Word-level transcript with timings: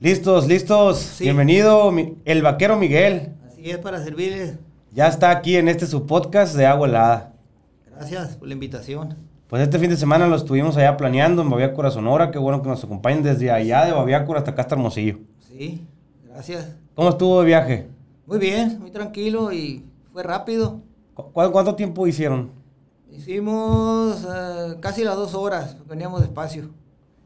Listos, 0.00 0.46
listos. 0.46 1.16
Bienvenido, 1.18 1.92
el 2.24 2.42
vaquero 2.42 2.78
Miguel. 2.78 3.34
Así 3.48 3.68
es, 3.68 3.78
para 3.78 4.00
servirles. 4.00 4.54
Ya 4.92 5.08
está 5.08 5.30
aquí 5.30 5.56
en 5.56 5.66
este 5.66 5.88
su 5.88 6.06
podcast 6.06 6.54
de 6.54 6.66
Agua 6.66 6.86
Helada. 6.86 7.32
Gracias 7.90 8.36
por 8.36 8.46
la 8.46 8.54
invitación. 8.54 9.16
Pues 9.48 9.60
este 9.60 9.76
fin 9.80 9.90
de 9.90 9.96
semana 9.96 10.28
lo 10.28 10.36
estuvimos 10.36 10.76
allá 10.76 10.96
planeando 10.96 11.42
en 11.42 11.50
Baviácora, 11.50 11.90
Sonora. 11.90 12.30
Qué 12.30 12.38
bueno 12.38 12.62
que 12.62 12.68
nos 12.68 12.84
acompañen 12.84 13.24
desde 13.24 13.50
allá 13.50 13.86
de 13.86 13.92
Baviácora 13.92 14.38
hasta 14.38 14.52
acá 14.52 14.62
hasta 14.62 14.76
Hermosillo. 14.76 15.18
Sí, 15.40 15.84
gracias. 16.28 16.76
¿Cómo 16.94 17.08
estuvo 17.08 17.40
el 17.40 17.46
viaje? 17.46 17.88
Muy 18.24 18.38
bien, 18.38 18.78
muy 18.78 18.92
tranquilo 18.92 19.52
y 19.52 19.84
fue 20.12 20.22
rápido. 20.22 20.80
cuánto 21.32 21.74
tiempo 21.74 22.06
hicieron? 22.06 22.52
Hicimos 23.10 24.24
eh, 24.32 24.76
casi 24.78 25.02
las 25.02 25.16
dos 25.16 25.34
horas, 25.34 25.76
veníamos 25.88 26.20
despacio. 26.20 26.70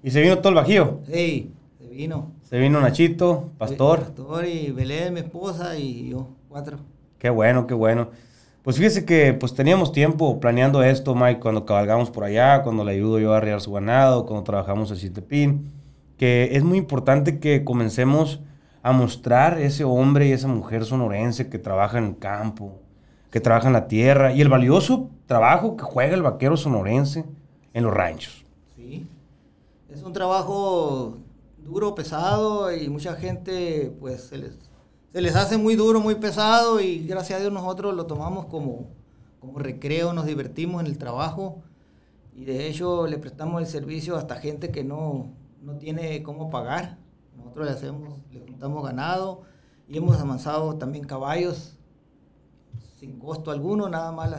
¿Y 0.02 0.10
se 0.10 0.22
vino 0.22 0.38
todo 0.38 0.48
el 0.48 0.54
bajío? 0.54 1.00
Sí, 1.06 1.52
se 1.78 1.86
vino. 1.88 2.31
Se 2.52 2.58
vino 2.58 2.82
Nachito, 2.82 3.48
Pastor. 3.56 4.00
Pastor 4.00 4.44
y 4.44 4.72
Belén, 4.72 5.14
mi 5.14 5.20
esposa 5.20 5.74
y 5.78 6.10
yo, 6.10 6.28
cuatro. 6.50 6.80
Qué 7.18 7.30
bueno, 7.30 7.66
qué 7.66 7.72
bueno. 7.72 8.10
Pues 8.62 8.76
fíjese 8.76 9.06
que 9.06 9.32
pues 9.32 9.54
teníamos 9.54 9.90
tiempo 9.90 10.38
planeando 10.38 10.82
esto, 10.82 11.14
Mike, 11.14 11.40
cuando 11.40 11.64
cabalgamos 11.64 12.10
por 12.10 12.24
allá, 12.24 12.62
cuando 12.62 12.84
le 12.84 12.92
ayudo 12.92 13.18
yo 13.18 13.32
a 13.32 13.38
arriar 13.38 13.62
su 13.62 13.72
ganado, 13.72 14.26
cuando 14.26 14.44
trabajamos 14.44 14.90
el 14.90 14.98
Chitepín, 14.98 15.72
que 16.18 16.50
es 16.52 16.62
muy 16.62 16.76
importante 16.76 17.40
que 17.40 17.64
comencemos 17.64 18.40
a 18.82 18.92
mostrar 18.92 19.58
ese 19.58 19.84
hombre 19.84 20.28
y 20.28 20.32
esa 20.32 20.48
mujer 20.48 20.84
sonorense 20.84 21.48
que 21.48 21.58
trabaja 21.58 21.96
en 21.96 22.04
el 22.04 22.18
campo, 22.18 22.82
que 23.30 23.40
trabaja 23.40 23.68
en 23.68 23.72
la 23.72 23.88
tierra 23.88 24.34
y 24.34 24.42
el 24.42 24.50
valioso 24.50 25.08
trabajo 25.24 25.74
que 25.78 25.84
juega 25.84 26.14
el 26.14 26.22
vaquero 26.22 26.58
sonorense 26.58 27.24
en 27.72 27.84
los 27.84 27.94
ranchos. 27.94 28.44
Sí, 28.76 29.06
es 29.90 30.02
un 30.02 30.12
trabajo 30.12 31.16
duro, 31.62 31.94
pesado 31.94 32.74
y 32.74 32.88
mucha 32.88 33.14
gente 33.14 33.94
pues 34.00 34.22
se 34.22 34.38
les, 34.38 34.58
se 35.12 35.20
les 35.20 35.36
hace 35.36 35.56
muy 35.56 35.76
duro, 35.76 36.00
muy 36.00 36.16
pesado 36.16 36.80
y 36.80 37.06
gracias 37.06 37.38
a 37.38 37.40
Dios 37.40 37.52
nosotros 37.52 37.94
lo 37.94 38.06
tomamos 38.06 38.46
como, 38.46 38.90
como 39.40 39.58
recreo, 39.58 40.12
nos 40.12 40.26
divertimos 40.26 40.80
en 40.80 40.86
el 40.86 40.98
trabajo 40.98 41.62
y 42.34 42.44
de 42.44 42.68
hecho 42.68 43.06
le 43.06 43.18
prestamos 43.18 43.60
el 43.60 43.66
servicio 43.66 44.16
hasta 44.16 44.36
gente 44.36 44.70
que 44.70 44.84
no, 44.84 45.32
no 45.60 45.76
tiene 45.76 46.22
cómo 46.22 46.50
pagar. 46.50 46.98
Nosotros 47.36 47.66
le 47.66 47.72
hacemos, 47.72 48.18
le 48.30 48.40
juntamos 48.40 48.84
ganado 48.84 49.42
y 49.88 49.98
hemos 49.98 50.18
avanzado 50.18 50.76
también 50.76 51.04
caballos 51.04 51.76
sin 52.98 53.18
costo 53.18 53.50
alguno, 53.50 53.88
nada 53.88 54.12
más 54.12 54.30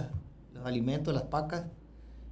los 0.53 0.65
alimentos, 0.65 1.13
las 1.13 1.23
pacas. 1.23 1.65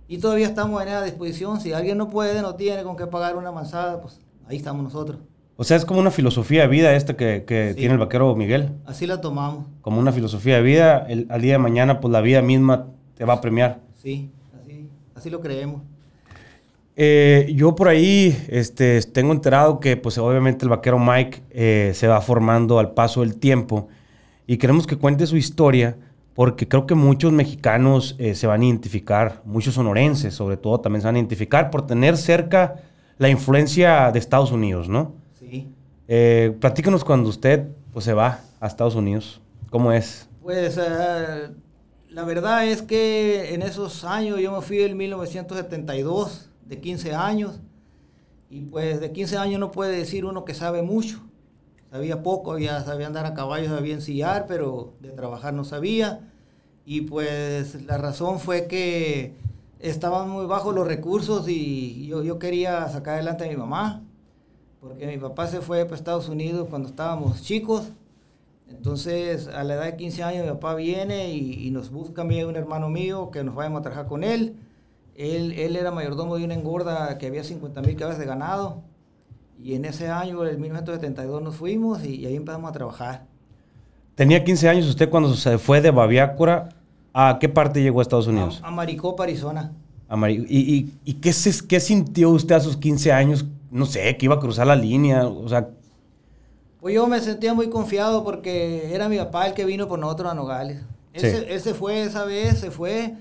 Y 0.08 0.18
todavía 0.18 0.48
estamos 0.48 0.82
en 0.82 0.88
esa 0.88 1.04
disposición. 1.04 1.60
Si 1.60 1.74
alguien 1.74 1.98
no 1.98 2.10
puede, 2.10 2.42
no 2.42 2.56
tiene 2.56 2.84
con 2.84 2.96
qué 2.96 3.06
pagar 3.06 3.36
una 3.36 3.52
manzada, 3.52 4.02
pues 4.02 4.20
ahí 4.52 4.58
estamos 4.58 4.84
nosotros. 4.84 5.20
O 5.58 5.64
sea, 5.64 5.78
es 5.78 5.86
como 5.86 6.00
una 6.00 6.12
filosofía 6.12 6.64
de 6.64 6.68
vida 6.68 6.96
esta 6.96 7.16
que, 7.16 7.74
tiene 7.76 7.94
el 7.94 8.00
vaquero 8.00 8.36
Miguel. 8.36 8.70
Así 8.86 9.06
la 9.06 9.22
tomamos. 9.22 9.66
Como 9.82 10.00
una 10.00 10.12
filosofía 10.12 10.56
de 10.56 10.62
vida. 10.62 11.06
El, 11.08 11.28
al 11.30 11.42
día 11.42 11.54
de 11.54 11.60
mañana, 11.60 12.00
pues 12.00 12.12
la 12.12 12.22
vida 12.22 12.42
misma 12.42 12.88
te 13.16 13.26
va 13.26 13.34
a 13.34 13.42
premiar. 13.42 13.80
Sí, 14.02 14.32
así, 14.60 14.90
así 15.16 15.30
lo 15.30 15.40
creemos. 15.40 15.82
Eh, 16.96 17.52
yo 17.56 17.76
por 17.76 17.88
ahí 17.88 18.38
este, 18.50 19.02
tengo 19.04 19.32
enterado 19.32 19.80
que, 19.80 19.98
pues 19.98 20.18
obviamente 20.18 20.66
el 20.66 20.70
vaquero 20.70 21.00
Mike 21.00 21.42
eh, 21.52 21.92
se 21.94 22.08
va 22.08 22.20
formando 22.22 22.80
al 22.80 22.94
paso 22.94 23.22
del 23.22 23.38
tiempo 23.38 23.88
y 24.46 24.58
queremos 24.58 24.86
que 24.86 24.98
cuente 24.98 25.26
su 25.26 25.38
historia 25.38 25.98
porque 26.34 26.68
creo 26.68 26.86
que 26.86 26.96
muchos 26.96 27.32
mexicanos 27.32 28.16
eh, 28.20 28.36
se 28.36 28.48
van 28.48 28.62
a 28.62 28.66
identificar, 28.66 29.42
muchos 29.46 29.76
sonorenses 29.76 30.34
sobre 30.34 30.58
todo 30.58 30.80
también 30.80 31.02
se 31.02 31.08
van 31.08 31.16
a 31.16 31.20
identificar 31.20 31.70
por 31.70 31.88
tener 31.88 32.18
cerca 32.18 32.82
la 33.22 33.30
influencia 33.30 34.12
de 34.12 34.20
Estados 34.20 34.52
Unidos, 34.52 34.90
¿no? 34.90 35.14
Sí. 35.40 35.70
Eh, 36.08 36.58
platícanos 36.60 37.04
cuando 37.04 37.30
usted 37.30 37.68
pues, 37.94 38.04
se 38.04 38.14
va 38.14 38.42
a 38.60 38.68
Estados 38.68 38.96
Unidos, 38.96 39.42
¿cómo 39.70 39.92
es? 39.92 40.28
Pues 40.42 40.78
eh, 40.78 41.50
la 42.10 42.24
verdad 42.24 42.66
es 42.66 42.82
que 42.82 43.54
en 43.54 43.62
esos 43.62 44.04
años, 44.04 44.40
yo 44.40 44.52
me 44.52 44.62
fui 44.62 44.82
en 44.82 44.98
1972, 44.98 46.50
de 46.66 46.80
15 46.80 47.14
años, 47.14 47.60
y 48.50 48.62
pues 48.62 49.00
de 49.00 49.12
15 49.12 49.38
años 49.38 49.60
no 49.60 49.72
puede 49.72 49.96
decir 49.96 50.26
uno 50.26 50.44
que 50.44 50.54
sabe 50.54 50.82
mucho 50.82 51.22
sabía 51.92 52.24
poco, 52.24 52.58
ya 52.58 52.84
sabía 52.84 53.08
andar 53.08 53.26
a 53.26 53.34
caballo, 53.34 53.68
sabía 53.68 53.94
ensillar, 53.94 54.46
pero 54.48 54.94
de 55.02 55.10
trabajar 55.10 55.54
no 55.54 55.66
sabía. 55.66 56.22
Y 56.86 57.02
pues 57.02 57.84
la 57.84 57.98
razón 57.98 58.40
fue 58.40 58.68
que 58.68 59.36
estaban 59.82 60.30
muy 60.30 60.46
bajos 60.46 60.74
los 60.76 60.88
recursos 60.88 61.48
y 61.48 62.06
yo, 62.08 62.24
yo 62.24 62.40
quería 62.40 62.88
sacar 62.90 63.16
adelante 63.16 63.46
a 63.46 63.50
mi 63.50 63.56
mamá, 63.56 64.04
porque 64.80 65.08
mi 65.08 65.18
papá 65.18 65.48
se 65.48 65.62
fue 65.62 65.84
para 65.86 65.96
Estados 65.96 66.30
Unidos 66.30 66.68
cuando 66.70 66.90
estábamos 66.90 67.42
chicos. 67.42 67.92
Entonces, 68.70 69.48
a 69.48 69.64
la 69.64 69.74
edad 69.74 69.86
de 69.86 69.98
15 69.98 70.24
años, 70.24 70.46
mi 70.46 70.52
papá 70.52 70.76
viene 70.76 71.34
y, 71.34 71.70
nos 71.72 71.92
busca 71.92 72.22
a 72.22 72.26
mí 72.26 72.42
un 72.44 72.56
hermano 72.56 72.90
mío 72.90 73.30
que 73.32 73.44
nos 73.44 73.54
vayamos 73.54 73.80
a 73.80 73.84
trabajar 73.84 74.08
con 74.08 74.24
él. 74.24 74.56
Él, 75.16 75.52
él 75.52 75.76
era 75.76 75.92
mayordomo 75.92 76.38
de 76.38 76.46
una 76.46 76.54
engorda 76.54 77.18
que 77.18 77.28
había 77.28 77.44
50 77.44 77.82
mil 77.82 77.96
cabezas 77.96 78.20
de 78.20 78.26
ganado. 78.26 78.82
Y 79.62 79.76
en 79.76 79.86
ese 79.86 80.08
año, 80.08 80.46
en 80.48 80.60
1972, 80.60 81.44
nos 81.44 81.56
fuimos 81.56 82.04
y, 82.04 82.26
ahí 82.26 82.36
empezamos 82.36 82.70
a 82.70 82.74
trabajar. 82.74 83.28
Tenía 84.16 84.44
15 84.44 84.70
años 84.70 84.88
usted 84.88 85.10
cuando 85.10 85.34
se 85.36 85.58
fue 85.58 85.82
de 85.82 85.92
Baviácora. 85.92 86.70
¿A 87.14 87.38
qué 87.40 87.50
parte 87.50 87.82
llegó 87.82 88.00
a 88.00 88.04
Estados 88.04 88.28
Unidos? 88.28 88.62
A, 88.64 88.72
Maricopa, 88.72 89.24
Arizona. 89.24 89.74
¿Y, 90.30 90.92
y, 91.06 91.14
qué, 91.16 91.34
se, 91.34 91.68
qué 91.68 91.80
sintió 91.80 92.30
usted 92.30 92.56
a 92.56 92.60
sus 92.60 92.78
15 92.78 93.12
años? 93.12 93.46
No 93.70 93.86
sé, 93.86 94.18
que 94.18 94.26
iba 94.26 94.36
a 94.36 94.40
cruzar 94.40 94.68
la 94.68 94.76
línea, 94.76 95.28
o 95.28 95.48
sea... 95.48 95.70
Pues 96.80 96.96
yo 96.96 97.06
me 97.08 97.20
sentía 97.22 97.54
muy 97.54 97.70
confiado 97.70 98.24
porque 98.24 98.94
era 98.94 99.08
mi 99.08 99.18
papá 99.18 99.48
el 99.48 99.54
que 99.54 99.66
vino 99.66 99.88
por 99.88 100.00
nosotros 100.00 100.32
a 100.32 100.34
Nogales. 100.34 100.82
Él, 101.14 101.46
él 101.48 101.62
se 101.62 101.74
fue 101.74 102.04
esa 102.04 102.26
vez, 102.26 102.60
se 102.60 102.72
fue 102.72 103.16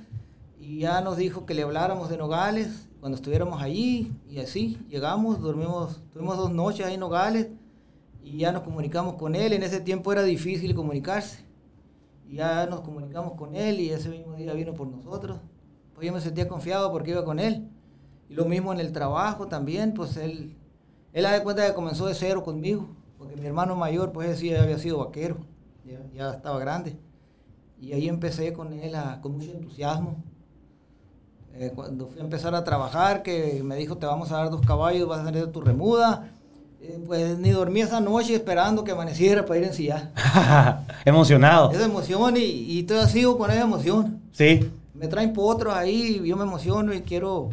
y 0.58 0.80
ya 0.80 1.00
nos 1.00 1.16
dijo 1.16 1.44
que 1.44 1.54
le 1.54 1.62
habláramos 1.62 2.08
de 2.08 2.16
Nogales 2.16 2.88
cuando 3.00 3.16
estuviéramos 3.16 3.62
allí 3.62 4.12
y 4.28 4.38
así 4.38 4.78
llegamos, 4.88 5.40
dormimos, 5.40 6.00
tuvimos 6.12 6.36
dos 6.36 6.52
noches 6.52 6.86
ahí 6.86 6.94
en 6.94 7.00
Nogales 7.00 7.48
y 8.22 8.38
ya 8.38 8.52
nos 8.52 8.62
comunicamos 8.62 9.14
con 9.14 9.34
él. 9.34 9.52
En 9.52 9.62
ese 9.62 9.80
tiempo 9.80 10.12
era 10.12 10.22
difícil 10.22 10.74
comunicarse. 10.74 11.44
Ya 12.32 12.66
nos 12.66 12.80
comunicamos 12.80 13.34
con 13.34 13.54
él 13.56 13.80
y 13.80 13.90
ese 13.90 14.08
mismo 14.08 14.34
día 14.34 14.52
vino 14.54 14.74
por 14.74 14.86
nosotros. 14.86 15.40
Pues 15.94 16.06
yo 16.06 16.12
me 16.12 16.20
sentía 16.20 16.48
confiado 16.48 16.90
porque 16.92 17.10
iba 17.10 17.24
con 17.24 17.38
él. 17.38 17.68
Y 18.28 18.34
lo 18.34 18.44
mismo 18.44 18.72
en 18.72 18.80
el 18.80 18.92
trabajo 18.92 19.48
también, 19.48 19.92
pues 19.92 20.16
él, 20.16 20.56
él 21.12 21.22
da 21.24 21.42
cuenta 21.42 21.66
que 21.66 21.74
comenzó 21.74 22.06
de 22.06 22.14
cero 22.14 22.44
conmigo, 22.44 22.88
porque 23.18 23.36
mi 23.36 23.46
hermano 23.46 23.74
mayor, 23.74 24.12
pues 24.12 24.38
sí 24.38 24.54
había 24.54 24.78
sido 24.78 24.98
vaquero, 24.98 25.38
ya, 26.14 26.30
estaba 26.30 26.58
grande. 26.60 26.96
Y 27.80 27.92
ahí 27.92 28.08
empecé 28.08 28.52
con 28.52 28.72
él 28.72 28.94
con 29.20 29.32
mucho 29.32 29.50
entusiasmo 29.50 30.22
eh, 31.54 31.72
cuando 31.74 32.06
fui 32.06 32.20
a 32.20 32.24
empezar 32.24 32.54
a 32.54 32.64
trabajar, 32.64 33.22
que 33.22 33.62
me 33.64 33.76
dijo, 33.76 33.98
te 33.98 34.06
vamos 34.06 34.30
a 34.30 34.36
dar 34.36 34.50
dos 34.50 34.60
caballos, 34.60 35.08
vas 35.08 35.26
a 35.26 35.30
de 35.30 35.46
tu 35.48 35.60
remuda. 35.60 36.32
Eh, 36.82 36.98
pues 37.06 37.38
ni 37.38 37.50
dormí 37.50 37.82
esa 37.82 38.00
noche 38.00 38.34
esperando 38.34 38.82
que 38.84 38.92
amaneciera 38.92 39.44
para 39.44 39.58
ir 39.58 39.64
a 39.64 39.68
ensillar. 39.68 40.10
Emocionado. 41.04 41.70
Esa 41.72 41.84
emoción 41.84 42.36
y, 42.38 42.40
y 42.40 42.82
todavía 42.84 43.08
sigo 43.08 43.36
con 43.36 43.50
esa 43.50 43.62
emoción. 43.62 44.20
Sí. 44.32 44.70
Me 44.94 45.06
traen 45.06 45.32
potros 45.32 45.74
ahí, 45.74 46.22
yo 46.24 46.36
me 46.36 46.44
emociono 46.44 46.94
y 46.94 47.02
quiero, 47.02 47.50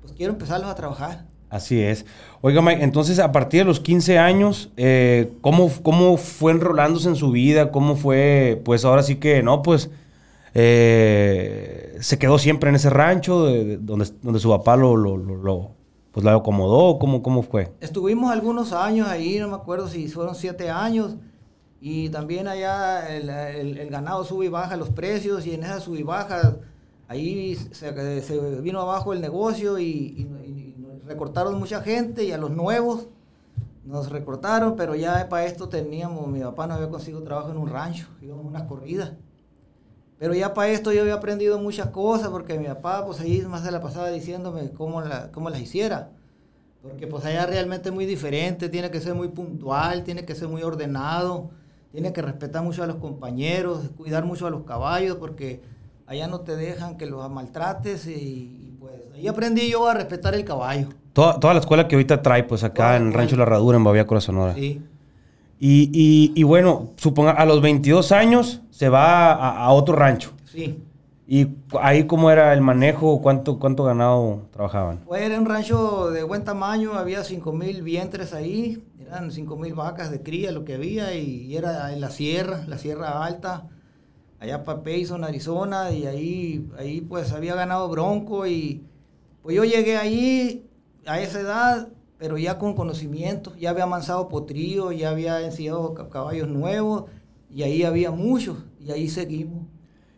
pues 0.00 0.14
quiero 0.14 0.32
empezarlos 0.32 0.70
a 0.70 0.74
trabajar. 0.74 1.26
Así 1.50 1.80
es. 1.80 2.06
Oiga, 2.40 2.60
Mike, 2.62 2.82
entonces 2.82 3.18
a 3.18 3.30
partir 3.30 3.60
de 3.60 3.64
los 3.64 3.80
15 3.80 4.18
años, 4.18 4.70
eh, 4.76 5.32
¿cómo, 5.42 5.70
¿cómo 5.82 6.16
fue 6.16 6.52
enrolándose 6.52 7.08
en 7.08 7.16
su 7.16 7.30
vida? 7.30 7.70
¿Cómo 7.70 7.94
fue, 7.96 8.60
pues 8.64 8.84
ahora 8.84 9.02
sí 9.02 9.16
que, 9.16 9.42
no, 9.42 9.62
pues 9.62 9.90
eh, 10.54 11.96
se 12.00 12.18
quedó 12.18 12.38
siempre 12.38 12.70
en 12.70 12.76
ese 12.76 12.88
rancho 12.90 13.38
donde, 13.38 14.10
donde 14.22 14.40
su 14.40 14.48
papá 14.48 14.76
lo, 14.76 14.96
lo, 14.96 15.16
lo, 15.16 15.75
pues 16.16 16.24
lo 16.24 16.30
acomodó. 16.30 16.98
¿Cómo, 16.98 17.22
¿Cómo 17.22 17.42
fue? 17.42 17.74
Estuvimos 17.78 18.32
algunos 18.32 18.72
años 18.72 19.06
ahí, 19.06 19.38
no 19.38 19.48
me 19.48 19.54
acuerdo 19.54 19.86
si 19.86 20.08
fueron 20.08 20.34
siete 20.34 20.70
años. 20.70 21.16
Y 21.78 22.08
también 22.08 22.48
allá 22.48 23.14
el, 23.14 23.28
el, 23.28 23.90
ganado 23.90 24.24
sube 24.24 24.46
y 24.46 24.48
baja 24.48 24.78
los 24.78 24.88
precios 24.88 25.46
y 25.46 25.52
en 25.52 25.62
esa 25.62 25.78
sube 25.78 25.98
y 25.98 26.04
baja 26.04 26.56
ahí 27.06 27.54
se, 27.54 28.22
se 28.22 28.60
vino 28.62 28.80
abajo 28.80 29.12
el 29.12 29.20
negocio 29.20 29.78
y, 29.78 30.26
recortaron 31.04 31.58
mucha 31.58 31.82
gente 31.82 32.24
y 32.24 32.32
a 32.32 32.38
los 32.38 32.50
nuevos 32.50 33.08
nos 33.84 34.08
recortaron, 34.10 34.74
pero 34.74 34.94
ya 34.94 35.28
para 35.28 35.44
esto 35.44 35.68
teníamos, 35.68 36.26
mi 36.28 36.40
papá 36.40 36.66
no 36.66 36.74
había 36.74 36.88
conseguido 36.88 37.22
trabajo 37.24 37.50
en 37.50 37.58
un 37.58 37.68
rancho, 37.68 38.06
íbamos 38.22 38.46
unas 38.46 38.62
corridas. 38.62 39.12
Pero 40.18 40.34
ya 40.34 40.54
para 40.54 40.70
esto 40.70 40.92
yo 40.92 41.02
había 41.02 41.14
aprendido 41.14 41.58
muchas 41.58 41.88
cosas 41.88 42.28
porque 42.28 42.58
mi 42.58 42.66
papá 42.66 43.04
pues 43.04 43.20
ahí 43.20 43.42
más 43.42 43.64
de 43.64 43.70
la 43.70 43.82
pasada 43.82 44.10
diciéndome 44.10 44.70
cómo, 44.70 45.02
la, 45.02 45.30
cómo 45.30 45.50
las 45.50 45.60
hiciera. 45.60 46.10
Porque 46.82 47.06
pues 47.06 47.24
allá 47.24 47.46
realmente 47.46 47.88
es 47.88 47.94
muy 47.94 48.06
diferente, 48.06 48.68
tiene 48.68 48.90
que 48.90 49.00
ser 49.00 49.14
muy 49.14 49.28
puntual, 49.28 50.04
tiene 50.04 50.24
que 50.24 50.34
ser 50.34 50.48
muy 50.48 50.62
ordenado, 50.62 51.50
tiene 51.92 52.12
que 52.12 52.22
respetar 52.22 52.62
mucho 52.62 52.82
a 52.82 52.86
los 52.86 52.96
compañeros, 52.96 53.90
cuidar 53.96 54.24
mucho 54.24 54.46
a 54.46 54.50
los 54.50 54.62
caballos 54.62 55.16
porque 55.16 55.60
allá 56.06 56.28
no 56.28 56.40
te 56.40 56.56
dejan 56.56 56.96
que 56.96 57.06
los 57.06 57.28
maltrates 57.30 58.06
y, 58.06 58.76
pues 58.78 58.92
ahí 59.14 59.26
aprendí 59.26 59.70
yo 59.70 59.88
a 59.88 59.94
respetar 59.94 60.34
el 60.34 60.44
caballo. 60.44 60.88
Toda, 61.12 61.54
la 61.54 61.60
escuela 61.60 61.88
que 61.88 61.96
ahorita 61.96 62.22
trae, 62.22 62.44
pues 62.44 62.62
acá 62.62 62.96
en 62.96 63.12
Rancho 63.12 63.36
La 63.36 63.44
Herradura, 63.44 63.78
en 63.78 63.84
Baviácora, 63.84 64.20
Sonora. 64.20 64.54
Sí. 64.54 64.82
Y, 65.58 66.32
y, 66.34 66.42
bueno, 66.42 66.90
suponga, 66.96 67.32
a 67.32 67.46
los 67.46 67.62
22 67.62 68.12
años 68.12 68.60
se 68.70 68.88
va 68.88 69.32
a, 69.32 69.70
otro 69.72 69.96
rancho. 69.96 70.32
Sí. 70.44 70.78
¿Y 71.26 71.48
ahí 71.80 72.06
cómo 72.06 72.30
era 72.30 72.52
el 72.52 72.60
manejo? 72.60 73.20
¿Cuánto, 73.22 73.58
cuánto 73.58 73.82
ganado 73.82 74.42
trabajaban? 74.52 75.00
Pues 75.06 75.22
era 75.22 75.40
un 75.40 75.46
rancho 75.46 76.10
de 76.10 76.22
buen 76.22 76.44
tamaño, 76.44 76.92
había 76.94 77.24
5 77.24 77.52
mil 77.52 77.82
vientres 77.82 78.32
ahí, 78.32 78.84
eran 79.00 79.32
5 79.32 79.56
mil 79.56 79.74
vacas 79.74 80.10
de 80.10 80.22
cría 80.22 80.52
lo 80.52 80.64
que 80.64 80.74
había 80.74 81.14
y, 81.14 81.56
era 81.56 81.92
en 81.92 82.00
la 82.00 82.10
sierra, 82.10 82.64
la 82.68 82.78
sierra 82.78 83.24
alta, 83.24 83.66
allá 84.38 84.62
para 84.62 84.82
Payson, 84.82 85.24
Arizona, 85.24 85.90
y 85.90 86.06
ahí, 86.06 86.68
ahí 86.78 87.00
pues 87.00 87.32
había 87.32 87.54
ganado 87.54 87.88
bronco 87.88 88.46
y 88.46 88.84
pues 89.42 89.56
yo 89.56 89.64
llegué 89.64 89.96
ahí 89.96 90.68
a 91.06 91.18
esa 91.18 91.40
edad 91.40 91.88
pero 92.18 92.38
ya 92.38 92.58
con 92.58 92.74
conocimiento, 92.74 93.54
ya 93.56 93.70
había 93.70 93.84
avanzado 93.84 94.28
potrillo, 94.28 94.92
ya 94.92 95.10
había 95.10 95.44
enseñado 95.44 95.94
caballos 96.10 96.48
nuevos, 96.48 97.04
y 97.54 97.62
ahí 97.62 97.82
había 97.82 98.10
muchos, 98.10 98.58
y 98.80 98.90
ahí 98.90 99.08
seguimos. 99.08 99.64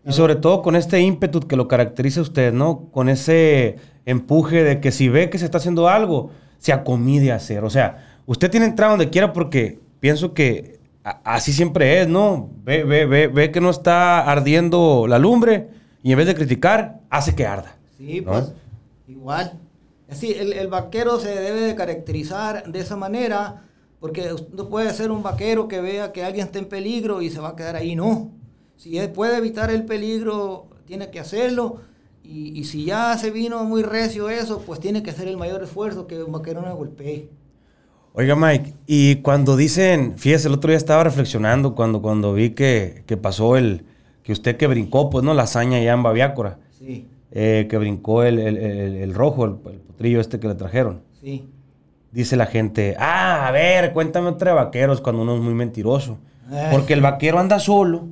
Y 0.05 0.13
sobre 0.13 0.37
todo 0.37 0.63
con 0.63 0.75
este 0.77 1.01
ímpetu 1.01 1.41
que 1.41 1.57
lo 1.57 1.69
caracteriza 1.69 2.21
a 2.21 2.23
usted, 2.23 2.53
¿no? 2.53 2.89
Con 2.93 3.09
ese 3.09 3.77
empuje 4.07 4.65
de 4.65 4.81
que 4.81 4.91
si 4.91 5.09
ve 5.09 5.29
que 5.29 5.39
se 5.39 5.45
está 5.45 5.59
haciendo 5.59 5.89
algo, 5.89 6.31
se 6.59 6.73
acomide 6.73 7.31
a 7.31 7.37
hacer. 7.37 7.65
O 7.65 7.71
sea, 7.71 8.21
usted 8.25 8.51
tiene 8.51 8.67
entrada 8.67 8.93
donde 8.93 9.11
quiera 9.11 9.33
porque 9.33 9.81
pienso 10.01 10.33
que 10.33 10.81
así 11.03 11.53
siempre 11.53 12.01
es, 12.01 12.09
¿no? 12.09 12.49
Ve, 12.65 12.85
ve, 12.85 13.05
ve, 13.05 13.29
ve 13.29 13.51
que 13.51 13.61
no 13.61 13.71
está 13.71 14.21
ardiendo 14.21 15.07
la 15.07 15.19
lumbre 15.19 15.69
y 16.03 16.13
en 16.13 16.19
vez 16.19 16.27
de 16.27 16.35
criticar, 16.35 17.01
hace 17.11 17.35
que 17.35 17.47
arda. 17.47 17.77
Sí, 17.99 18.23
pues 18.23 18.53
igual. 19.07 19.59
Así, 20.09 20.33
el, 20.33 20.69
vaquero 20.69 21.21
se 21.21 21.29
debe 21.29 21.61
de 21.61 21.75
caracterizar 21.75 22.71
de 22.71 22.81
esa 22.81 22.97
manera, 22.97 23.65
porque 24.01 24.35
no 24.53 24.69
puede 24.69 24.93
ser 24.95 25.11
un 25.11 25.23
vaquero 25.23 25.69
que 25.69 25.83
vea 25.83 26.13
que 26.13 26.25
alguien 26.25 26.47
está 26.47 26.59
en 26.59 26.65
peligro 26.65 27.21
y 27.21 27.31
se 27.31 27.41
va 27.41 27.51
a 27.51 27.57
quedar 27.57 27.77
ahí, 27.77 27.95
no. 27.95 28.31
Si 28.77 28.97
él 28.97 29.11
puede 29.11 29.37
evitar 29.37 29.71
el 29.71 29.85
peligro, 29.85 30.67
tiene 30.87 31.11
que 31.11 31.21
hacerlo. 31.21 31.81
Y, 32.23 32.65
si 32.65 32.85
ya 32.85 33.17
se 33.17 33.31
vino 33.31 33.65
muy 33.65 33.83
recio 33.83 34.29
eso, 34.29 34.63
pues 34.67 34.81
tiene 34.81 35.03
que 35.03 35.11
hacer 35.11 35.29
el 35.29 35.39
mayor 35.39 35.63
esfuerzo 35.63 36.07
que 36.07 36.23
un 36.23 36.33
vaquero 36.33 36.61
no 36.61 36.77
golpee. 36.77 37.31
Oiga, 38.13 38.37
Mike, 38.37 38.75
y 38.87 39.17
cuando 39.17 39.57
dicen, 39.57 40.19
fíjese, 40.19 40.49
el 40.49 40.55
otro 40.55 40.69
día 40.69 40.77
estaba 40.77 41.05
reflexionando 41.05 41.75
cuando, 41.75 42.03
cuando 42.03 42.35
vi 42.35 42.51
que, 42.51 43.03
pasó 43.23 43.57
el, 43.57 43.85
que 44.23 44.33
usted 44.33 44.57
que 44.57 44.67
brincó, 44.67 45.09
pues, 45.09 45.25
¿no? 45.25 45.33
La 45.33 45.45
hazaña 45.45 45.81
ya 45.81 45.93
en 45.93 46.03
Baviácora. 46.03 46.59
Sí. 46.79 47.07
Eh, 47.31 47.67
que 47.69 47.77
brincó 47.77 48.23
el, 48.23 49.15
rojo, 49.15 49.45
el, 49.45 49.55
potrillo 49.55 50.21
este 50.21 50.41
que 50.41 50.49
le 50.49 50.55
trajeron. 50.55 51.03
Sí. 51.21 51.49
Dice 52.11 52.37
la 52.37 52.47
gente, 52.47 52.97
ah, 52.99 53.47
a 53.47 53.51
ver, 53.51 53.93
cuéntame 53.93 54.29
otra 54.29 54.53
de 54.53 54.57
vaqueros 54.57 55.03
cuando 55.03 55.23
uno 55.23 55.35
es 55.37 55.43
muy 55.43 55.55
mentiroso. 55.55 56.19
Porque 56.73 56.95
el 56.95 57.03
vaquero 57.03 57.39
anda 57.39 57.59
solo 57.59 58.09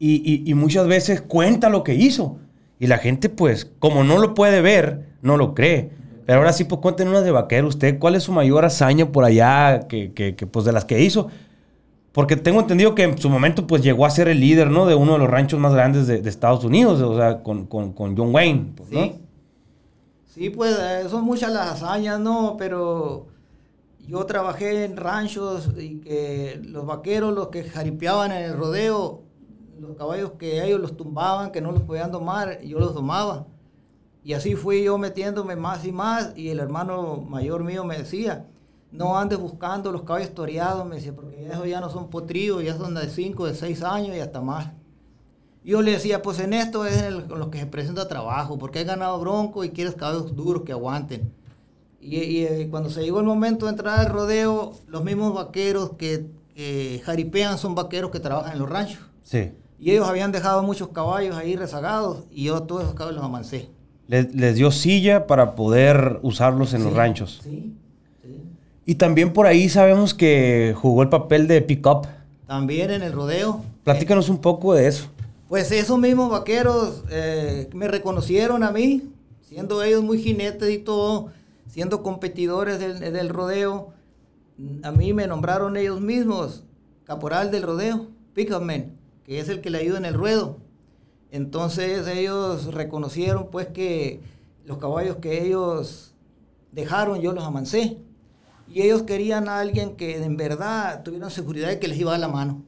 y, 0.00 0.52
muchas 0.54 0.88
veces 0.88 1.20
cuenta 1.20 1.68
lo 1.68 1.84
que 1.84 1.94
hizo. 1.94 2.38
Y 2.80 2.88
la 2.88 2.98
gente, 2.98 3.28
pues, 3.28 3.70
como 3.78 4.02
no 4.02 4.18
lo 4.18 4.34
puede 4.34 4.60
ver, 4.60 5.10
no 5.22 5.36
lo 5.36 5.54
cree. 5.54 5.90
Pero 6.26 6.38
ahora 6.38 6.52
sí, 6.52 6.64
pues 6.64 6.80
cuéntenos 6.80 7.22
de 7.22 7.30
vaquero 7.30 7.68
usted. 7.68 8.00
¿Cuál 8.00 8.16
es 8.16 8.24
su 8.24 8.32
mayor 8.32 8.64
hazaña 8.64 9.12
por 9.12 9.24
allá 9.24 9.86
que, 9.88 10.12
que, 10.12 10.34
que, 10.34 10.46
pues, 10.48 10.64
de 10.64 10.72
las 10.72 10.84
que 10.84 11.00
hizo? 11.00 11.28
Porque 12.12 12.36
tengo 12.36 12.60
entendido 12.60 12.94
que 12.94 13.04
en 13.04 13.16
su 13.16 13.30
momento 13.30 13.66
pues 13.66 13.82
llegó 13.82 14.04
a 14.04 14.10
ser 14.10 14.28
el 14.28 14.38
líder, 14.38 14.70
¿no? 14.70 14.86
De 14.86 14.94
uno 14.94 15.14
de 15.14 15.18
los 15.18 15.30
ranchos 15.30 15.58
más 15.58 15.72
grandes 15.72 16.06
de, 16.06 16.16
Estados 16.28 16.62
Unidos, 16.62 17.00
o 17.00 17.16
sea, 17.16 17.42
con, 17.42 17.66
John 17.68 18.34
Wayne, 18.34 18.72
pues, 18.76 18.88
sí. 18.90 19.14
Sí, 20.26 20.50
pues 20.50 20.78
eh, 20.78 21.08
son 21.08 21.24
muchas 21.24 21.52
las 21.52 21.72
hazañas, 21.72 22.20
¿no? 22.20 22.56
Pero 22.58 23.26
yo 24.06 24.24
trabajé 24.26 24.84
en 24.84 24.96
ranchos 24.96 25.70
y 25.78 26.00
que 26.00 26.60
los 26.64 26.86
vaqueros, 26.86 27.34
los 27.34 27.48
que 27.48 27.64
jaripeaban 27.64 28.32
en 28.32 28.44
el 28.44 28.56
rodeo, 28.56 29.22
los 29.78 29.96
caballos 29.96 30.32
que 30.38 30.64
ellos 30.64 30.80
los 30.80 30.96
tumbaban, 30.96 31.50
que 31.50 31.60
no 31.60 31.72
los 31.72 31.82
podían 31.82 32.12
domar, 32.12 32.60
yo 32.62 32.78
los 32.78 32.94
domaba. 32.94 33.46
Y 34.24 34.34
así 34.34 34.54
fui 34.54 34.84
yo 34.84 34.98
metiéndome 34.98 35.56
más 35.56 35.84
y 35.84 35.92
más 35.92 36.32
y 36.36 36.48
el 36.48 36.60
hermano 36.60 37.16
mayor 37.28 37.64
mío 37.64 37.84
me 37.84 37.98
decía, 37.98 38.46
no 38.92 39.18
andes 39.18 39.38
buscando 39.38 39.90
los 39.90 40.02
caballos 40.02 40.34
toreados, 40.34 40.86
me 40.86 40.96
decía, 40.96 41.14
porque 41.14 41.46
esos 41.46 41.66
ya 41.66 41.80
no 41.80 41.90
son 41.90 42.08
potrillos, 42.08 42.62
ya 42.62 42.76
son 42.76 42.94
de 42.94 43.08
5, 43.08 43.46
de 43.46 43.54
6 43.54 43.82
años 43.82 44.14
y 44.14 44.20
hasta 44.20 44.40
más. 44.40 44.68
Yo 45.64 45.80
le 45.80 45.92
decía, 45.92 46.22
pues 46.22 46.38
en 46.40 46.52
esto 46.52 46.86
es 46.86 47.02
en, 47.02 47.28
lo 47.28 47.50
que 47.50 47.58
se 47.58 47.66
presenta 47.66 48.06
trabajo, 48.06 48.58
porque 48.58 48.80
he 48.80 48.84
ganado 48.84 49.18
bronco 49.18 49.64
y 49.64 49.70
quieres 49.70 49.94
caballos 49.94 50.36
duros 50.36 50.62
que 50.64 50.72
aguanten. 50.72 51.32
Y, 52.00 52.42
eh, 52.42 52.66
cuando 52.68 52.90
se 52.90 53.02
llegó 53.02 53.20
el 53.20 53.26
momento 53.26 53.66
de 53.66 53.70
entrar 53.70 54.00
al 54.00 54.06
rodeo, 54.06 54.72
los 54.88 55.04
mismos 55.04 55.34
vaqueros 55.34 55.92
que, 55.96 56.26
jaripean 57.04 57.56
son 57.58 57.74
vaqueros 57.74 58.10
que 58.10 58.20
trabajan 58.20 58.52
en 58.52 58.58
los 58.58 58.68
ranchos. 58.68 58.98
Sí. 59.22 59.52
Y 59.78 59.92
ellos 59.92 60.06
habían 60.06 60.30
dejado 60.32 60.62
muchos 60.62 60.88
caballos 60.88 61.34
ahí 61.34 61.56
rezagados 61.56 62.24
y 62.30 62.44
yo 62.44 62.62
todos 62.64 62.82
esos 62.82 62.94
caballos 62.94 63.16
los 63.16 63.24
amancé. 63.24 63.70
Les, 64.06 64.34
les 64.34 64.56
dio 64.56 64.70
silla 64.70 65.26
para 65.26 65.54
poder 65.54 66.20
usarlos 66.22 66.74
en 66.74 66.84
los 66.84 66.92
ranchos. 66.92 67.40
Sí. 67.42 67.74
Y 68.84 68.96
también 68.96 69.32
por 69.32 69.46
ahí 69.46 69.68
sabemos 69.68 70.12
que 70.14 70.74
jugó 70.76 71.02
el 71.02 71.08
papel 71.08 71.46
de 71.46 71.62
pick-up. 71.62 72.08
También 72.46 72.90
en 72.90 73.02
el 73.02 73.12
rodeo. 73.12 73.62
Platícanos 73.84 74.28
un 74.28 74.38
poco 74.38 74.74
de 74.74 74.88
eso. 74.88 75.08
Pues 75.48 75.70
esos 75.70 75.98
mismos 75.98 76.30
vaqueros 76.30 77.04
eh, 77.10 77.68
me 77.74 77.86
reconocieron 77.86 78.64
a 78.64 78.72
mí, 78.72 79.12
siendo 79.42 79.82
ellos 79.82 80.02
muy 80.02 80.18
jinetes 80.18 80.70
y 80.70 80.78
todo, 80.78 81.30
siendo 81.68 82.02
competidores 82.02 82.78
del, 82.78 83.28
rodeo. 83.28 83.90
A 84.82 84.90
mí 84.90 85.12
me 85.12 85.26
nombraron 85.26 85.76
ellos 85.76 86.00
mismos 86.00 86.64
caporal 87.04 87.50
del 87.50 87.62
rodeo, 87.62 88.06
pick-up 88.34 88.62
man, 88.62 88.92
que 89.24 89.40
es 89.40 89.48
el 89.48 89.60
que 89.60 89.70
le 89.70 89.78
ayuda 89.78 89.98
en 89.98 90.06
el 90.06 90.14
ruedo. 90.14 90.56
Entonces 91.30 92.06
ellos 92.08 92.72
reconocieron 92.74 93.48
pues 93.50 93.68
que 93.68 94.20
los 94.64 94.78
caballos 94.78 95.16
que 95.16 95.44
ellos 95.44 96.14
dejaron 96.72 97.20
yo 97.20 97.32
los 97.32 97.44
amancé. 97.44 97.98
Y 98.72 98.82
ellos 98.82 99.02
querían 99.02 99.48
a 99.48 99.60
alguien 99.60 99.96
que 99.96 100.22
en 100.22 100.36
verdad 100.36 101.02
tuviera 101.02 101.28
seguridad 101.28 101.68
de 101.68 101.78
que 101.78 101.88
les 101.88 101.98
iba 101.98 102.14
a 102.14 102.18
la 102.18 102.28
mano. 102.28 102.62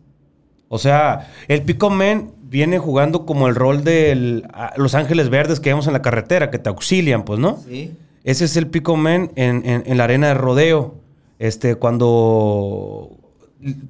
O 0.69 0.79
sea, 0.79 1.31
el 1.49 1.63
Pico 1.63 1.89
Man 1.89 2.33
viene 2.43 2.79
jugando 2.79 3.25
como 3.25 3.49
el 3.49 3.55
rol 3.55 3.85
de 3.85 4.43
los 4.77 4.95
ángeles 4.95 5.31
verdes 5.31 5.61
que 5.61 5.71
vemos 5.71 5.87
en 5.87 5.93
la 5.93 6.03
carretera, 6.03 6.51
que 6.51 6.59
te 6.59 6.69
auxilian, 6.69 7.25
pues, 7.25 7.39
¿no? 7.39 7.59
Sí. 7.67 7.97
Ese 8.23 8.45
es 8.45 8.57
el 8.57 8.67
Pico 8.67 8.97
Man 8.97 9.33
en, 9.37 9.97
la 9.97 10.05
arena 10.05 10.29
de 10.29 10.35
rodeo, 10.35 10.95
este, 11.39 11.77
cuando 11.77 13.11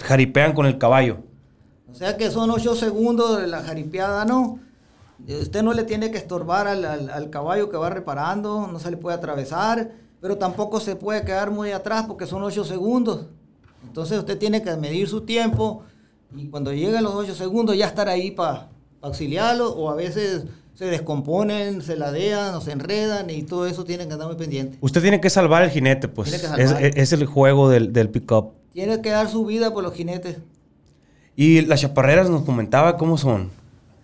jaripean 0.03 0.53
con 0.53 0.67
el 0.67 0.79
caballo. 0.79 1.19
O 1.91 1.95
sea 1.95 2.17
que 2.17 2.31
son 2.31 2.51
ocho 2.51 2.75
segundos 2.75 3.41
de 3.41 3.47
la 3.47 3.63
jaripeada, 3.63 4.25
¿no? 4.25 4.59
Usted 5.27 5.63
no 5.63 5.73
le 5.73 5.85
tiene 5.85 6.11
que 6.11 6.19
estorbar 6.19 6.67
al, 6.67 6.85
al 6.85 7.31
caballo 7.31 7.71
que 7.71 7.77
va 7.77 7.91
reparando, 7.91 8.69
no 8.71 8.79
se 8.79 8.91
le 8.91 8.97
puede 8.97 9.17
atravesar 9.17 10.04
pero 10.25 10.39
tampoco 10.39 10.81
se 10.81 10.97
puede 10.97 11.23
quedar 11.23 11.51
muy 11.51 11.73
atrás 11.73 12.07
porque 12.07 12.25
son 12.25 12.43
8 12.43 12.65
segundos. 12.65 13.27
Entonces 13.87 14.19
usted 14.19 14.39
tiene 14.39 14.63
que 14.63 14.75
medir 14.75 15.07
su 15.07 15.21
tiempo 15.21 15.83
y 16.35 16.47
cuando 16.47 16.73
lleguen 16.73 17.05
los 17.05 17.15
8 17.15 17.35
segundos 17.35 17.77
ya 17.77 17.89
estar 17.89 18.09
ahí 18.09 18.31
para 18.31 18.71
auxiliarlo 19.03 19.71
o 19.73 19.91
a 19.91 19.95
veces 19.95 20.47
se 20.73 20.87
descomponen, 20.87 21.83
se 21.83 21.97
ladean 21.97 22.55
o 22.55 22.63
se 22.63 22.73
enredan 22.73 23.29
y 23.29 23.43
todo 23.43 23.67
eso 23.67 23.85
tiene 23.85 24.07
que 24.07 24.15
andar 24.15 24.27
muy 24.29 24.39
pendiente. 24.39 24.79
Usted 24.81 25.03
tiene 25.03 25.21
que 25.21 25.29
salvar 25.29 25.63
el 25.63 25.69
jinete, 25.69 26.09
pues. 26.09 26.33
Es, 26.57 27.13
el 27.13 27.27
juego 27.27 27.69
del, 27.69 27.93
del 27.93 28.09
pick-up. 28.09 28.53
Tiene 28.73 29.03
que 29.03 29.11
dar 29.11 29.29
su 29.29 29.45
vida 29.45 29.75
por 29.75 29.85
los 29.85 29.93
jinetes. 29.93 30.39
Y 31.37 31.61
las 31.67 31.83
chaparreras 31.83 32.31
nos 32.31 32.45
comentaba 32.45 32.97
cómo 32.97 33.19
son. 33.19 33.51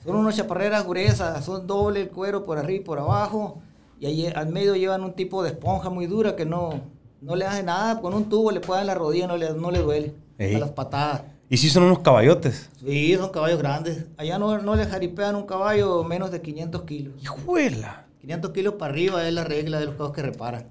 Son 0.05 0.17
unas 0.17 0.37
chaparreras 0.37 0.87
gruesas, 0.87 1.43
son 1.43 1.67
doble 1.67 2.03
el 2.03 2.11
cuero 2.11 2.45
por 2.45 2.59
arriba 2.59 2.83
y 2.83 2.85
por 2.85 2.99
abajo 2.99 3.62
y 4.00 4.07
ahí 4.07 4.26
al 4.26 4.49
medio 4.49 4.75
llevan 4.75 5.04
un 5.04 5.12
tipo 5.12 5.42
de 5.42 5.50
esponja 5.50 5.90
muy 5.90 6.07
dura 6.07 6.35
que 6.35 6.47
no, 6.47 6.80
no 7.21 7.37
le 7.37 7.45
hace 7.45 7.62
nada, 7.62 8.00
con 8.00 8.14
un 8.14 8.30
tubo 8.30 8.50
le 8.50 8.61
pueden 8.61 8.87
la 8.87 8.95
rodilla, 8.95 9.26
no 9.26 9.37
le, 9.37 9.52
no 9.52 9.71
le 9.71 9.80
duele 9.80 10.14
a 10.38 10.59
las 10.59 10.71
patadas. 10.71 11.23
¿Y 11.50 11.59
si 11.59 11.69
son 11.69 11.83
unos 11.83 11.99
caballotes? 11.99 12.71
Sí, 12.83 13.14
son 13.16 13.30
caballos 13.30 13.59
grandes. 13.59 14.07
Allá 14.16 14.38
no, 14.38 14.57
no 14.59 14.75
le 14.75 14.87
jaripean 14.87 15.35
un 15.35 15.45
caballo 15.45 16.02
menos 16.04 16.30
de 16.30 16.40
500 16.40 16.83
kilos. 16.85 17.14
¡Hijuela! 17.21 18.07
500 18.23 18.50
kilos 18.52 18.75
para 18.75 18.92
arriba 18.92 19.26
es 19.26 19.35
la 19.35 19.45
regla 19.45 19.78
de 19.78 19.87
los 19.87 19.95
caballos 19.97 20.16
que 20.16 20.23
reparan. 20.23 20.66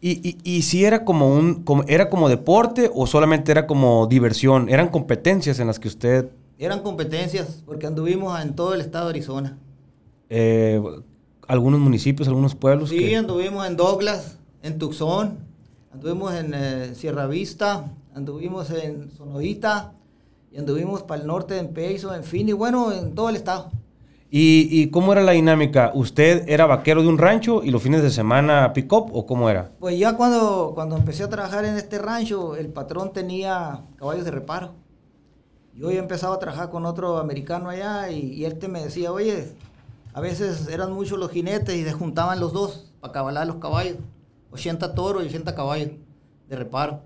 ¿Y, 0.00 0.36
y, 0.42 0.62
si 0.62 0.84
era 0.84 1.04
como 1.04 1.32
un 1.32 1.62
como, 1.62 1.84
era 1.86 2.10
como 2.10 2.28
deporte 2.28 2.90
o 2.92 3.06
solamente 3.06 3.52
era 3.52 3.68
como 3.68 4.08
diversión? 4.08 4.68
¿Eran 4.68 4.88
competencias 4.88 5.60
en 5.60 5.68
las 5.68 5.78
que 5.78 5.86
usted...? 5.86 6.28
Eran 6.58 6.80
competencias 6.80 7.62
porque 7.64 7.86
anduvimos 7.86 8.40
en 8.40 8.54
todo 8.54 8.74
el 8.74 8.80
estado 8.80 9.06
de 9.06 9.10
Arizona. 9.10 9.58
Eh, 10.28 10.82
algunos 11.48 11.80
municipios, 11.80 12.28
algunos 12.28 12.54
pueblos. 12.54 12.90
Sí, 12.90 13.14
anduvimos 13.14 13.66
en 13.66 13.76
Douglas, 13.76 14.38
en 14.62 14.78
Tucson, 14.78 15.38
anduvimos 15.92 16.34
en 16.34 16.52
eh, 16.54 16.94
Sierra 16.94 17.26
Vista, 17.26 17.92
anduvimos 18.14 18.70
en 18.70 19.10
Sonoita 19.10 19.92
y 20.50 20.58
anduvimos 20.58 21.02
para 21.02 21.20
el 21.20 21.26
norte 21.26 21.58
en 21.58 21.68
Peiso, 21.68 22.14
en 22.14 22.24
fin, 22.24 22.48
y 22.48 22.52
bueno, 22.52 22.92
en 22.92 23.14
todo 23.14 23.28
el 23.28 23.36
estado. 23.36 23.70
¿Y, 24.34 24.86
cómo 24.86 25.12
era 25.12 25.22
la 25.22 25.32
dinámica? 25.32 25.92
¿Usted 25.94 26.48
era 26.48 26.64
vaquero 26.64 27.02
de 27.02 27.08
un 27.08 27.18
rancho 27.18 27.62
y 27.62 27.70
los 27.70 27.82
fines 27.82 28.02
de 28.02 28.08
semana 28.08 28.72
pick-up 28.72 29.10
o 29.12 29.26
cómo 29.26 29.50
era? 29.50 29.72
Pues 29.78 29.98
ya 29.98 30.16
cuando, 30.16 30.72
cuando 30.74 30.96
empecé 30.96 31.24
a 31.24 31.28
trabajar 31.28 31.66
en 31.66 31.76
este 31.76 31.98
rancho, 31.98 32.56
el 32.56 32.68
patrón 32.68 33.12
tenía 33.12 33.82
caballos 33.98 34.24
de 34.24 34.30
reparo. 34.30 34.72
Yo 35.74 35.90
ya 35.90 35.98
empezaba 35.98 36.36
a 36.36 36.38
trabajar 36.38 36.70
con 36.70 36.86
otro 36.86 37.18
americano 37.18 37.68
allá 37.68 38.10
y, 38.10 38.42
él 38.46 38.58
te 38.58 38.68
me 38.68 38.82
decía, 38.82 39.12
oye, 39.12 39.52
a 40.14 40.20
veces 40.20 40.68
eran 40.68 40.92
muchos 40.92 41.18
los 41.18 41.30
jinetes 41.30 41.74
y 41.74 41.84
se 41.84 41.92
juntaban 41.92 42.38
los 42.38 42.52
dos 42.52 42.92
para 43.00 43.12
cabalar 43.12 43.46
los 43.46 43.56
caballos. 43.56 43.96
80 44.52 44.94
toros 44.94 45.24
y 45.24 45.28
80 45.28 45.54
caballos 45.54 45.90
de 46.48 46.56
reparo. 46.56 47.00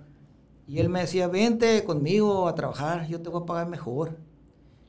Y 0.67 0.81
él 0.81 0.89
me 0.89 1.01
decía, 1.01 1.29
vente 1.29 1.85
conmigo 1.85 2.49
a 2.49 2.55
trabajar, 2.57 3.07
yo 3.07 3.21
te 3.21 3.29
voy 3.29 3.43
a 3.43 3.47
pagar 3.47 3.69
mejor. 3.69 4.17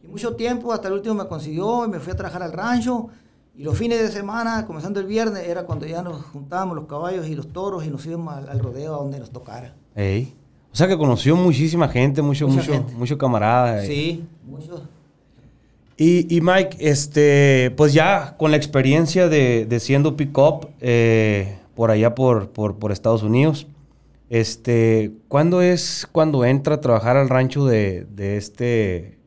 Y 0.03 0.07
mucho 0.07 0.36
tiempo, 0.36 0.74
hasta 0.74 0.88
el 0.88 0.95
último 0.95 1.13
me 1.13 1.27
consiguió 1.27 1.86
y 1.86 1.89
me 1.89 2.00
fui 2.00 2.13
a 2.13 2.15
trabajar 2.15 2.41
al 2.41 2.51
rancho. 2.51 3.09
Y 3.55 3.63
los 3.63 3.77
fines 3.77 4.00
de 4.00 4.09
semana, 4.09 4.65
comenzando 4.65 5.00
el 5.00 5.05
viernes, 5.05 5.47
era 5.47 5.65
cuando 5.65 5.86
ya 5.86 6.01
nos 6.01 6.24
juntábamos 6.25 6.75
los 6.75 6.86
caballos 6.86 7.27
y 7.27 7.36
los 7.36 7.53
toros 7.53 7.86
y 7.86 7.89
nos 7.89 8.03
íbamos 8.07 8.33
al, 8.33 8.59
rodeo 8.59 8.95
a 8.95 8.97
donde 8.97 9.19
nos 9.19 9.29
tocara. 9.29 9.75
Ey. 9.95 10.33
O 10.71 10.75
sea 10.75 10.88
que 10.88 10.97
conoció 10.97 11.36
muchísima 11.36 11.88
gente, 11.88 12.21
mucho, 12.24 12.47
mucho, 12.47 12.83
mucho 12.95 13.17
camarada. 13.17 13.81
Sí, 13.83 14.27
muchos. 14.43 14.81
Y, 15.99 16.41
Mike, 16.41 16.77
este, 16.79 17.73
pues 17.75 17.91
ya 17.91 18.35
con 18.37 18.51
la 18.51 18.57
experiencia 18.57 19.29
de, 19.29 19.65
de 19.65 19.79
siendo 19.79 20.15
pick-up 20.15 20.69
eh, 20.79 21.57
por 21.75 21.89
allá 21.89 22.13
por, 22.13 22.49
por, 22.49 22.75
por 22.75 22.91
Estados 22.91 23.23
Unidos, 23.23 23.65
este, 24.29 25.11
¿cuándo 25.27 25.61
es 25.61 26.07
cuando 26.11 26.45
entra 26.45 26.75
a 26.75 26.81
trabajar 26.81 27.17
al 27.17 27.29
rancho 27.29 27.65
de, 27.65 28.05
este, 28.17 29.17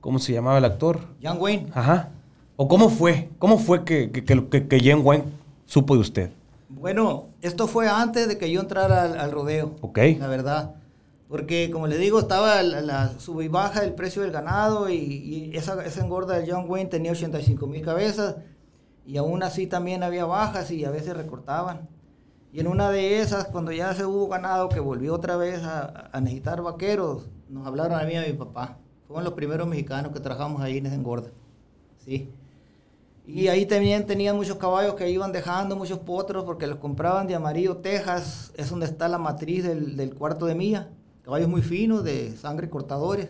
¿cómo 0.00 0.18
se 0.18 0.32
llamaba 0.32 0.58
el 0.58 0.64
actor? 0.64 1.00
John 1.22 1.38
Wayne. 1.40 1.66
Ajá. 1.74 2.10
¿O 2.56 2.68
cómo 2.68 2.88
fue? 2.90 3.30
¿Cómo 3.38 3.58
fue 3.58 3.84
que, 3.84 4.10
que, 4.10 4.24
que, 4.24 4.68
que 4.68 4.80
John 4.84 5.00
Wayne 5.04 5.24
supo 5.66 5.94
de 5.94 6.00
usted? 6.00 6.30
Bueno, 6.68 7.26
esto 7.42 7.66
fue 7.66 7.88
antes 7.88 8.28
de 8.28 8.38
que 8.38 8.50
yo 8.50 8.60
entrara 8.60 9.02
al, 9.02 9.32
rodeo. 9.32 9.74
Ok. 9.80 9.98
La 10.18 10.28
verdad. 10.28 10.74
Porque, 11.30 11.70
como 11.70 11.86
le 11.86 11.96
digo, 11.96 12.18
estaba 12.18 12.60
la, 12.62 12.80
la 12.80 13.20
sub 13.20 13.40
y 13.40 13.46
baja 13.46 13.82
del 13.82 13.94
precio 13.94 14.22
del 14.22 14.32
ganado 14.32 14.90
y, 14.90 15.52
esa, 15.54 15.82
esa, 15.84 16.04
engorda 16.04 16.36
de 16.36 16.50
John 16.50 16.66
Wayne 16.68 16.90
tenía 16.90 17.12
85 17.12 17.68
mil 17.68 17.84
cabezas 17.84 18.34
y 19.06 19.16
aún 19.16 19.44
así 19.44 19.68
también 19.68 20.02
había 20.02 20.24
bajas 20.24 20.72
y 20.72 20.84
a 20.84 20.90
veces 20.90 21.16
recortaban. 21.16 21.88
Y 22.52 22.58
en 22.58 22.66
una 22.66 22.90
de 22.90 23.20
esas, 23.20 23.46
cuando 23.46 23.70
ya 23.70 23.94
se 23.94 24.04
hubo 24.04 24.26
ganado, 24.26 24.68
que 24.68 24.80
volvió 24.80 25.14
otra 25.14 25.36
vez 25.36 25.62
a, 25.62 26.10
necesitar 26.20 26.62
vaqueros, 26.62 27.30
nos 27.48 27.64
hablaron 27.64 28.00
a 28.00 28.02
mí 28.02 28.14
y 28.14 28.16
a 28.16 28.26
mi 28.26 28.32
papá. 28.32 28.78
Fueron 29.06 29.22
los 29.22 29.34
primeros 29.34 29.68
mexicanos 29.68 30.12
que 30.12 30.18
trabajamos 30.18 30.60
ahí 30.60 30.78
en 30.78 30.86
esa 30.86 30.96
engorda. 30.96 31.30
Sí. 32.04 32.28
Y 33.24 33.46
ahí 33.46 33.66
también 33.66 34.04
tenían 34.04 34.34
muchos 34.34 34.56
caballos 34.56 34.94
que 34.94 35.08
iban 35.08 35.30
dejando, 35.30 35.76
muchos 35.76 36.00
potros, 36.00 36.42
porque 36.42 36.66
los 36.66 36.78
compraban 36.78 37.28
de 37.28 37.36
Amarillo, 37.36 37.76
Texas. 37.76 38.52
Es 38.56 38.68
donde 38.68 38.86
está 38.86 39.08
la 39.08 39.18
matriz 39.18 39.62
del, 39.62 40.12
cuarto 40.16 40.46
de 40.46 40.56
milla. 40.56 40.88
Caballos 41.22 41.48
muy 41.48 41.62
finos, 41.62 42.04
de 42.04 42.36
sangre 42.36 42.70
cortadores. 42.70 43.28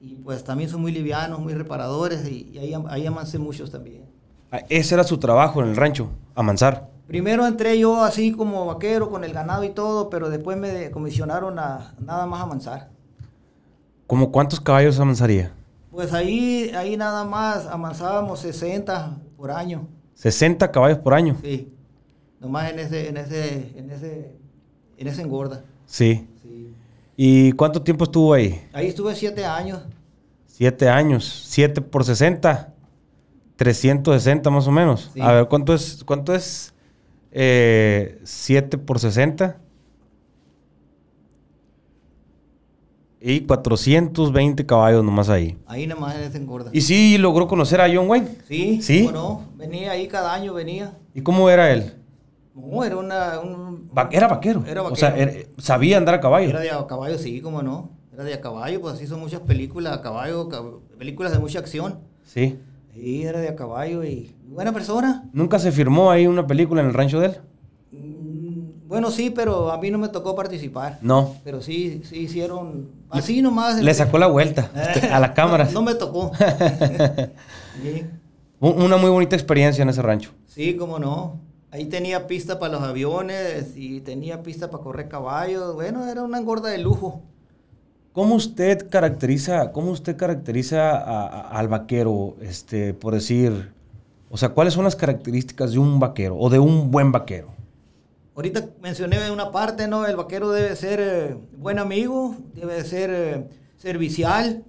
Y 0.00 0.16
pues 0.16 0.44
también 0.44 0.68
son 0.68 0.80
muy 0.80 0.92
livianos, 0.92 1.40
muy 1.40 1.54
reparadores. 1.54 2.28
Y, 2.28 2.58
ahí, 2.58 2.74
ahí 2.88 3.06
amancé 3.06 3.38
muchos 3.38 3.70
también. 3.70 4.04
Ah, 4.50 4.62
ese 4.68 4.94
era 4.94 5.04
su 5.04 5.18
trabajo 5.18 5.62
en 5.62 5.68
el 5.68 5.76
rancho, 5.76 6.10
amansar. 6.34 6.90
Primero 7.06 7.46
entré 7.46 7.78
yo 7.78 8.02
así 8.02 8.32
como 8.32 8.64
vaquero 8.66 9.10
con 9.10 9.24
el 9.24 9.32
ganado 9.32 9.64
y 9.64 9.70
todo, 9.70 10.08
pero 10.08 10.30
después 10.30 10.56
me 10.56 10.90
comisionaron 10.90 11.58
a 11.58 11.94
nada 12.00 12.26
más 12.26 12.42
amansar. 12.42 12.90
¿Cómo 14.06 14.30
cuántos 14.32 14.60
caballos 14.60 14.98
amansaría? 14.98 15.52
Pues 15.90 16.12
ahí, 16.12 16.72
ahí 16.76 16.96
nada 16.96 17.24
más 17.24 17.66
amansábamos 17.66 18.40
60 18.40 19.18
por 19.36 19.50
año. 19.50 19.86
60 20.14 20.70
caballos 20.70 20.98
por 20.98 21.14
año. 21.14 21.36
Sí. 21.42 21.72
Nomás 22.40 22.70
en 22.70 22.78
ese, 22.78 23.08
en 23.08 23.16
ese, 23.16 23.78
en 23.78 23.90
ese, 23.90 24.36
en 24.96 25.08
ese 25.08 25.22
engorda. 25.22 25.64
Sí. 25.86 26.28
¿Y 27.16 27.52
cuánto 27.52 27.82
tiempo 27.82 28.04
estuvo 28.04 28.34
ahí? 28.34 28.60
Ahí 28.72 28.88
estuve 28.88 29.14
siete 29.14 29.44
años. 29.44 29.82
Siete 30.46 30.88
años. 30.88 31.44
Siete 31.46 31.80
por 31.80 32.04
60. 32.04 32.72
360 33.56 34.50
más 34.50 34.66
o 34.66 34.70
menos. 34.72 35.10
A 35.20 35.32
ver, 35.32 35.48
¿cuánto 35.48 35.74
es, 35.74 36.02
cuánto 36.04 36.34
es 36.34 36.74
7 37.34 37.36
eh, 37.36 38.78
por 38.78 39.00
60. 39.00 39.58
Y 43.20 43.40
420 43.40 44.66
caballos 44.66 45.02
nomás 45.02 45.30
ahí. 45.30 45.56
Ahí 45.66 45.86
nomás 45.86 46.14
se 46.30 46.36
engorda. 46.38 46.70
¿Y 46.72 46.82
sí 46.82 47.18
logró 47.18 47.48
conocer 47.48 47.80
a 47.80 47.92
John 47.92 48.08
Wayne? 48.08 48.28
Sí. 48.46 48.82
¿Sí? 48.82 49.08
no, 49.12 49.48
venía 49.56 49.92
ahí 49.92 50.06
cada 50.06 50.32
año, 50.32 50.52
venía. 50.52 50.96
¿Y 51.14 51.22
cómo 51.22 51.48
era 51.50 51.72
él? 51.72 51.94
No, 52.54 52.84
era 52.84 52.96
una... 52.96 53.40
era 54.10 54.28
vaquero. 54.28 54.64
Era 54.66 54.82
vaquero. 54.82 54.92
O 54.92 54.96
sea, 54.96 55.16
sabía 55.58 55.96
andar 55.96 56.14
a 56.14 56.20
caballo. 56.20 56.50
Era 56.50 56.60
de 56.60 56.70
a 56.70 56.86
caballo, 56.86 57.18
sí, 57.18 57.40
cómo 57.40 57.62
no. 57.62 57.90
Era 58.12 58.22
de 58.22 58.34
a 58.34 58.40
caballo, 58.40 58.80
pues 58.80 58.94
así 58.94 59.08
son 59.08 59.18
muchas 59.20 59.40
películas 59.40 59.92
a 59.92 60.00
caballo, 60.00 60.48
películas 60.96 61.32
de 61.32 61.40
mucha 61.40 61.58
acción. 61.58 61.98
Sí. 62.24 62.60
Sí, 62.94 63.24
era 63.24 63.40
de 63.40 63.48
a 63.48 63.56
caballo 63.56 64.04
y 64.04 64.36
buena 64.46 64.72
persona. 64.72 65.28
¿Nunca 65.32 65.58
se 65.58 65.72
firmó 65.72 66.12
ahí 66.12 66.28
una 66.28 66.46
película 66.46 66.80
en 66.80 66.86
el 66.86 66.94
rancho 66.94 67.18
de 67.18 67.26
él? 67.26 67.40
Mm, 67.90 68.86
bueno, 68.86 69.10
sí, 69.10 69.30
pero 69.30 69.72
a 69.72 69.78
mí 69.78 69.90
no 69.90 69.98
me 69.98 70.08
tocó 70.08 70.36
participar. 70.36 71.00
No. 71.02 71.34
Pero 71.42 71.60
sí, 71.60 72.02
sí 72.04 72.18
hicieron 72.18 72.90
así 73.10 73.42
nomás. 73.42 73.82
Le 73.82 73.92
sacó 73.94 74.18
la 74.18 74.28
vuelta 74.28 74.70
este, 74.94 75.08
a 75.08 75.18
la 75.18 75.34
cámara. 75.34 75.68
No, 75.72 75.82
me 75.82 75.96
tocó. 75.96 76.30
Una 78.60 78.96
muy 78.96 79.10
bonita 79.10 79.34
experiencia 79.34 79.82
en 79.82 79.88
ese 79.88 80.02
rancho. 80.02 80.30
Sí, 80.46 80.76
cómo 80.76 81.00
no. 81.00 81.40
Ahí 81.74 81.86
tenía 81.86 82.28
pista 82.28 82.60
para 82.60 82.74
los 82.74 82.82
aviones 82.84 83.72
y 83.74 84.00
tenía 84.00 84.44
pista 84.44 84.70
para 84.70 84.84
correr 84.84 85.08
caballos. 85.08 85.74
Bueno, 85.74 86.06
era 86.06 86.22
una 86.22 86.38
engorda 86.38 86.68
de 86.68 86.78
lujo. 86.78 87.20
¿Cómo 88.12 88.36
usted 88.36 88.88
caracteriza, 88.88 89.72
cómo 89.72 89.90
usted 89.90 90.16
caracteriza 90.16 91.48
al 91.48 91.66
vaquero, 91.66 92.36
este, 92.40 92.94
por 92.94 93.14
decir, 93.14 93.72
o 94.30 94.36
sea, 94.36 94.50
cuáles 94.50 94.74
son 94.74 94.84
las 94.84 94.94
características 94.94 95.72
de 95.72 95.80
un 95.80 95.98
vaquero 95.98 96.36
o 96.38 96.48
de 96.48 96.60
un 96.60 96.92
buen 96.92 97.10
vaquero? 97.10 97.48
Ahorita 98.36 98.68
mencioné 98.80 99.28
una 99.32 99.50
parte, 99.50 99.88
¿no? 99.88 100.06
El 100.06 100.14
vaquero 100.14 100.52
debe 100.52 100.76
ser 100.76 101.00
eh, 101.02 101.36
buen 101.58 101.80
amigo, 101.80 102.36
debe 102.54 102.84
ser 102.84 103.10
eh, 103.10 103.48
servicial, 103.78 104.62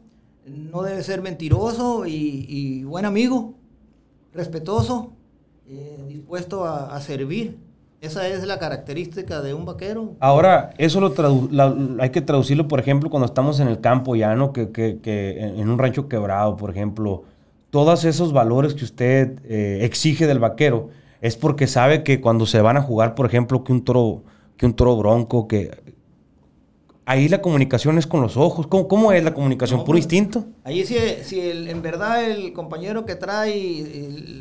no 0.48 0.82
debe 0.82 1.04
ser 1.04 1.22
mentiroso 1.22 2.08
y, 2.08 2.84
buen 2.84 3.06
amigo, 3.06 3.54
respetuoso, 4.34 5.14
dispuesto 6.26 6.66
a 6.66 7.00
servir. 7.02 7.58
Esa 8.06 8.28
es 8.28 8.46
la 8.46 8.60
característica 8.60 9.42
de 9.42 9.54
un 9.54 9.66
vaquero. 9.66 10.16
Ahora, 10.20 10.72
eso 10.78 11.02
lo, 11.02 11.14
hay 12.00 12.10
que 12.12 12.22
traducirlo, 12.22 12.68
por 12.68 12.80
ejemplo, 12.80 13.10
cuando 13.10 13.26
estamos 13.26 13.60
en 13.60 13.68
el 13.68 13.80
campo 13.82 14.16
llano, 14.16 14.54
que 14.54 14.70
en 15.40 15.70
un 15.70 15.80
rancho 15.80 16.08
quebrado, 16.08 16.56
por 16.56 16.70
ejemplo. 16.70 17.24
Todos 17.72 18.06
esos 18.06 18.32
valores 18.32 18.74
que 18.74 18.86
usted 18.86 19.40
eh, 19.44 19.80
exige 19.82 20.28
del 20.28 20.40
vaquero 20.40 20.90
es 21.20 21.36
porque 21.36 21.68
sabe 21.68 22.04
que 22.04 22.22
cuando 22.22 22.46
se 22.46 22.62
van 22.62 22.78
a 22.78 22.82
jugar, 22.82 23.16
por 23.16 23.26
ejemplo, 23.26 23.64
que 23.64 23.74
un 23.74 23.84
toro, 23.84 24.24
que 24.56 24.66
un 24.66 24.76
toro 24.76 24.96
bronco, 24.96 25.48
que 25.48 25.72
ahí 27.06 27.30
la 27.30 27.42
comunicación 27.42 27.98
es 27.98 28.08
con 28.08 28.22
los 28.22 28.36
ojos. 28.38 28.68
¿Cómo, 28.68 28.88
cómo 28.88 29.12
es 29.12 29.24
la 29.24 29.34
comunicación? 29.34 29.82
¿Puro 29.82 29.94
pues, 29.94 30.04
instinto? 30.04 30.46
Ahí 30.64 30.86
si, 30.86 30.98
si 31.24 31.40
en 31.40 31.82
verdad 31.82 32.24
el 32.30 32.54
compañero 32.54 33.06
que 33.06 33.16
trae 33.16 33.56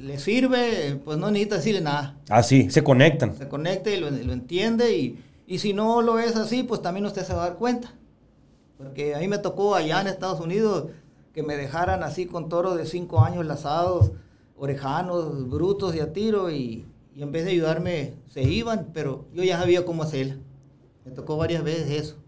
le 0.02 0.18
sirve, 0.18 0.98
pues 1.04 1.18
no 1.18 1.30
necesita 1.30 1.56
decirle 1.56 1.80
nada. 1.82 2.18
Ah, 2.28 2.42
sí, 2.42 2.70
se 2.70 2.82
conectan. 2.82 3.36
Se 3.36 3.48
conecta 3.48 3.90
y 3.90 4.00
lo, 4.00 4.08
entiende 4.08 4.96
y, 4.96 5.18
y, 5.46 5.58
si 5.58 5.72
no 5.72 6.02
lo 6.02 6.18
es 6.18 6.36
así, 6.36 6.62
pues 6.62 6.82
también 6.82 7.06
usted 7.06 7.24
se 7.24 7.34
va 7.34 7.44
a 7.44 7.48
dar 7.50 7.58
cuenta. 7.58 7.92
Porque 8.78 9.14
a 9.14 9.18
mí 9.18 9.28
me 9.28 9.38
tocó 9.38 9.74
allá 9.74 10.00
en 10.00 10.08
Estados 10.08 10.40
Unidos 10.40 10.88
que 11.32 11.42
me 11.42 11.56
dejaran 11.56 12.02
así 12.02 12.26
con 12.26 12.48
toros 12.48 12.76
de 12.76 12.86
cinco 12.86 13.20
años 13.20 13.44
lazados, 13.44 14.12
orejanos, 14.56 15.48
brutos 15.48 15.94
y 15.94 16.00
a 16.00 16.12
tiro 16.12 16.50
y, 16.50 16.86
y 17.14 17.22
en 17.22 17.32
vez 17.32 17.44
de 17.44 17.52
ayudarme 17.52 18.14
se 18.28 18.42
iban, 18.42 18.88
pero 18.92 19.24
yo 19.32 19.42
ya 19.42 19.58
sabía 19.58 19.84
cómo 19.84 20.02
hacerla. 20.02 20.36
Me 21.04 21.10
tocó 21.10 21.36
varias 21.36 21.62
veces 21.62 21.90
eso. 21.90 22.23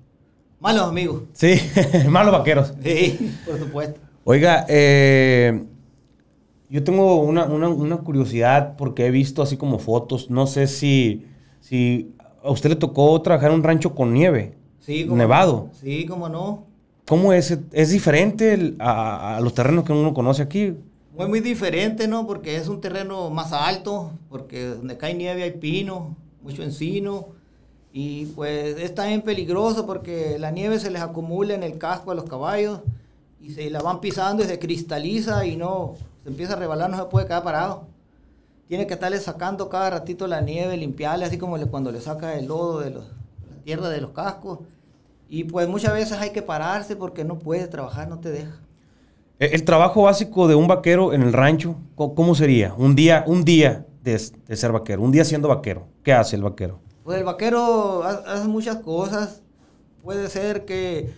Malos 0.60 0.88
amigos. 0.88 1.22
Sí, 1.32 1.60
malos 2.08 2.32
vaqueros. 2.32 2.75
Sí, 2.82 3.34
por 3.44 3.58
supuesto. 3.58 4.00
Oiga, 4.25 4.66
eh, 4.68 5.64
yo 6.68 6.82
tengo 6.82 7.20
una, 7.20 7.96
curiosidad 7.98 8.76
porque 8.76 9.06
he 9.06 9.10
visto 9.10 9.42
así 9.42 9.56
como 9.56 9.78
fotos. 9.78 10.30
No 10.30 10.46
sé 10.46 10.66
si, 10.66 11.26
si 11.60 12.14
a 12.42 12.50
usted 12.50 12.70
le 12.70 12.76
tocó 12.76 13.20
trabajar 13.22 13.50
en 13.50 13.56
un 13.56 13.62
rancho 13.62 13.94
con 13.94 14.12
nieve. 14.12 14.56
Sí, 14.80 15.04
como 15.04 15.16
nevado. 15.16 15.70
Sí, 15.80 16.06
cómo 16.06 16.28
no. 16.28 16.64
¿Cómo 17.06 17.32
es? 17.32 17.56
¿Es 17.72 17.90
diferente 17.90 18.75
a, 18.80 19.38
los 19.42 19.54
terrenos 19.54 19.84
que 19.84 19.92
uno 19.92 20.12
conoce 20.12 20.42
aquí? 20.42 20.75
Muy, 21.16 21.28
muy 21.28 21.40
diferente, 21.40 22.08
¿no? 22.08 22.26
Porque 22.26 22.56
es 22.56 22.66
un 22.66 22.80
terreno 22.80 23.30
más 23.30 23.52
alto, 23.52 24.12
porque 24.28 24.64
donde 24.64 24.96
cae 24.96 25.14
nieve 25.14 25.44
hay 25.44 25.52
pino, 25.52 26.16
mucho 26.42 26.62
encino. 26.62 27.35
Y 27.98 28.26
pues 28.26 28.78
es 28.78 28.94
también 28.94 29.22
peligroso 29.22 29.86
porque 29.86 30.38
la 30.38 30.50
nieve 30.50 30.78
se 30.78 30.90
les 30.90 31.00
acumula 31.00 31.54
en 31.54 31.62
el 31.62 31.78
casco 31.78 32.10
a 32.10 32.14
los 32.14 32.24
caballos 32.24 32.80
y 33.40 33.52
se 33.52 33.70
la 33.70 33.80
van 33.80 34.00
pisando 34.02 34.44
y 34.44 34.46
se 34.46 34.58
cristaliza 34.58 35.46
y 35.46 35.56
no 35.56 35.94
se 36.22 36.28
empieza 36.28 36.52
a 36.52 36.56
rebalar, 36.56 36.90
no 36.90 36.98
se 36.98 37.04
puede 37.06 37.24
quedar 37.24 37.42
parado. 37.42 37.86
Tiene 38.68 38.86
que 38.86 38.92
estarle 38.92 39.18
sacando 39.18 39.70
cada 39.70 39.88
ratito 39.88 40.26
la 40.26 40.42
nieve, 40.42 40.76
limpiarle, 40.76 41.24
así 41.24 41.38
como 41.38 41.56
cuando 41.68 41.90
le 41.90 42.02
saca 42.02 42.34
el 42.38 42.48
lodo 42.48 42.80
de, 42.80 42.90
la 42.90 43.00
tierra 43.64 43.88
de 43.88 44.02
los 44.02 44.10
cascos. 44.10 44.58
Y 45.30 45.44
pues 45.44 45.66
muchas 45.66 45.94
veces 45.94 46.18
hay 46.18 46.32
que 46.32 46.42
pararse 46.42 46.96
porque 46.96 47.24
no 47.24 47.38
puede 47.38 47.66
trabajar, 47.66 48.08
no 48.08 48.18
te 48.18 48.28
deja. 48.28 48.60
El, 49.38 49.64
trabajo 49.64 50.02
básico 50.02 50.48
de 50.48 50.54
un 50.54 50.68
vaquero 50.68 51.14
en 51.14 51.22
el 51.22 51.32
rancho, 51.32 51.76
¿cómo 51.94 52.34
sería? 52.34 52.74
Un 52.74 52.94
día, 52.94 53.24
un 53.26 53.42
día 53.42 53.86
de, 54.02 54.18
ser 54.18 54.72
vaquero, 54.72 55.00
un 55.00 55.12
día 55.12 55.24
siendo 55.24 55.48
vaquero. 55.48 55.86
¿Qué 56.02 56.12
hace 56.12 56.36
el 56.36 56.42
vaquero? 56.42 56.84
Pues 57.06 57.18
el 57.18 57.25
vaquero 57.25 58.02
hace 58.02 58.48
muchas 58.48 58.78
cosas. 58.78 59.40
Puede 60.02 60.28
ser 60.28 60.64
que 60.64 61.14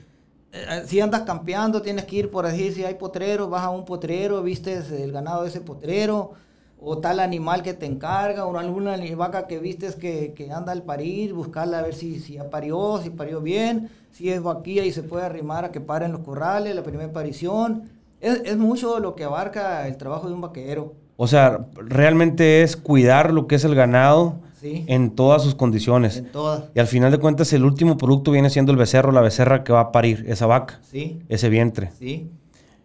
eh, 0.52 0.82
si 0.84 1.00
andas 1.00 1.22
campeando, 1.22 1.80
tienes 1.80 2.04
que 2.04 2.16
ir 2.16 2.30
por 2.30 2.44
así, 2.44 2.72
si 2.72 2.84
hay 2.84 2.96
potrero, 2.96 3.48
vas 3.48 3.62
a 3.62 3.70
un 3.70 3.86
potrero, 3.86 4.42
vistes 4.42 4.90
el 4.92 5.12
ganado 5.12 5.44
de 5.44 5.48
ese 5.48 5.62
potrero, 5.62 6.32
o 6.78 6.98
tal 6.98 7.20
animal 7.20 7.62
que 7.62 7.72
te 7.72 7.86
encarga, 7.86 8.44
o 8.44 8.54
alguna 8.58 8.98
vaca 9.16 9.46
que 9.46 9.60
vistes 9.60 9.96
que, 9.96 10.34
que 10.34 10.52
anda 10.52 10.72
al 10.72 10.82
parir, 10.82 11.32
buscarla 11.32 11.78
a 11.78 11.82
ver 11.82 11.94
si, 11.94 12.20
si 12.20 12.34
ya 12.34 12.50
parió, 12.50 13.00
si 13.02 13.08
parió 13.08 13.40
bien, 13.40 13.88
si 14.10 14.28
es 14.28 14.42
vaquilla 14.42 14.84
y 14.84 14.92
se 14.92 15.02
puede 15.02 15.24
arrimar 15.24 15.64
a 15.64 15.72
que 15.72 15.80
paren 15.80 16.12
los 16.12 16.20
corrales, 16.20 16.76
la 16.76 16.82
primera 16.82 17.08
aparición. 17.08 17.84
Es, 18.20 18.42
es 18.44 18.58
mucho 18.58 19.00
lo 19.00 19.14
que 19.14 19.24
abarca 19.24 19.88
el 19.88 19.96
trabajo 19.96 20.28
de 20.28 20.34
un 20.34 20.42
vaquero. 20.42 20.92
O 21.16 21.26
sea, 21.26 21.66
realmente 21.76 22.62
es 22.62 22.76
cuidar 22.76 23.32
lo 23.32 23.46
que 23.46 23.54
es 23.54 23.64
el 23.64 23.74
ganado 23.74 24.46
en 24.62 25.10
todas 25.10 25.42
sus 25.42 25.54
condiciones. 25.54 26.18
En 26.18 26.32
todas. 26.32 26.64
Y 26.74 26.80
al 26.80 26.86
final 26.86 27.10
de 27.10 27.18
cuentas, 27.18 27.52
el 27.52 27.64
último 27.64 27.96
producto 27.96 28.30
viene 28.30 28.50
siendo 28.50 28.72
el 28.72 28.78
becerro, 28.78 29.12
la 29.12 29.20
becerra 29.20 29.64
que 29.64 29.72
va 29.72 29.80
a 29.80 29.92
parir, 29.92 30.24
esa 30.28 30.46
vaca. 30.46 30.80
Sí. 30.82 31.22
Ese 31.28 31.48
vientre. 31.48 31.90
Sí. 31.98 32.30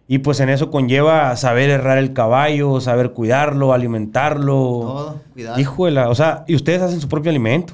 Y 0.08 0.20
pues 0.20 0.39
en 0.42 0.50
eso 0.50 0.70
conlleva 0.70 1.36
saber 1.38 1.70
errar 1.70 1.98
el 1.98 2.13
caballo, 2.13 2.82
saber 2.82 3.13
cuidarlo, 3.13 3.74
alimentarlo. 3.74 4.53
Todo, 4.53 5.22
cuidar. 5.34 5.60
Híjole, 5.60 6.01
o 6.01 6.15
sea, 6.15 6.44
y 6.48 6.56
ustedes 6.56 6.82
hacen 6.82 7.00
su 7.00 7.08
propio 7.08 7.30
alimento, 7.30 7.74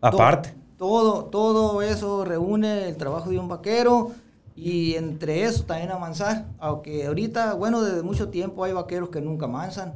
aparte. 0.00 0.54
Todo, 0.78 1.24
todo 1.24 1.82
eso 1.82 2.24
reúne 2.24 2.88
el 2.88 2.96
trabajo 2.96 3.30
de 3.30 3.38
un 3.38 3.48
vaquero 3.48 4.12
y 4.54 4.94
entre 4.94 5.42
eso 5.44 5.64
también 5.64 5.90
amansar. 5.90 6.46
Aunque 6.58 7.06
ahorita, 7.06 7.54
bueno, 7.54 7.82
desde 7.82 8.02
mucho 8.02 8.28
tiempo 8.28 8.64
hay 8.64 8.72
vaqueros 8.72 9.08
que 9.08 9.20
nunca 9.20 9.46
mansan 9.48 9.94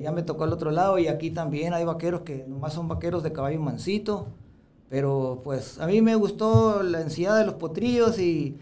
ya 0.00 0.12
me 0.12 0.22
tocó 0.22 0.44
al 0.44 0.52
otro 0.52 0.70
lado 0.70 0.98
y 0.98 1.08
aquí 1.08 1.30
también 1.30 1.74
hay 1.74 1.84
vaqueros 1.84 2.22
que 2.22 2.44
nomás 2.46 2.72
son 2.72 2.88
vaqueros 2.88 3.22
de 3.22 3.32
caballo 3.32 3.60
mansito. 3.60 4.28
Pero 4.88 5.40
pues 5.42 5.78
a 5.78 5.86
mí 5.86 6.02
me 6.02 6.14
gustó 6.16 6.82
la 6.82 6.98
ansiedad 6.98 7.38
de 7.38 7.46
los 7.46 7.54
potrillos 7.54 8.18
y, 8.18 8.58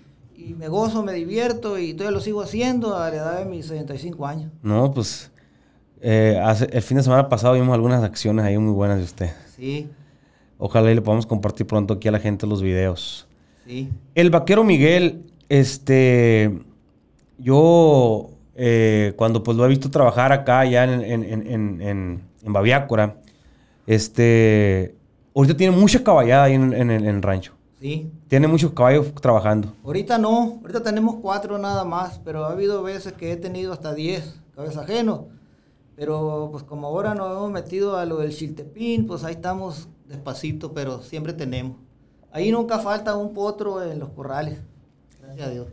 me 0.57 0.69
gozo, 0.69 1.03
me 1.03 1.13
divierto 1.13 1.79
y 1.79 1.93
todavía 1.93 2.17
lo 2.17 2.23
sigo 2.23 2.41
haciendo 2.41 2.97
a 2.97 3.11
la 3.11 3.17
edad 3.17 3.39
de 3.41 3.45
mis 3.45 3.67
65 3.67 4.27
años. 4.27 4.53
No, 4.63 4.91
pues 4.93 5.31
eh, 6.01 6.41
el 6.71 6.83
fin 6.83 6.97
de 6.97 7.03
semana 7.03 7.29
pasado 7.29 7.55
vimos 7.55 7.75
algunas 7.75 8.03
acciones 8.03 8.45
ahí 8.45 8.57
muy 8.57 8.73
buenas 8.73 8.99
de 8.99 9.05
usted. 9.05 9.31
Sí. 9.57 9.91
Ojalá 10.57 10.91
y 10.93 10.95
le 10.95 11.03
podamos 11.03 11.27
compartir 11.27 11.67
pronto 11.67 11.95
aquí 11.95 12.09
a 12.09 12.13
la 12.13 12.21
gente 12.21 12.47
los 12.47 12.63
videos. 12.63 13.27
Sí. 13.67 13.91
El 14.15 14.31
vaquero 14.31 14.65
Miguel, 14.65 15.27
este, 15.49 16.59
yo 17.39 18.31
eh, 18.63 19.15
cuando 19.17 19.43
pues 19.43 19.57
lo 19.57 19.65
he 19.65 19.69
visto 19.69 19.91
trabajar 19.91 20.33
acá 20.33 20.67
ya 20.67 20.85
en, 20.85 21.01
en, 21.03 21.47
en, 21.47 21.81
en, 22.43 22.53
Baviácora, 22.53 23.17
este, 23.87 24.95
ahorita 25.35 25.57
tiene 25.57 25.75
mucha 25.75 26.05
caballada 26.05 26.45
ahí 26.45 26.55
en, 26.57 26.91
el 26.91 27.23
rancho. 27.23 27.55
Sí. 27.81 28.13
Tiene 28.29 28.49
muchos 28.49 28.75
caballos 28.75 29.15
trabajando. 29.15 29.73
Ahorita 29.83 30.19
no, 30.19 30.59
ahorita 30.61 30.83
tenemos 30.83 31.17
cuatro 31.23 31.57
nada 31.57 31.87
más, 31.87 32.21
pero 32.23 32.45
ha 32.45 32.53
habido 32.53 32.83
veces 32.83 33.15
que 33.15 33.33
he 33.33 33.37
tenido 33.39 33.73
hasta 33.73 33.95
diez 33.95 34.39
caballos 34.55 34.77
ajenos. 34.77 35.21
Pero 35.97 36.51
pues 36.53 36.63
como 36.63 36.89
ahora 36.89 37.15
nos 37.15 37.31
hemos 37.31 37.51
metido 37.51 37.97
a 37.97 38.05
lo 38.05 38.19
del 38.19 38.37
chiltepín, 38.37 39.07
pues 39.07 39.25
ahí 39.25 39.37
estamos 39.37 39.89
despacito, 40.07 40.75
pero 40.75 41.01
siempre 41.01 41.33
tenemos. 41.33 41.79
Ahí 42.31 42.53
nunca 42.53 42.79
falta 42.79 43.17
un 43.17 43.33
potro 43.33 43.83
en 43.83 44.01
los 44.01 44.11
corrales. 44.11 44.59
Gracias 45.23 45.49
a 45.49 45.51
Dios. 45.51 45.67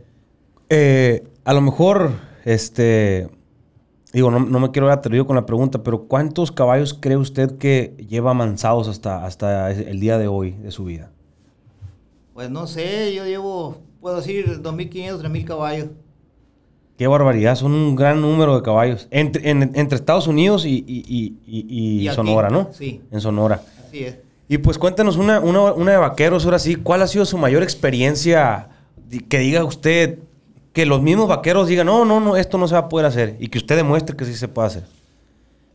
Eh, 0.70 1.28
a 1.44 1.52
lo 1.52 1.60
mejor 1.60 2.27
este, 2.48 3.28
digo, 4.10 4.30
no, 4.30 4.40
me 4.40 4.70
quiero 4.70 4.90
atrevido 4.90 5.26
con 5.26 5.36
la 5.36 5.44
pregunta, 5.44 5.82
pero 5.82 6.04
¿cuántos 6.04 6.50
caballos 6.50 6.94
cree 6.94 7.18
usted 7.18 7.58
que 7.58 7.94
lleva 8.08 8.32
mansados 8.32 8.88
hasta, 8.88 9.26
hasta 9.26 9.70
el 9.70 10.00
día 10.00 10.16
de 10.16 10.28
hoy 10.28 10.52
de 10.52 10.70
su 10.70 10.86
vida? 10.86 11.10
Pues 12.32 12.48
no 12.48 12.66
sé, 12.66 13.14
yo 13.14 13.26
llevo, 13.26 13.76
puedo 14.00 14.16
decir, 14.16 14.62
2.500, 14.62 15.20
3.000 15.20 15.44
caballos. 15.44 15.88
Qué 16.96 17.06
barbaridad, 17.06 17.54
son 17.54 17.72
un 17.72 17.94
gran 17.94 18.22
número 18.22 18.56
de 18.56 18.62
caballos. 18.62 19.08
Entre, 19.10 19.50
entre 19.50 19.96
Estados 19.96 20.26
Unidos 20.26 20.64
y, 20.64 20.84
y, 20.86 22.08
Sonora, 22.14 22.48
¿no? 22.48 22.70
Sí. 22.72 23.02
En 23.10 23.20
Sonora. 23.20 23.60
Así 23.86 24.04
es. 24.04 24.18
Y 24.48 24.56
pues 24.56 24.78
cuéntenos 24.78 25.18
una, 25.18 25.38
una, 25.40 25.74
una 25.74 25.92
de 25.92 25.98
vaqueros, 25.98 26.46
ahora 26.46 26.58
sí, 26.58 26.76
¿cuál 26.76 27.02
ha 27.02 27.06
sido 27.06 27.26
su 27.26 27.36
mayor 27.36 27.62
experiencia 27.62 28.70
que 29.28 29.38
diga 29.38 29.64
usted, 29.64 30.20
que 30.78 30.86
los 30.86 31.02
mismos 31.02 31.26
vaqueros 31.26 31.66
digan, 31.66 31.86
no, 31.86 32.04
no, 32.04 32.20
no, 32.20 32.36
esto 32.36 32.56
no 32.56 32.68
se 32.68 32.74
va 32.74 32.82
a 32.82 32.88
poder 32.88 33.04
hacer. 33.04 33.36
Y 33.40 33.48
que 33.48 33.58
usted 33.58 33.74
demuestre 33.74 34.16
que 34.16 34.24
sí 34.24 34.34
se 34.34 34.46
puede 34.46 34.68
hacer. 34.68 34.84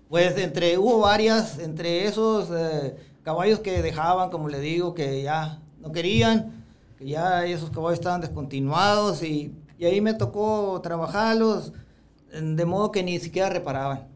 Pues 0.08 0.38
entre, 0.38 0.78
hubo 0.78 1.00
varias, 1.00 1.60
entre 1.60 2.06
esos 2.06 2.48
eh, 2.56 2.96
caballos 3.22 3.60
que 3.60 3.82
dejaban, 3.82 4.30
como 4.30 4.48
le 4.48 4.62
digo, 4.62 4.94
que 4.94 5.22
ya 5.22 5.60
no 5.82 5.92
querían, 5.92 6.63
que 6.98 7.06
ya 7.06 7.46
esos 7.46 7.70
caballos 7.70 8.00
estaban 8.00 8.22
descontinuados 8.22 9.24
y, 9.24 9.54
y 9.78 9.84
ahí 9.84 10.00
me 10.00 10.13
tocó 10.13 10.80
trabajarlos 10.82 11.74
de 12.32 12.66
modo 12.66 12.94
que 12.94 13.04
ni 13.04 13.20
siquiera 13.20 13.50
reparaban. 13.50 14.08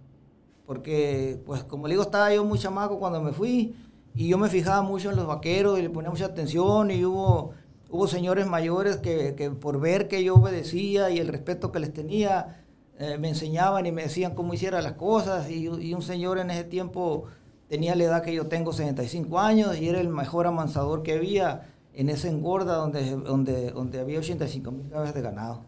Porque, 0.65 1.37
pues 1.45 1.65
como 1.65 1.87
le 1.87 1.95
digo, 1.95 2.03
estaba 2.03 2.33
yo 2.33 2.45
muy 2.45 2.59
chamaco 2.59 2.97
cuando 2.97 3.21
me 3.21 3.33
fui 3.33 3.75
y 4.15 4.29
yo 4.29 4.37
me 4.37 4.47
fijaba 4.47 4.81
mucho 4.83 5.09
en 5.09 5.17
los 5.17 5.27
vaqueros 5.27 5.79
y 5.79 5.81
le 5.81 5.89
ponía 5.89 6.11
mucha 6.11 6.27
atención 6.27 6.91
y 6.91 7.03
hubo 7.03 7.51
Hubo 7.89 8.07
señores 8.07 8.47
mayores 8.47 8.97
que, 8.97 9.35
que, 9.35 9.49
por 9.49 9.79
ver 9.79 10.07
que 10.07 10.23
yo 10.23 10.35
obedecía 10.35 11.09
y 11.09 11.19
el 11.19 11.27
respeto 11.27 11.71
que 11.71 11.79
les 11.79 11.93
tenía, 11.93 12.63
eh, 12.99 13.17
me 13.17 13.29
enseñaban 13.29 13.85
y 13.85 13.91
me 13.91 14.03
decían 14.03 14.35
cómo 14.35 14.53
hiciera 14.53 14.81
las 14.81 14.93
cosas. 14.93 15.49
Y, 15.49 15.67
y, 15.67 15.93
un 15.93 16.01
señor 16.01 16.37
en 16.39 16.51
ese 16.51 16.65
tiempo 16.65 17.25
tenía 17.69 17.95
la 17.95 18.03
edad 18.03 18.23
que 18.23 18.33
yo 18.33 18.47
tengo, 18.47 18.73
65 18.73 19.39
años, 19.39 19.77
y 19.77 19.87
era 19.87 20.01
el 20.01 20.09
mejor 20.09 20.47
amansador 20.47 21.03
que 21.03 21.13
había 21.13 21.67
en 21.93 22.09
esa 22.09 22.27
engorda 22.27 22.75
donde, 22.75 23.11
donde, 23.11 23.71
donde 23.71 23.99
había 23.99 24.19
85 24.19 24.71
mil 24.71 24.89
cabezas 24.89 25.15
de 25.15 25.21
ganado. 25.21 25.61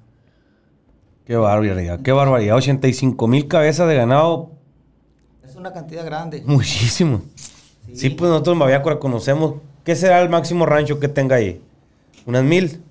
Qué 1.25 1.36
barbaridad, 1.36 1.99
qué 2.01 2.12
barbaridad. 2.12 2.55
85 2.55 3.27
mil 3.27 3.47
cabezas 3.47 3.88
de 3.88 3.95
ganado. 3.95 4.51
Es 5.47 5.55
una 5.55 5.71
cantidad 5.71 6.03
grande. 6.03 6.43
Muchísimo. 6.45 7.21
Sí, 7.93 8.10
pues 8.10 8.29
nosotros 8.29 8.53
en 8.53 8.60
Baviácora 8.60 8.99
conocemos. 8.99 9.55
¿Qué 9.84 9.95
será 9.95 10.21
el 10.21 10.29
máximo 10.29 10.65
rancho 10.65 10.99
que 10.99 11.08
tenga 11.08 11.38
ahí? 11.38 11.62
¿Unas 12.25 12.43
mil? 12.43 12.82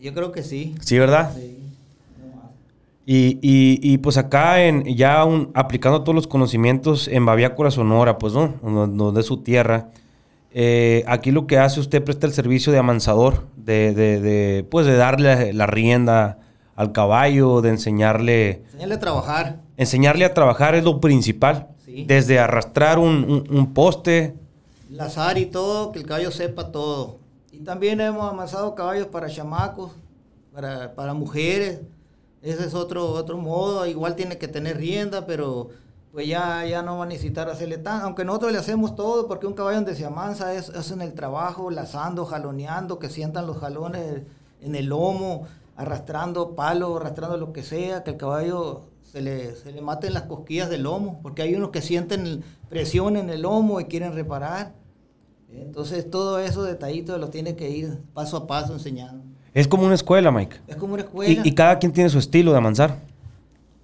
Yo 0.00 0.14
creo 0.14 0.32
que 0.32 0.42
sí. 0.42 0.74
Sí, 0.80 0.98
¿verdad? 0.98 1.32
Sí. 1.34 1.56
Y, 3.12 3.38
y, 3.42 3.98
pues 3.98 4.18
acá 4.18 4.62
en 4.62 4.84
ya 4.84 5.24
aplicando 5.54 6.02
todos 6.02 6.14
los 6.14 6.28
conocimientos 6.28 7.08
en 7.08 7.26
Baviácora 7.26 7.72
Sonora, 7.72 8.18
pues 8.18 8.34
no, 8.34 8.54
no, 8.62 9.10
de 9.10 9.22
su 9.24 9.38
tierra. 9.38 9.88
Eh, 10.52 11.02
aquí 11.08 11.32
lo 11.32 11.48
que 11.48 11.58
hace 11.58 11.80
usted 11.80 12.04
presta 12.04 12.28
el 12.28 12.32
servicio 12.32 12.72
de 12.72 12.78
amansador, 12.78 13.46
de, 13.56 13.94
de, 13.94 14.20
de, 14.20 14.64
pues 14.70 14.86
de 14.86 14.94
darle 14.94 15.52
la 15.52 15.66
rienda 15.66 16.38
al 16.76 16.92
caballo, 16.92 17.60
de 17.62 17.70
enseñarle... 17.70 18.62
Enseñarle 18.66 18.94
a 18.94 19.00
trabajar. 19.00 19.60
Enseñarle 19.76 20.24
a 20.24 20.34
trabajar 20.34 20.76
es 20.76 20.84
lo 20.84 21.00
principal. 21.00 21.66
Sí. 21.84 22.04
Desde 22.06 22.38
arrastrar 22.38 23.00
un, 23.00 23.24
un, 23.24 23.44
un 23.50 23.74
poste. 23.74 24.34
Lazar 24.88 25.36
y 25.36 25.46
todo, 25.46 25.90
que 25.90 25.98
el 25.98 26.06
caballo 26.06 26.30
sepa 26.30 26.70
todo 26.70 27.19
también 27.64 28.00
hemos 28.00 28.30
amasado 28.30 28.74
caballos 28.74 29.06
para 29.08 29.28
chamacos, 29.28 29.92
para, 30.52 30.94
para 30.94 31.14
mujeres. 31.14 31.80
Ese 32.42 32.64
es 32.64 32.74
otro, 32.74 33.10
otro 33.10 33.38
modo. 33.38 33.86
Igual 33.86 34.16
tiene 34.16 34.38
que 34.38 34.48
tener 34.48 34.78
rienda, 34.78 35.26
pero 35.26 35.68
pues 36.12 36.26
ya, 36.26 36.64
ya 36.64 36.82
no 36.82 36.98
va 36.98 37.04
a 37.04 37.08
necesitar 37.08 37.48
hacerle 37.48 37.78
tan. 37.78 38.02
Aunque 38.02 38.24
nosotros 38.24 38.52
le 38.52 38.58
hacemos 38.58 38.96
todo, 38.96 39.28
porque 39.28 39.46
un 39.46 39.54
caballo 39.54 39.76
donde 39.76 39.94
se 39.94 40.04
amansa 40.04 40.54
es, 40.54 40.70
es 40.70 40.90
en 40.90 41.02
el 41.02 41.14
trabajo, 41.14 41.70
lazando, 41.70 42.24
jaloneando, 42.24 42.98
que 42.98 43.08
sientan 43.08 43.46
los 43.46 43.58
jalones 43.58 44.22
en 44.60 44.74
el 44.74 44.86
lomo, 44.86 45.46
arrastrando 45.76 46.54
palos, 46.54 47.00
arrastrando 47.00 47.36
lo 47.36 47.52
que 47.52 47.62
sea, 47.62 48.02
que 48.04 48.10
el 48.12 48.16
caballo 48.16 48.82
se 49.02 49.20
le, 49.20 49.56
se 49.56 49.72
le 49.72 49.80
maten 49.80 50.14
las 50.14 50.24
cosquillas 50.24 50.68
del 50.68 50.82
lomo, 50.82 51.20
porque 51.22 51.42
hay 51.42 51.54
unos 51.54 51.70
que 51.70 51.80
sienten 51.80 52.44
presión 52.68 53.16
en 53.16 53.30
el 53.30 53.42
lomo 53.42 53.80
y 53.80 53.84
quieren 53.84 54.12
reparar. 54.12 54.74
Entonces 55.54 56.10
todo 56.10 56.38
eso 56.38 56.62
detallito 56.62 57.18
lo 57.18 57.28
tiene 57.28 57.56
que 57.56 57.70
ir 57.70 57.98
paso 58.14 58.36
a 58.36 58.46
paso 58.46 58.72
enseñando. 58.72 59.24
Es 59.52 59.66
como 59.66 59.84
una 59.84 59.94
escuela, 59.94 60.30
Mike. 60.30 60.56
Es 60.68 60.76
como 60.76 60.94
una 60.94 61.02
escuela. 61.02 61.42
Y, 61.44 61.54
cada 61.54 61.78
quien 61.78 61.92
tiene 61.92 62.08
su 62.08 62.18
estilo 62.18 62.52
de 62.52 62.58
amansar. 62.58 62.98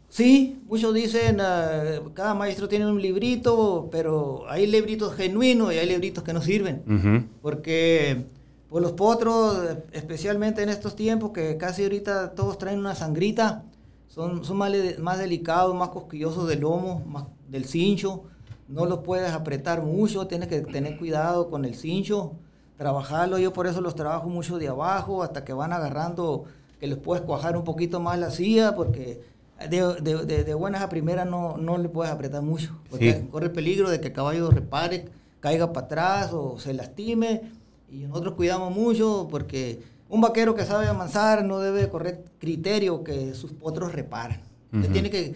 Sí, 0.08 0.62
muchos 0.68 0.94
dicen, 0.94 1.40
uh, 1.40 2.12
cada 2.14 2.34
maestro 2.34 2.68
tiene 2.68 2.86
un 2.86 3.02
librito, 3.02 3.88
pero 3.90 4.44
hay 4.48 4.66
libritos 4.66 5.14
genuinos 5.14 5.74
y 5.74 5.78
hay 5.78 5.86
libritos 5.86 6.22
que 6.22 6.32
no 6.32 6.40
sirven. 6.40 7.28
Porque 7.42 8.24
pues 8.68 8.82
los 8.82 8.92
potros, 8.92 9.58
especialmente 9.92 10.62
en 10.62 10.68
estos 10.68 10.96
tiempos, 10.96 11.32
que 11.32 11.56
casi 11.56 11.82
ahorita 11.82 12.34
todos 12.34 12.58
traen 12.58 12.78
una 12.78 12.94
sangrita, 12.94 13.64
son, 14.06 14.44
son 14.44 14.56
más, 14.56 14.72
más 14.98 15.18
delicados, 15.18 15.74
más 15.74 15.90
cosquillosos 15.90 16.48
del 16.48 16.60
lomo, 16.60 17.04
más 17.06 17.24
del 17.48 17.64
cincho. 17.64 18.24
No 18.68 18.86
los 18.86 19.00
puedes 19.00 19.32
apretar 19.32 19.82
mucho, 19.82 20.26
tienes 20.26 20.48
que 20.48 20.60
tener 20.60 20.98
cuidado 20.98 21.50
con 21.50 21.64
el 21.64 21.74
cincho, 21.74 22.32
trabajarlo. 22.76 23.38
Yo 23.38 23.52
por 23.52 23.66
eso 23.66 23.80
los 23.80 23.94
trabajo 23.94 24.28
mucho 24.28 24.58
de 24.58 24.68
abajo 24.68 25.22
hasta 25.22 25.44
que 25.44 25.52
van 25.52 25.72
agarrando, 25.72 26.44
que 26.80 26.86
les 26.86 26.98
puedes 26.98 27.24
cuajar 27.24 27.56
un 27.56 27.64
poquito 27.64 28.00
más 28.00 28.18
la 28.18 28.30
silla, 28.30 28.74
porque 28.74 29.22
de, 29.70 29.94
de, 30.02 30.44
de, 30.44 30.54
buenas 30.54 30.82
a 30.82 30.88
primeras 30.88 31.26
no, 31.26 31.56
no 31.56 31.78
le 31.78 31.88
puedes 31.88 32.12
apretar 32.12 32.42
mucho, 32.42 32.78
porque 32.90 33.26
corre 33.30 33.46
el 33.46 33.52
peligro 33.52 33.88
de 33.88 34.00
que 34.00 34.08
el 34.08 34.12
caballo 34.12 34.50
repare, 34.50 35.06
caiga 35.40 35.72
para 35.72 35.86
atrás 35.86 36.32
o 36.32 36.58
se 36.58 36.74
lastime. 36.74 37.42
Y 37.90 37.98
nosotros 37.98 38.34
cuidamos 38.34 38.74
mucho 38.74 39.28
porque 39.30 39.80
un 40.08 40.20
vaquero 40.20 40.54
que 40.54 40.64
sabe 40.64 40.88
amansar 40.88 41.44
no 41.44 41.60
debe 41.60 41.88
correr 41.88 42.24
criterio 42.38 43.02
que 43.02 43.34
sus 43.34 43.52
potros 43.52 43.92
reparan. 43.92 44.40
Usted 44.72 44.92
tiene 44.92 45.08
que, 45.08 45.34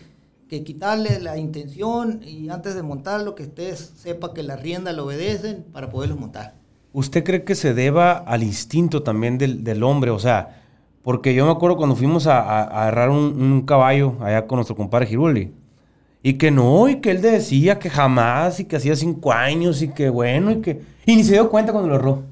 que, 0.50 0.64
quitarle 0.64 1.20
la 1.20 1.38
intención 1.38 2.20
y 2.24 2.48
antes 2.48 2.74
de 2.74 2.82
montarlo 2.82 3.34
que 3.34 3.44
usted 3.44 3.76
sepa 3.76 4.34
que 4.34 4.42
las 4.42 4.60
riendas 4.60 4.94
le 4.94 5.00
obedecen 5.00 5.64
para 5.72 5.88
poderlos 5.88 6.18
montar. 6.18 6.54
¿Usted 6.92 7.22
cree 7.22 7.44
que 7.44 7.54
se 7.54 7.72
deba 7.72 8.18
al 8.18 8.42
instinto 8.42 9.04
también 9.04 9.38
del, 9.38 9.62
del 9.62 9.84
hombre? 9.84 10.10
O 10.10 10.18
sea, 10.18 10.60
porque 11.02 11.34
yo 11.34 11.46
me 11.46 11.52
acuerdo 11.52 11.76
cuando 11.76 11.94
fuimos 11.94 12.26
a, 12.26 12.40
a, 12.40 12.62
agarrar 12.64 13.10
un, 13.10 13.62
caballo 13.62 14.16
allá 14.20 14.46
con 14.46 14.56
nuestro 14.56 14.76
compadre 14.76 15.06
Giruli. 15.06 15.52
Y 16.22 16.34
que 16.34 16.50
no, 16.50 16.88
y 16.88 16.96
que 16.96 17.12
él 17.12 17.22
decía 17.22 17.78
que 17.78 17.88
jamás, 17.88 18.60
y 18.60 18.64
que 18.64 18.76
hacía 18.76 18.94
cinco 18.96 19.32
años, 19.32 19.80
y 19.80 19.88
que 19.88 20.10
bueno, 20.10 20.50
y 20.50 20.60
que... 20.60 20.82
Y 21.06 21.16
ni 21.16 21.24
se 21.24 21.32
dio 21.32 21.48
cuenta 21.48 21.72
cuando 21.72 21.88
lo 21.88 21.94
erró. 21.94 22.22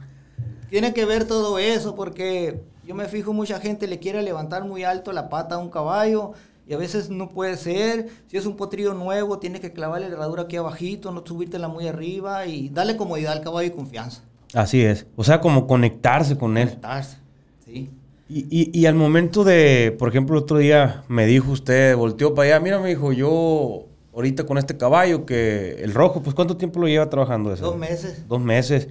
Tiene 0.69 0.93
que 0.93 1.07
ver 1.07 1.25
todo 1.25 1.59
eso, 1.59 1.95
porque 1.95 2.61
yo 2.85 2.95
me 2.95 3.07
fijo, 3.07 3.33
mucha 3.33 3.61
gente 3.61 3.87
le 3.87 3.99
quiere 3.99 4.23
levantar 4.23 4.65
muy 4.65 4.85
alto 4.85 5.13
la 5.13 5.31
pata 5.31 5.55
a 5.55 5.59
un 5.59 5.71
caballo, 5.71 6.33
y 6.69 6.75
a 6.75 6.77
veces 6.77 7.09
no 7.09 7.31
puede 7.31 7.57
ser. 7.57 8.09
Si 8.27 8.37
es 8.37 8.45
un 8.45 8.57
potrillo 8.57 8.93
nuevo, 8.93 9.39
tiene 9.39 9.59
que 9.59 9.73
clavarle 9.73 10.09
la 10.09 10.17
herradura 10.17 10.43
aquí 10.43 10.57
abajito, 10.57 11.11
no 11.11 11.25
subírtela 11.25 11.67
muy 11.67 11.89
arriba, 11.89 12.45
y 12.47 12.69
darle 12.69 12.97
comodidad 12.97 13.33
al 13.33 13.41
caballo 13.41 13.69
y 13.69 13.71
confianza. 13.71 14.23
Así 14.53 14.83
es. 14.83 15.07
O 15.17 15.25
sea, 15.25 15.41
como 15.41 15.67
conectarse 15.67 16.37
con 16.37 16.59
él. 16.59 16.69
Conectarse, 16.69 17.19
sí. 17.65 17.91
Y, 18.31 18.85
al 18.85 18.95
momento 18.95 19.43
de, 19.43 19.97
por 19.99 20.11
ejemplo, 20.11 20.37
el 20.37 20.43
otro 20.43 20.59
día 20.59 21.03
me 21.09 21.25
dijo 21.25 21.51
usted, 21.51 21.97
volteó 21.97 22.35
para 22.35 22.49
allá, 22.49 22.61
mira, 22.61 22.79
me 22.79 22.91
dijo, 22.91 23.15
yo 23.15 23.87
ahorita 24.13 24.45
con 24.45 24.59
este 24.59 24.77
caballo, 24.77 25.25
que 25.25 25.77
el 25.83 25.95
rojo, 25.95 26.21
pues 26.23 26.35
¿cuánto 26.35 26.59
tiempo 26.59 26.79
lo 26.81 26.89
lleva 26.89 27.09
trabajando 27.09 27.51
eso? 27.51 27.65
Dos 27.65 27.79
meses. 27.79 28.29
Dos 28.29 28.43
meses. 28.43 28.89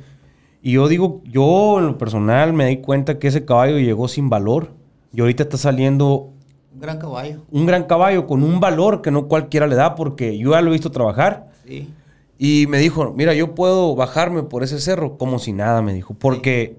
Y 0.63 0.72
yo 0.72 0.88
digo, 0.88 1.22
yo 1.24 1.78
en 1.78 1.86
lo 1.86 1.98
personal 2.00 2.54
me 2.54 2.66
di 2.66 2.78
cuenta 2.78 3.20
que 3.20 3.28
ese 3.28 3.46
caballo 3.46 3.78
llegó 3.78 4.08
sin 4.08 4.32
valor 4.32 4.74
y 5.13 5.22
ahorita 5.22 5.44
está 5.44 5.58
saliendo... 5.58 6.34
Un 6.78 6.82
gran 6.82 7.00
caballo. 7.00 7.42
Un 7.50 7.66
gran 7.66 7.86
caballo 7.86 8.28
con 8.28 8.44
un 8.44 8.60
valor 8.60 9.02
que 9.02 9.10
no 9.10 9.28
cualquiera 9.28 9.66
le 9.66 9.76
da 9.76 9.96
porque 9.96 10.38
yo 10.38 10.52
ya 10.52 10.62
lo 10.62 10.70
he 10.70 10.74
visto 10.74 10.92
trabajar. 10.92 11.50
Sí. 11.66 11.90
Y 12.38 12.68
me 12.68 12.78
dijo, 12.78 13.16
mira, 13.18 13.34
yo 13.34 13.56
puedo 13.56 13.96
bajarme 13.96 14.44
por 14.44 14.63
ese 14.63 14.80
cerro 14.80 15.18
como 15.18 15.40
si 15.40 15.54
nada, 15.54 15.82
me 15.82 15.92
dijo, 15.92 16.13
porque 16.13 16.78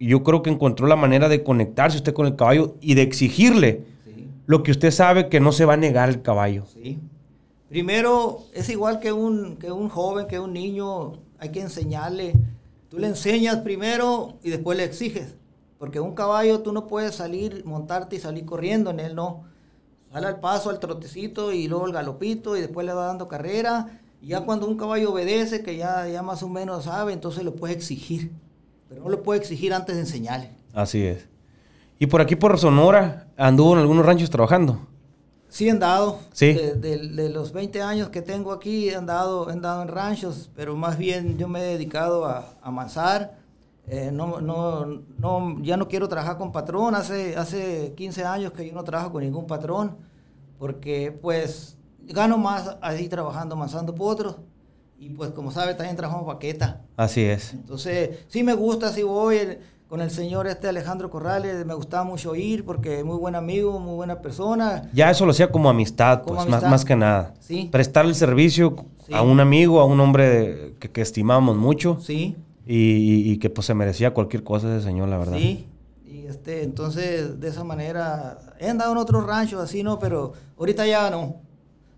yo 0.00 0.24
creo 0.24 0.42
que 0.42 0.50
encontró 0.50 0.88
la 0.88 0.96
manera 0.96 1.28
de 1.28 1.44
conectarse 1.44 1.98
usted 1.98 2.12
con 2.12 2.26
el 2.26 2.34
caballo 2.34 2.74
y 2.80 2.94
de 2.94 3.02
exigirle 3.02 3.84
lo 4.46 4.64
que 4.64 4.72
usted 4.72 4.90
sabe 4.90 5.28
que 5.28 5.38
no 5.38 5.52
se 5.52 5.64
va 5.64 5.74
a 5.74 5.76
negar 5.76 6.08
el 6.08 6.22
caballo. 6.22 6.64
Sí. 6.66 6.98
Primero, 7.68 8.40
es 8.52 8.68
igual 8.68 8.98
que 8.98 9.12
un, 9.12 9.58
que 9.58 9.70
un 9.70 9.88
joven, 9.88 10.26
que 10.26 10.40
un 10.40 10.52
niño, 10.52 11.12
hay 11.38 11.50
que 11.50 11.60
enseñarle. 11.60 12.32
Tú 12.88 12.98
le 12.98 13.06
enseñas 13.06 13.58
primero 13.58 14.34
y 14.42 14.50
después 14.50 14.76
le 14.76 14.82
exiges. 14.82 15.36
Porque 15.80 15.98
un 15.98 16.14
caballo 16.14 16.60
tú 16.60 16.72
no 16.72 16.86
puedes 16.86 17.16
salir, 17.16 17.64
montarte 17.64 18.14
y 18.14 18.20
salir 18.20 18.44
corriendo, 18.44 18.90
en 18.90 19.00
él 19.00 19.16
no. 19.16 19.42
Sale 20.12 20.28
al 20.28 20.38
paso, 20.38 20.70
al 20.70 20.78
trotecito 20.78 21.50
y 21.50 21.66
luego 21.66 21.88
el 21.88 21.92
galopito 21.92 22.56
y 22.56 22.60
después 22.60 22.86
le 22.86 22.92
va 22.92 23.06
dando 23.06 23.26
carrera. 23.26 24.00
Y 24.22 24.28
ya 24.28 24.42
cuando 24.42 24.68
un 24.68 24.76
caballo 24.76 25.10
obedece, 25.10 25.64
que 25.64 25.76
ya, 25.76 26.06
ya 26.06 26.22
más 26.22 26.44
o 26.44 26.48
menos 26.48 26.84
sabe, 26.84 27.12
entonces 27.12 27.42
lo 27.42 27.56
puedes 27.56 27.76
exigir 27.76 28.30
pero 28.90 29.04
no 29.04 29.08
lo 29.08 29.22
puede 29.22 29.38
exigir 29.38 29.72
antes 29.72 29.94
de 29.94 30.02
enseñarle. 30.02 30.50
Así 30.74 31.06
es. 31.06 31.28
¿Y 32.00 32.06
por 32.06 32.20
aquí, 32.20 32.34
por 32.34 32.58
Sonora, 32.58 33.28
anduvo 33.36 33.74
en 33.74 33.78
algunos 33.78 34.04
ranchos 34.04 34.30
trabajando? 34.30 34.80
Sí, 35.48 35.68
he 35.68 35.70
andado. 35.70 36.18
Sí. 36.32 36.54
De, 36.54 37.28
los 37.32 37.52
20 37.52 37.82
años 37.82 38.08
que 38.08 38.20
tengo 38.20 38.52
aquí, 38.52 38.88
he 38.88 38.96
andado, 38.96 39.48
he 39.48 39.52
andado 39.52 39.82
en 39.82 39.88
ranchos, 39.88 40.50
pero 40.56 40.74
más 40.74 40.98
bien 40.98 41.38
yo 41.38 41.46
me 41.46 41.60
he 41.60 41.62
dedicado 41.62 42.26
a, 42.26 42.56
a 42.60 42.70
eh, 43.92 44.10
no, 44.12 44.40
no, 44.40 44.86
no, 45.18 45.56
ya 45.62 45.76
no 45.76 45.88
quiero 45.88 46.08
trabajar 46.08 46.38
con 46.38 46.52
patrón. 46.52 46.94
Hace, 46.94 47.36
hace 47.36 47.92
15 47.96 48.24
años 48.24 48.52
que 48.52 48.64
yo 48.64 48.72
no 48.72 48.84
trabajo 48.84 49.10
con 49.10 49.24
ningún 49.24 49.48
patrón, 49.48 49.96
porque 50.60 51.10
pues 51.10 51.76
gano 52.02 52.38
más 52.38 52.76
ahí 52.82 53.08
trabajando 53.08 53.56
amansando 53.56 53.92
potros. 53.92 54.36
Y 54.96 55.08
pues 55.10 55.32
como 55.32 55.50
sabe, 55.50 55.74
también 55.74 55.96
trabajamos 55.96 56.32
paqueta. 56.32 56.82
Así 56.96 57.22
es. 57.22 57.52
Entonces, 57.52 58.20
sí 58.28 58.44
me 58.44 58.54
gusta, 58.54 58.92
sí 58.92 59.02
voy 59.02 59.58
con 59.88 60.00
el 60.00 60.12
señor 60.12 60.46
este 60.46 60.68
Alejandro 60.68 61.10
Corrales, 61.10 61.66
me 61.66 61.74
gustaba 61.74 62.04
mucho 62.04 62.36
ir 62.36 62.64
porque 62.64 63.00
es 63.00 63.04
muy 63.04 63.16
buen 63.16 63.34
amigo, 63.34 63.80
muy 63.80 63.96
buena 63.96 64.22
persona. 64.22 64.88
Ya 64.92 65.10
eso 65.10 65.24
lo 65.24 65.32
hacía 65.32 65.50
como 65.50 65.68
amistad, 65.68 66.22
pues, 66.22 66.46
Más, 66.46 66.62
más, 66.62 66.84
que 66.84 66.94
nada. 66.94 67.34
Sí. 67.40 67.68
Prestar 67.72 68.04
el 68.04 68.14
servicio 68.14 68.76
a 69.12 69.22
un 69.22 69.40
amigo, 69.40 69.80
a 69.80 69.84
un 69.84 69.98
hombre 69.98 70.76
que, 70.78 70.92
que 70.92 71.00
estimamos 71.00 71.56
mucho. 71.56 71.98
Sí. 72.00 72.36
Y, 72.66 73.32
y, 73.32 73.38
que 73.38 73.50
pues 73.50 73.66
se 73.66 73.74
merecía 73.74 74.12
cualquier 74.12 74.44
cosa 74.44 74.76
ese 74.76 74.86
señor, 74.86 75.08
la 75.08 75.18
verdad. 75.18 75.38
Sí. 75.38 75.66
Y 76.06 76.26
este, 76.26 76.62
entonces, 76.62 77.40
de 77.40 77.48
esa 77.48 77.64
manera, 77.64 78.38
he 78.58 78.68
andado 78.68 78.92
en 78.92 78.98
otros 78.98 79.26
ranchos 79.26 79.60
así, 79.60 79.82
¿no? 79.82 79.98
Pero 79.98 80.34
ahorita 80.58 80.86
ya 80.86 81.10
no. 81.10 81.36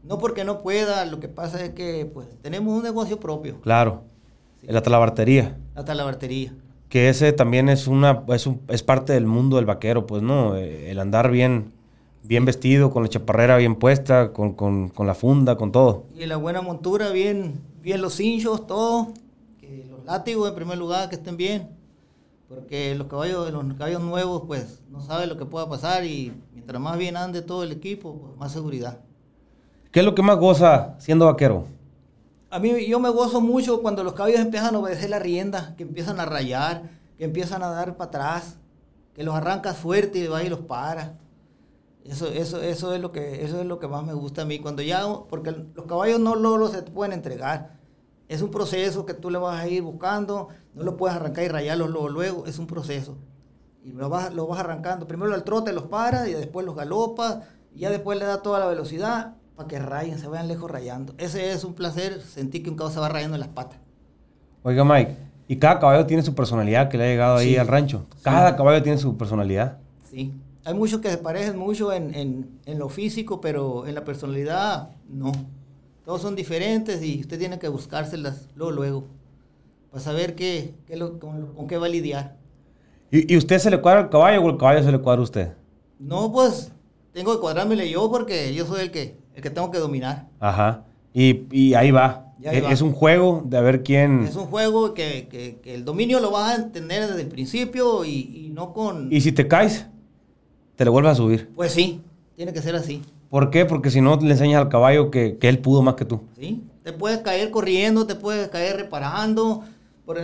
No 0.03 0.19
porque 0.19 0.45
no 0.45 0.63
pueda, 0.63 1.05
lo 1.07 1.21
que 1.21 1.29
pasa 1.29 1.65
es 1.65 1.71
que 1.71 2.11
pues 2.13 2.27
tenemos 2.43 2.75
un 2.75 2.83
negocio 2.83 3.21
propio. 3.21 3.61
Claro. 3.61 4.03
La 4.63 4.83
talabartería. 4.83 5.59
La 5.75 5.85
talabartería. 5.85 6.55
Que 6.89 7.09
ese 7.09 7.33
también 7.33 7.69
es 7.69 7.87
una 7.87 8.25
es, 8.29 8.49
es 8.69 8.83
parte 8.83 9.13
del 9.13 9.27
mundo 9.27 9.57
del 9.57 9.67
vaquero, 9.67 10.07
pues 10.07 10.23
no, 10.23 10.57
eh, 10.57 10.91
el 10.91 10.99
andar 10.99 11.31
bien 11.31 11.73
bien 12.25 12.45
vestido, 12.45 12.91
con 12.91 13.03
la 13.03 13.09
chaparrera 13.09 13.57
bien 13.57 13.77
puesta, 13.77 14.33
con, 14.33 14.93
la 14.97 15.15
funda, 15.15 15.57
con 15.57 15.73
todo. 15.73 16.05
Y 16.15 16.27
la 16.27 16.37
buena 16.37 16.63
montura, 16.63 17.11
bien 17.11 17.61
bien 17.83 18.01
los 18.01 18.15
cinchos, 18.15 18.67
todo, 18.67 19.13
los 20.13 20.19
látigos 20.19 20.49
en 20.49 20.55
primer 20.55 20.79
lugar 20.79 21.09
que 21.09 21.17
estén 21.17 21.37
bien. 21.37 21.71
Porque 22.49 22.95
los 22.95 23.07
caballos, 23.07 23.51
los 23.51 23.65
caballos 23.75 24.03
nuevos, 24.03 24.43
pues 24.47 24.83
no 24.91 25.01
saben 25.01 25.29
lo 25.31 25.39
que 25.39 25.47
pueda 25.47 25.69
pasar 25.69 26.05
y 26.05 26.35
mientras 26.53 26.81
más 26.81 26.99
bien 26.99 27.17
ande 27.17 27.41
todo 27.41 27.63
el 27.63 27.73
equipo, 27.73 28.19
pues, 28.19 28.37
más 28.37 28.53
seguridad. 28.53 28.99
¿Qué 29.91 30.01
es 30.01 30.05
lo 30.05 30.15
que 30.15 30.23
más 30.23 30.39
goza 30.39 30.95
siendo 30.99 31.27
vaquero? 31.27 31.65
A 32.51 32.59
mí 32.59 32.87
yo 32.87 33.01
me 33.01 33.09
gozo 33.09 33.41
mucho 33.41 33.81
cuando 33.81 34.05
los 34.05 34.13
caballos 34.13 34.41
empiezan 34.41 34.75
a 34.75 34.79
obedecer 34.79 35.09
la 35.09 35.19
rienda, 35.19 35.75
que 35.77 35.85
empiezan 35.85 36.21
a 36.21 36.27
rayar, 36.27 36.91
que 37.17 37.25
empiezan 37.25 37.63
a 37.63 37.71
dar 37.71 37.97
para 37.97 38.09
atrás, 38.09 38.59
que 39.15 39.25
los 39.25 39.35
arrancas 39.35 39.79
fuerte 39.79 40.19
y 40.19 40.27
vas 40.29 40.45
y 40.45 40.51
los 40.51 40.61
para. 40.61 41.19
Eso, 42.05 42.27
eso, 42.29 42.61
eso, 42.61 42.95
es 42.95 43.01
lo 43.01 43.13
que, 43.13 43.45
eso 43.45 43.61
es 43.61 43.67
lo 43.67 43.79
que 43.79 43.89
más 43.89 44.05
me 44.05 44.13
gusta 44.13 44.43
a 44.43 44.45
mí. 44.45 44.59
Cuando 44.59 44.83
ya, 44.83 45.07
porque 45.31 45.53
los 45.53 45.87
caballos 45.87 46.21
no 46.21 46.37
lo, 46.37 46.69
se 46.69 46.83
pueden 46.83 47.15
entregar. 47.15 47.82
Es 48.33 48.41
un 48.41 48.51
proceso 48.51 49.05
que 49.05 49.13
tú 49.13 49.29
le 49.29 49.37
vas 49.37 49.61
a 49.61 49.69
ir 49.69 49.83
buscando, 49.83 50.49
no 50.73 50.85
lo 50.85 50.97
puedes 50.97 51.15
arrancar 51.15 51.45
y 51.45 51.49
rayarlos 51.49 51.91
luego, 51.91 52.09
luego, 52.09 52.47
es 52.47 52.59
un 52.59 52.67
proceso. 52.67 53.19
Y 53.85 53.93
lo 53.93 54.09
vas, 54.09 54.33
lo 54.33 54.47
vas 54.47 54.61
arrancando. 54.61 55.07
Primero 55.07 55.35
al 55.35 55.45
trote 55.45 55.71
los 55.75 55.85
paras 55.85 56.27
y 56.29 56.33
después 56.33 56.65
los 56.65 56.75
galopas 56.75 57.41
y 57.75 57.81
ya 57.81 57.91
después 57.91 58.19
le 58.19 58.25
da 58.25 58.41
toda 58.41 58.59
la 58.59 58.67
velocidad 58.67 59.35
para 59.55 59.69
que 59.69 59.79
rayen, 59.79 60.19
se 60.19 60.29
vayan 60.29 60.49
lejos 60.49 60.71
rayando. 60.71 61.13
Ese 61.19 61.53
es 61.53 61.63
un 61.63 61.75
placer, 61.75 62.23
sentir 62.23 62.63
que 62.63 62.71
un 62.71 62.77
caballo 62.77 62.95
se 62.95 63.01
va 63.01 63.11
rayando 63.11 63.37
en 63.37 63.41
las 63.41 63.51
patas. 63.51 63.79
Oiga, 64.63 64.83
Mike, 64.83 65.15
y 65.47 65.57
cada 65.57 65.79
caballo 65.79 66.07
tiene 66.07 66.23
su 66.23 66.35
personalidad 66.35 66.89
que 66.89 66.97
le 66.97 67.05
ha 67.05 67.09
llegado 67.09 67.37
ahí 67.37 67.59
al 67.59 67.69
rancho. 67.69 68.07
Cada 68.23 68.57
caballo 68.57 68.83
tiene 68.83 68.97
su 68.97 69.15
personalidad. 69.19 69.77
Sí. 70.11 70.33
Hay 70.65 70.73
muchos 70.73 71.03
que 71.03 71.11
se 71.11 71.19
parecen 71.19 71.59
mucho 71.59 71.93
en, 71.93 72.15
en, 72.15 72.61
en, 72.65 72.79
lo 72.79 72.89
físico, 72.89 73.43
pero 73.43 73.87
en 73.87 73.95
la 73.95 74.05
personalidad 74.05 74.89
no. 75.07 75.33
Todos 76.13 76.21
son 76.21 76.37
diferentes 76.37 77.03
y 77.03 77.21
usted 77.21 77.39
tiene 77.39 77.59
que 77.59 77.69
buscárselas 77.69 78.47
luego, 78.55 78.71
luego, 78.71 79.05
para 79.91 80.05
saber 80.05 80.35
qué, 80.35 80.75
qué 80.87 80.95
lo, 80.95 81.19
con, 81.19 81.67
qué 81.67 81.79
va 81.79 81.87
a 81.87 81.89
lidiar. 81.89 82.37
¿Y, 83.11 83.33
¿Y, 83.33 83.39
usted 83.39 83.59
se 83.59 83.71
le 83.71 83.81
cuadra 83.81 84.01
al 84.01 84.11
caballo 84.11 84.43
o 84.43 84.51
el 84.51 84.59
caballo 84.59 84.83
se 84.83 84.93
le 84.93 84.99
cuadra 84.99 85.21
a 85.21 85.23
usted? 85.23 85.53
No, 85.99 86.31
pues 86.31 86.71
tengo 87.15 87.33
que 87.33 87.41
cuadrármele 87.41 87.89
yo 87.89 88.11
porque 88.11 88.53
yo 88.53 88.67
soy 88.67 88.83
el 88.83 88.91
que 88.91 89.17
el 89.35 89.43
que 89.43 89.49
tengo 89.49 89.71
que 89.71 89.79
dominar. 89.79 90.29
Ajá. 90.39 90.85
Y, 91.15 91.73
ahí 91.73 91.91
va. 91.91 92.35
E, 92.43 92.63
es, 92.71 92.83
un 92.83 92.93
juego 92.93 93.43
de 93.47 93.57
a 93.57 93.63
ver 93.63 93.83
quién. 93.83 94.25
Es 94.25 94.37
un 94.37 94.49
juego 94.49 94.93
que, 94.93 95.63
el 95.65 95.87
dominio 95.87 96.21
lo 96.21 96.31
vas 96.31 96.59
a 96.59 96.63
entender 96.63 97.07
desde 97.07 97.23
el 97.23 97.29
principio 97.29 98.05
y, 98.05 98.51
no 98.53 98.75
con. 98.75 99.11
Y 99.11 99.23
si 99.23 99.33
te 99.33 99.49
caes, 99.49 99.87
te 100.77 100.85
lo 100.85 100.93
vuelves 100.93 101.13
a 101.13 101.15
subir. 101.15 101.51
Pues 101.55 101.73
sí, 101.73 102.03
tiene 102.37 102.53
que 102.53 102.61
ser 102.61 102.75
así. 102.75 103.01
¿Por 103.33 103.49
qué? 103.49 103.65
Porque 103.65 103.89
si 103.89 104.03
no 104.03 104.15
le 104.17 104.33
enseñas 104.33 104.61
al 104.61 104.69
caballo 104.69 105.11
que, 105.11 105.39
él 105.41 105.59
pudo 105.61 105.81
más 105.81 105.95
que 105.95 106.05
tú. 106.05 106.21
Sí, 106.39 106.69
te 106.83 106.93
puedes 106.93 107.21
caer 107.21 107.51
corriendo, 107.51 108.07
te 108.07 108.15
puedes 108.15 108.49
caer 108.49 108.77
reparando, 108.77 109.65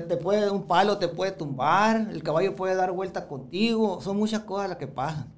te 0.07 0.18
puede, 0.18 0.51
un 0.51 0.66
palo 0.66 0.99
te 0.99 1.09
puede 1.09 1.33
tumbar, 1.33 2.09
el 2.12 2.23
caballo 2.23 2.55
puede 2.55 2.75
dar 2.75 2.92
vuelta 2.92 3.27
contigo, 3.27 4.03
son 4.03 4.18
muchas 4.18 4.40
cosas 4.40 4.68
las 4.68 4.77
que 4.77 4.88
pasan. 4.88 5.33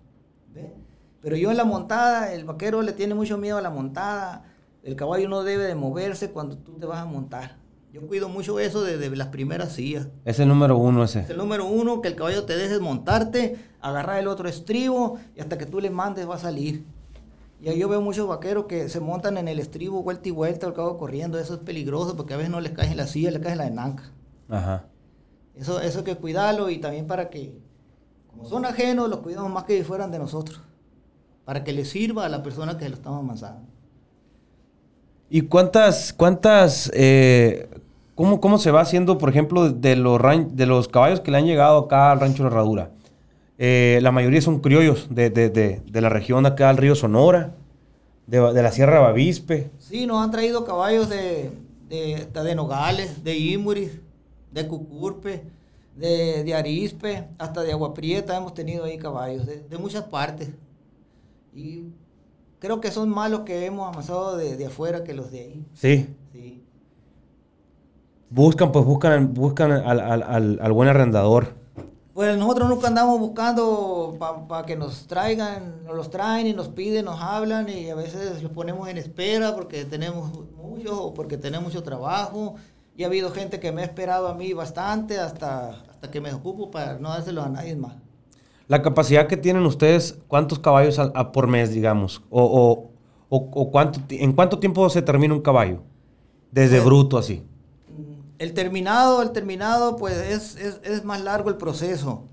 Pero 1.22 1.36
yo 1.36 1.52
en 1.52 1.56
la 1.56 1.62
montada, 1.62 2.34
el 2.34 2.44
vaquero 2.44 2.82
le 2.82 2.92
tiene 2.92 3.14
mucho 3.14 3.38
miedo 3.38 3.56
a 3.58 3.62
la 3.62 3.70
montada. 3.70 4.46
El 4.82 4.96
caballo 4.96 5.28
no 5.28 5.44
debe 5.44 5.62
de 5.62 5.76
moverse 5.76 6.32
cuando 6.32 6.58
tú 6.58 6.72
te 6.72 6.86
vas 6.86 6.98
a 6.98 7.04
montar. 7.04 7.56
Yo 7.92 8.00
cuido 8.00 8.28
mucho 8.28 8.58
eso 8.58 8.82
desde 8.82 9.14
las 9.14 9.28
primeras 9.28 9.74
sillas. 9.74 10.08
Es 10.24 10.40
el 10.40 10.48
número 10.48 10.76
uno 10.76 11.04
ese. 11.04 11.20
Es 11.20 11.30
el 11.30 11.36
número 11.36 11.66
uno, 11.66 12.02
que 12.02 12.08
el 12.08 12.16
caballo 12.16 12.46
te 12.46 12.56
dejes 12.56 12.80
montarte, 12.80 13.64
agarrar 13.80 14.18
el 14.18 14.26
otro 14.26 14.48
estribo 14.48 15.20
y 15.36 15.40
hasta 15.40 15.56
que 15.56 15.66
tú 15.66 15.80
le 15.80 15.90
mandes 15.90 16.28
va 16.28 16.34
a 16.34 16.38
salir. 16.38 16.84
Y 17.62 17.68
ahí 17.68 17.78
yo 17.78 17.88
veo 17.88 18.00
muchos 18.00 18.26
vaqueros 18.26 18.64
que 18.64 18.88
se 18.88 19.00
montan 19.00 19.36
en 19.36 19.46
el 19.46 19.58
estribo 19.58 20.02
vuelta 20.02 20.28
y 20.28 20.32
vuelta, 20.32 20.66
al 20.66 20.72
cabo 20.72 20.96
corriendo. 20.96 21.38
Eso 21.38 21.54
es 21.54 21.60
peligroso 21.60 22.16
porque 22.16 22.32
a 22.32 22.36
veces 22.38 22.50
no 22.50 22.60
les 22.60 22.72
cae 22.72 22.90
en 22.90 22.96
la 22.96 23.06
silla, 23.06 23.30
les 23.30 23.42
cae 23.42 23.52
en 23.52 23.58
la 23.58 23.66
enanca. 23.66 24.10
Ajá. 24.48 24.84
Eso, 25.54 25.80
eso 25.80 25.98
hay 25.98 26.04
que 26.04 26.16
cuidarlo 26.16 26.70
y 26.70 26.78
también 26.78 27.06
para 27.06 27.28
que, 27.28 27.58
como 28.30 28.46
son 28.46 28.64
ajenos, 28.64 29.10
los 29.10 29.20
cuidamos 29.20 29.52
más 29.52 29.64
que 29.64 29.76
si 29.76 29.84
fueran 29.84 30.10
de 30.10 30.18
nosotros. 30.18 30.60
Para 31.44 31.62
que 31.62 31.72
les 31.72 31.90
sirva 31.90 32.24
a 32.24 32.28
la 32.30 32.42
persona 32.42 32.78
que 32.78 32.88
lo 32.88 32.94
estamos 32.94 33.20
amasando. 33.20 33.68
¿Y 35.28 35.42
cuántas, 35.42 36.14
cuántas, 36.14 36.90
eh, 36.94 37.68
cómo, 38.14 38.40
cómo 38.40 38.56
se 38.56 38.70
va 38.70 38.80
haciendo, 38.80 39.18
por 39.18 39.28
ejemplo, 39.28 39.70
de 39.70 39.96
los, 39.96 40.20
de 40.50 40.66
los 40.66 40.88
caballos 40.88 41.20
que 41.20 41.30
le 41.30 41.38
han 41.38 41.46
llegado 41.46 41.78
acá 41.78 42.10
al 42.10 42.20
rancho 42.20 42.42
de 42.42 42.48
Herradura? 42.48 42.90
Eh, 43.62 43.98
la 44.00 44.10
mayoría 44.10 44.40
son 44.40 44.60
criollos 44.60 45.08
de, 45.10 45.28
de, 45.28 45.50
de, 45.50 45.82
de, 45.84 46.00
la 46.00 46.08
región 46.08 46.46
acá 46.46 46.68
del 46.68 46.78
río 46.78 46.94
Sonora, 46.94 47.56
de, 48.26 48.40
la 48.40 48.72
Sierra 48.72 49.00
Bavispe. 49.00 49.70
Sí, 49.78 50.06
nos 50.06 50.24
han 50.24 50.30
traído 50.30 50.64
caballos 50.64 51.10
de, 51.10 51.50
de, 51.90 52.54
Nogales, 52.54 53.22
de 53.22 53.36
Imuris, 53.36 54.00
de 54.50 54.66
Cucurpe, 54.66 55.42
de, 55.94 56.54
Arispe, 56.54 57.28
hasta 57.36 57.62
de 57.62 57.72
Agua 57.72 57.92
Prieta 57.92 58.34
hemos 58.34 58.54
tenido 58.54 58.84
ahí 58.84 58.96
caballos, 58.96 59.44
de, 59.44 59.78
muchas 59.78 60.04
partes. 60.04 60.48
Y 61.54 61.88
creo 62.60 62.80
que 62.80 62.90
son 62.90 63.10
más 63.10 63.30
los 63.30 63.40
que 63.40 63.66
hemos 63.66 63.92
amasado 63.92 64.38
de, 64.38 64.56
de 64.56 64.64
afuera 64.64 65.04
que 65.04 65.12
los 65.12 65.30
de 65.30 65.40
ahí. 65.40 65.66
Sí. 65.74 66.06
Sí. 66.32 66.64
Buscan, 68.30 68.72
pues 68.72 68.86
buscan, 68.86 69.34
buscan 69.34 69.70
al, 69.70 70.00
al, 70.00 70.58
al, 70.62 70.72
buen 70.72 70.88
arrendador. 70.88 71.59
Pues 72.20 72.36
nosotros 72.36 72.68
nunca 72.68 72.88
andamos 72.88 73.18
buscando 73.18 74.14
para 74.46 74.66
que 74.66 74.76
nos 74.76 75.06
traigan, 75.06 75.84
nos 75.86 75.96
los 75.96 76.10
traen 76.10 76.48
y 76.48 76.52
nos 76.52 76.68
piden, 76.68 77.06
nos 77.06 77.18
hablan 77.18 77.66
y 77.70 77.88
a 77.88 77.94
veces 77.94 78.42
los 78.42 78.52
ponemos 78.52 78.86
en 78.90 78.98
espera 78.98 79.54
porque 79.54 79.86
tenemos 79.86 80.30
mucho 80.54 81.02
o 81.02 81.14
porque 81.14 81.38
tenemos 81.38 81.68
mucho 81.68 81.82
trabajo. 81.82 82.56
Y 82.94 83.04
ha 83.04 83.06
habido 83.06 83.30
gente 83.30 83.58
que 83.58 83.72
me 83.72 83.80
ha 83.80 83.84
esperado 83.86 84.28
a 84.28 84.34
mí 84.34 84.52
bastante 84.52 85.18
hasta, 85.18 85.70
hasta 85.70 86.10
que 86.10 86.20
me 86.20 86.30
ocupo 86.34 86.70
para 86.70 86.98
no 86.98 87.08
dárselo 87.08 87.40
a 87.40 87.48
nadie 87.48 87.74
más. 87.74 87.94
La 88.68 88.82
capacidad 88.82 89.26
que 89.26 89.38
tienen 89.38 89.64
ustedes, 89.64 90.18
¿cuántos 90.28 90.58
caballos 90.58 90.98
a, 90.98 91.32
por 91.32 91.46
mes, 91.46 91.72
digamos? 91.72 92.22
O, 92.28 92.90
o, 93.30 93.38
o, 93.50 93.70
cuánto, 93.70 93.98
¿En 94.10 94.34
cuánto 94.34 94.58
tiempo 94.58 94.90
se 94.90 95.00
termina 95.00 95.32
un 95.32 95.40
caballo? 95.40 95.84
Desde 96.52 96.76
pues, 96.76 96.84
bruto 96.84 97.16
así. 97.16 97.46
El 98.40 98.54
terminado, 98.54 99.22
el 99.22 99.30
terminado, 99.30 99.96
pues 99.96 100.16
es, 100.16 100.56
es, 100.56 100.80
es 100.82 101.04
más 101.04 101.20
largo 101.20 101.48
el 101.48 101.56
proceso. 101.56 102.24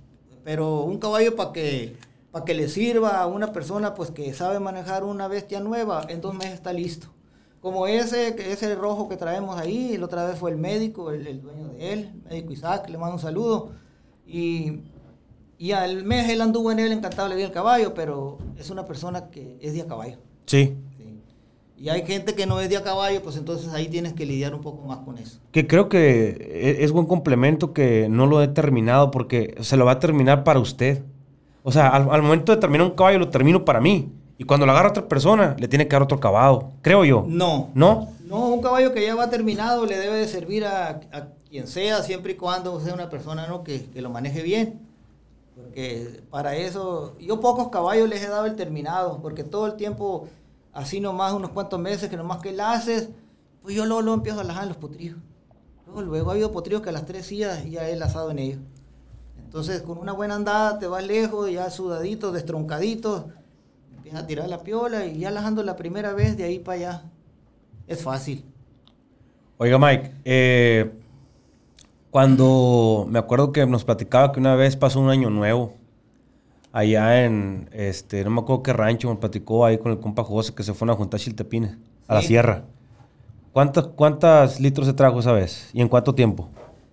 Pero 0.43 0.81
un 0.81 0.97
caballo 0.97 1.35
para 1.35 1.51
que, 1.51 1.95
que 2.45 2.53
le 2.55 2.69
sirva 2.69 3.21
a 3.21 3.27
una 3.27 3.51
persona 3.51 3.93
pues 3.93 4.09
que 4.09 4.33
sabe 4.33 4.59
manejar 4.59 5.03
una 5.03 5.27
bestia 5.27 5.59
nueva, 5.59 6.07
en 6.09 6.21
dos 6.21 6.33
meses 6.33 6.53
está 6.53 6.73
listo. 6.73 7.09
Como 7.61 7.85
ese, 7.85 8.29
ese 8.51 8.73
rojo 8.73 9.07
que 9.07 9.17
traemos 9.17 9.59
ahí, 9.59 9.97
la 9.97 10.05
otra 10.05 10.25
vez 10.25 10.39
fue 10.39 10.49
el 10.49 10.57
médico, 10.57 11.11
el, 11.11 11.41
dueño 11.41 11.67
de 11.67 11.93
él, 11.93 12.11
el 12.15 12.29
médico 12.29 12.53
Isaac, 12.53 12.89
le 12.89 12.97
mando 12.97 13.17
un 13.17 13.21
saludo. 13.21 13.73
Y 14.25 14.81
y 15.59 15.71
al 15.71 16.03
mes 16.03 16.29
él 16.29 16.41
anduvo 16.41 16.71
en 16.71 16.79
él, 16.79 16.91
encantado 16.91 17.27
le 17.27 17.43
el 17.43 17.51
caballo, 17.51 17.93
pero 17.93 18.37
es 18.57 18.69
una 18.69 18.85
persona 18.85 19.29
que 19.29 19.57
es 19.59 19.73
de 19.73 19.85
caballo. 19.85 20.17
Sí. 20.45 20.77
Y 21.79 21.89
hay 21.89 22.03
gente 22.05 22.33
que 22.33 22.47
no 22.47 22.59
es 22.59 22.69
de 22.69 22.77
a 22.77 22.83
caballo, 22.83 23.21
pues 23.21 23.37
entonces 23.37 23.71
ahí 23.71 23.87
tienes 23.87 24.13
que 24.13 24.25
lidiar 24.25 24.55
un 24.55 24.61
poco 24.61 24.87
más 24.87 24.99
con 24.99 25.17
eso. 25.19 25.39
Que 25.51 25.67
creo 25.67 25.89
que 25.89 26.29
e, 26.29 26.83
es 26.83 26.91
buen 26.91 27.05
complemento 27.05 27.71
que 27.71 28.07
no 28.09 28.25
lo 28.25 28.41
he 28.41 28.47
terminado 28.47 29.11
porque 29.11 29.55
se 29.61 29.77
lo 29.77 29.85
va 29.85 29.93
a 29.93 29.99
terminar 29.99 30.43
para 30.43 30.59
usted. 30.59 31.03
O 31.63 31.71
sea, 31.71 31.89
al, 31.89 32.21
momento 32.23 32.51
de 32.51 32.59
terminar 32.59 32.87
un 32.87 32.95
caballo 32.95 33.19
lo 33.19 33.29
termino 33.29 33.63
para 33.63 33.79
mí. 33.79 34.11
Y 34.39 34.43
cuando 34.45 34.65
lo 34.65 34.71
agarra 34.71 34.89
otra 34.89 35.07
persona, 35.07 35.55
le 35.59 35.67
tiene 35.67 35.87
que 35.87 35.93
dar 35.93 36.01
otro 36.01 36.19
caballo. 36.19 36.69
Creo 36.81 37.05
yo. 37.05 37.25
No. 37.27 37.69
¿No? 37.75 38.09
No, 38.25 38.47
un 38.47 38.61
caballo 38.61 38.93
que 38.93 39.05
ya 39.05 39.15
va 39.15 39.29
terminado 39.29 39.85
le 39.85 39.97
debe 39.97 40.17
de 40.17 40.27
servir 40.27 40.65
a, 40.65 40.99
quien 41.49 41.67
sea, 41.67 42.01
siempre 42.03 42.33
y 42.33 42.35
cuando 42.35 42.79
sea 42.81 42.93
una 42.93 43.09
persona 43.09 43.47
¿no? 43.47 43.63
que, 43.63 43.85
que 43.85 44.01
lo 44.01 44.09
maneje 44.09 44.41
bien. 44.41 44.79
Porque 45.55 46.21
para 46.29 46.55
eso, 46.55 47.15
yo 47.19 47.39
pocos 47.39 47.69
caballos 47.69 48.09
les 48.09 48.23
he 48.23 48.27
dado 48.27 48.45
el 48.45 48.55
terminado, 48.55 49.19
porque 49.21 49.43
todo 49.43 49.65
el 49.65 49.75
tiempo, 49.75 50.27
así 50.77 50.99
nomás 50.99 51.33
unos 51.33 51.49
cuantos 51.49 51.79
meses, 51.79 52.07
que 52.07 52.17
nomás 52.17 52.37
que 52.37 52.51
la 52.51 52.73
haces, 52.73 53.09
pues 53.63 53.75
yo 53.75 53.85
luego, 53.85 54.03
luego 54.03 54.17
empiezo 54.17 54.39
a 54.41 54.43
lajar 54.43 54.63
en 54.63 54.69
los 54.69 54.77
potrillos. 54.77 55.17
Luego, 55.87 56.03
luego 56.03 56.29
ha 56.29 56.33
habido 56.33 56.51
potrillos 56.51 56.83
que 56.83 56.89
a 56.89 56.91
las 56.91 57.05
tres 57.07 57.25
sillas 57.25 57.65
ya 57.65 57.89
he 57.89 57.95
lazado 57.95 58.29
en 58.29 58.37
ellos. 58.37 58.59
Entonces, 59.39 59.81
con 59.81 59.97
una 59.97 60.11
buena 60.11 60.35
andada 60.35 60.77
te 60.77 60.85
vas 60.85 61.03
lejos, 61.03 61.49
ya 61.51 61.71
sudadito, 61.71 62.31
destroncadito, 62.31 63.29
empiezas 63.95 64.21
a 64.21 64.27
tirar 64.27 64.47
la 64.49 64.61
piola 64.61 65.07
y 65.07 65.17
ya 65.17 65.31
lajando 65.31 65.63
la 65.63 65.75
primera 65.75 66.13
vez 66.13 66.37
de 66.37 66.43
ahí 66.43 66.59
para 66.59 66.77
allá. 66.77 67.03
Es 67.87 68.03
fácil. 68.03 68.45
Oiga, 69.57 69.79
Mike, 69.79 70.11
eh, 70.25 70.91
cuando 72.11 73.07
me 73.09 73.17
acuerdo 73.17 73.51
que 73.51 73.65
nos 73.65 73.83
platicaba 73.83 74.31
que 74.31 74.39
una 74.39 74.53
vez 74.53 74.75
pasó 74.75 74.99
un 74.99 75.09
año 75.09 75.31
nuevo, 75.31 75.73
allá 76.71 77.25
en, 77.25 77.69
este, 77.71 78.23
no 78.23 78.29
me 78.29 78.41
acuerdo 78.41 78.63
qué 78.63 78.73
rancho, 78.73 79.09
me 79.09 79.15
platicó 79.15 79.65
ahí 79.65 79.77
con 79.77 79.91
el 79.91 79.99
compa 79.99 80.23
José 80.23 80.53
que 80.53 80.63
se 80.63 80.73
fueron 80.73 80.93
a 80.95 80.97
juntar 80.97 81.19
chiltepines 81.19 81.77
a 82.07 82.15
la 82.15 82.21
sierra. 82.21 82.63
¿Cuántos, 83.53 83.87
¿Cuántas 83.87 84.59
litros 84.59 84.85
se 84.87 84.93
trajo 84.93 85.19
esa 85.19 85.31
vez? 85.31 85.69
¿Y 85.73 85.81
en 85.81 85.87
cuánto 85.87 86.13
tiempo? 86.13 86.49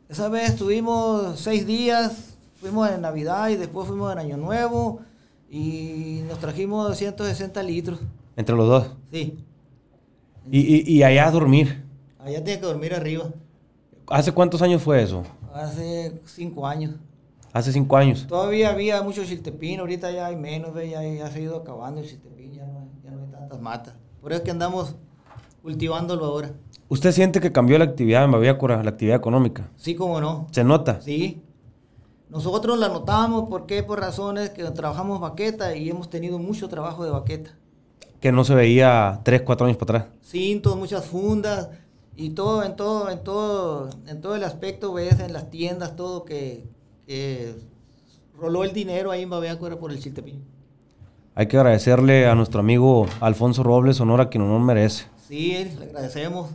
Esa 0.08 0.28
vez 0.28 0.50
estuvimos 0.50 1.38
seis 1.38 1.66
días, 1.66 2.36
fuimos 2.60 2.90
en 2.90 3.02
Navidad 3.02 3.48
y 3.50 3.56
después 3.56 3.86
fuimos 3.86 4.12
en 4.12 4.18
Año 4.18 4.36
Nuevo 4.36 5.00
y 5.50 6.22
nos 6.26 6.38
trajimos 6.38 6.88
260 6.88 7.62
litros. 7.62 8.00
¿Entre 8.36 8.54
los 8.54 8.66
dos? 8.66 8.90
Sí. 9.12 9.36
¿Y, 10.50 10.60
y, 10.60 10.96
y 10.98 11.02
allá 11.02 11.28
a 11.28 11.30
dormir? 11.30 11.84
Allá 12.18 12.42
tiene 12.42 12.60
que 12.60 12.66
dormir 12.66 12.94
arriba. 12.94 13.30
¿Hace 14.08 14.32
cuántos 14.32 14.62
años 14.62 14.82
fue 14.82 15.02
eso? 15.02 15.22
Hace 15.52 16.20
cinco 16.26 16.66
años. 16.66 16.96
Hace 17.54 17.72
cinco 17.72 17.96
años. 17.96 18.26
Todavía 18.26 18.70
había 18.70 19.00
mucho 19.02 19.24
chiltepín, 19.24 19.78
ahorita 19.78 20.10
ya 20.10 20.26
hay 20.26 20.34
menos, 20.34 20.74
ya, 20.74 21.04
ya 21.04 21.30
se 21.30 21.38
ha 21.38 21.40
ido 21.40 21.56
acabando 21.56 22.00
el 22.00 22.08
chiltepín, 22.08 22.52
ya 22.52 22.66
no, 22.66 22.88
ya 23.00 23.12
no 23.12 23.20
hay 23.22 23.28
tantas 23.28 23.60
matas. 23.60 23.94
Por 24.20 24.32
eso 24.32 24.40
es 24.40 24.44
que 24.44 24.50
andamos 24.50 24.96
cultivándolo 25.62 26.24
ahora. 26.24 26.50
¿Usted 26.88 27.12
siente 27.12 27.40
que 27.40 27.52
cambió 27.52 27.78
la 27.78 27.84
actividad 27.84 28.24
en 28.24 28.32
Baviácora, 28.32 28.82
la 28.82 28.90
actividad 28.90 29.16
económica? 29.18 29.70
Sí, 29.76 29.94
cómo 29.94 30.20
no. 30.20 30.48
¿Se 30.50 30.64
nota? 30.64 31.00
Sí. 31.00 31.44
Nosotros 32.28 32.76
la 32.76 32.88
notamos, 32.88 33.48
¿por 33.48 33.66
qué? 33.66 33.84
Por 33.84 34.00
razones 34.00 34.50
que 34.50 34.64
trabajamos 34.64 35.20
baqueta 35.20 35.76
y 35.76 35.88
hemos 35.88 36.10
tenido 36.10 36.40
mucho 36.40 36.68
trabajo 36.68 37.04
de 37.04 37.12
baqueta. 37.12 37.56
Que 38.18 38.32
no 38.32 38.42
se 38.42 38.56
veía 38.56 39.20
tres, 39.22 39.42
cuatro 39.42 39.66
años 39.66 39.78
para 39.78 39.98
atrás. 39.98 40.14
Cintos, 40.22 40.76
muchas 40.76 41.04
fundas, 41.04 41.68
y 42.16 42.30
todo, 42.30 42.64
en 42.64 42.74
todo, 42.74 43.10
en 43.10 43.22
todo, 43.22 43.90
en 44.08 44.20
todo 44.20 44.34
el 44.34 44.42
aspecto 44.42 44.92
ves 44.92 45.20
en 45.20 45.32
las 45.32 45.50
tiendas 45.50 45.94
todo 45.94 46.24
que, 46.24 46.64
roló 48.38 48.64
el 48.64 48.72
dinero 48.72 49.10
ahí 49.10 49.22
en 49.22 49.30
Babeacuera 49.30 49.78
por 49.78 49.90
el 49.90 49.98
Chiltepín. 49.98 50.42
Hay 51.34 51.48
que 51.48 51.56
agradecerle 51.56 52.26
a 52.28 52.34
nuestro 52.34 52.60
amigo 52.60 53.06
Alfonso 53.20 53.62
Robles 53.62 54.00
Honora 54.00 54.28
quien 54.28 54.46
no 54.46 54.58
merece. 54.60 55.06
Sí, 55.26 55.52
le 55.78 55.86
agradecemos 55.86 56.50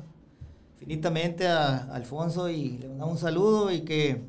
infinitamente 0.80 1.48
a 1.48 1.90
Alfonso 1.94 2.50
y 2.50 2.78
le 2.78 2.88
mandamos 2.88 3.16
un 3.16 3.20
saludo 3.20 3.72
y 3.72 3.82
que 3.82 4.22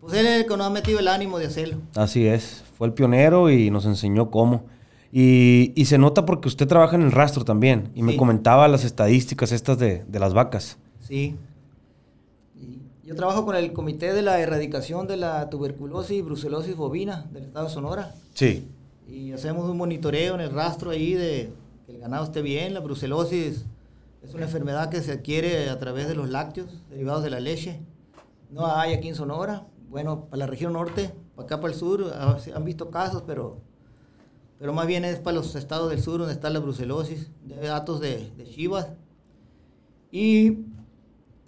pues 0.00 0.14
él 0.14 0.26
es 0.26 0.40
el 0.40 0.46
que 0.46 0.56
nos 0.56 0.66
ha 0.66 0.70
metido 0.70 0.98
el 0.98 1.08
ánimo 1.08 1.38
de 1.38 1.46
hacerlo. 1.46 1.76
Así 1.94 2.26
es, 2.26 2.64
fue 2.76 2.88
el 2.88 2.94
pionero 2.94 3.50
y 3.50 3.70
nos 3.70 3.84
enseñó 3.84 4.30
cómo. 4.30 4.64
Y, 5.12 5.72
y, 5.74 5.86
se 5.86 5.98
nota 5.98 6.24
porque 6.24 6.46
usted 6.46 6.68
trabaja 6.68 6.94
en 6.94 7.02
el 7.02 7.10
rastro 7.10 7.44
también. 7.44 7.90
Y 7.96 8.02
me 8.02 8.16
comentaba 8.16 8.68
las 8.68 8.84
estadísticas 8.84 9.50
estas 9.50 9.76
de, 9.76 10.04
de 10.06 10.18
las 10.20 10.34
vacas. 10.34 10.78
Sí. 11.00 11.36
Yo 13.10 13.16
trabajo 13.16 13.44
con 13.44 13.56
el 13.56 13.72
Comité 13.72 14.12
de 14.12 14.22
la 14.22 14.38
Erradicación 14.38 15.08
de 15.08 15.16
la 15.16 15.50
Tuberculosis 15.50 16.18
y 16.18 16.22
Brucelosis 16.22 16.76
Bovina 16.76 17.26
del 17.32 17.42
Estado 17.42 17.66
de 17.66 17.72
Sonora. 17.72 18.14
Sí. 18.34 18.68
Y 19.08 19.32
hacemos 19.32 19.68
un 19.68 19.78
monitoreo 19.78 20.36
en 20.36 20.40
el 20.40 20.52
rastro 20.52 20.90
ahí 20.90 21.14
de 21.14 21.52
que 21.86 21.92
el 21.92 21.98
ganado 21.98 22.22
esté 22.22 22.40
bien. 22.40 22.72
La 22.72 22.78
brucelosis 22.78 23.64
es 24.22 24.34
una 24.34 24.44
enfermedad 24.44 24.90
que 24.90 25.00
se 25.00 25.10
adquiere 25.10 25.70
a 25.70 25.78
través 25.80 26.06
de 26.06 26.14
los 26.14 26.30
lácteos 26.30 26.68
derivados 26.88 27.24
de 27.24 27.30
la 27.30 27.40
leche. 27.40 27.80
No 28.48 28.64
hay 28.68 28.92
aquí 28.92 29.08
en 29.08 29.16
Sonora. 29.16 29.66
Bueno, 29.88 30.26
para 30.26 30.36
la 30.36 30.46
región 30.46 30.74
norte, 30.74 31.10
para 31.34 31.46
acá 31.46 31.60
para 31.60 31.72
el 31.72 31.78
sur, 31.80 32.12
han 32.14 32.64
visto 32.64 32.90
casos, 32.92 33.24
pero 33.26 33.58
pero 34.60 34.72
más 34.72 34.86
bien 34.86 35.04
es 35.04 35.18
para 35.18 35.34
los 35.34 35.56
estados 35.56 35.90
del 35.90 36.00
sur 36.00 36.18
donde 36.20 36.34
está 36.34 36.48
la 36.48 36.60
brucelosis, 36.60 37.28
de 37.42 37.56
datos 37.56 38.00
de, 38.00 38.30
de 38.36 38.44
Chivas. 38.44 38.86
Y 40.12 40.58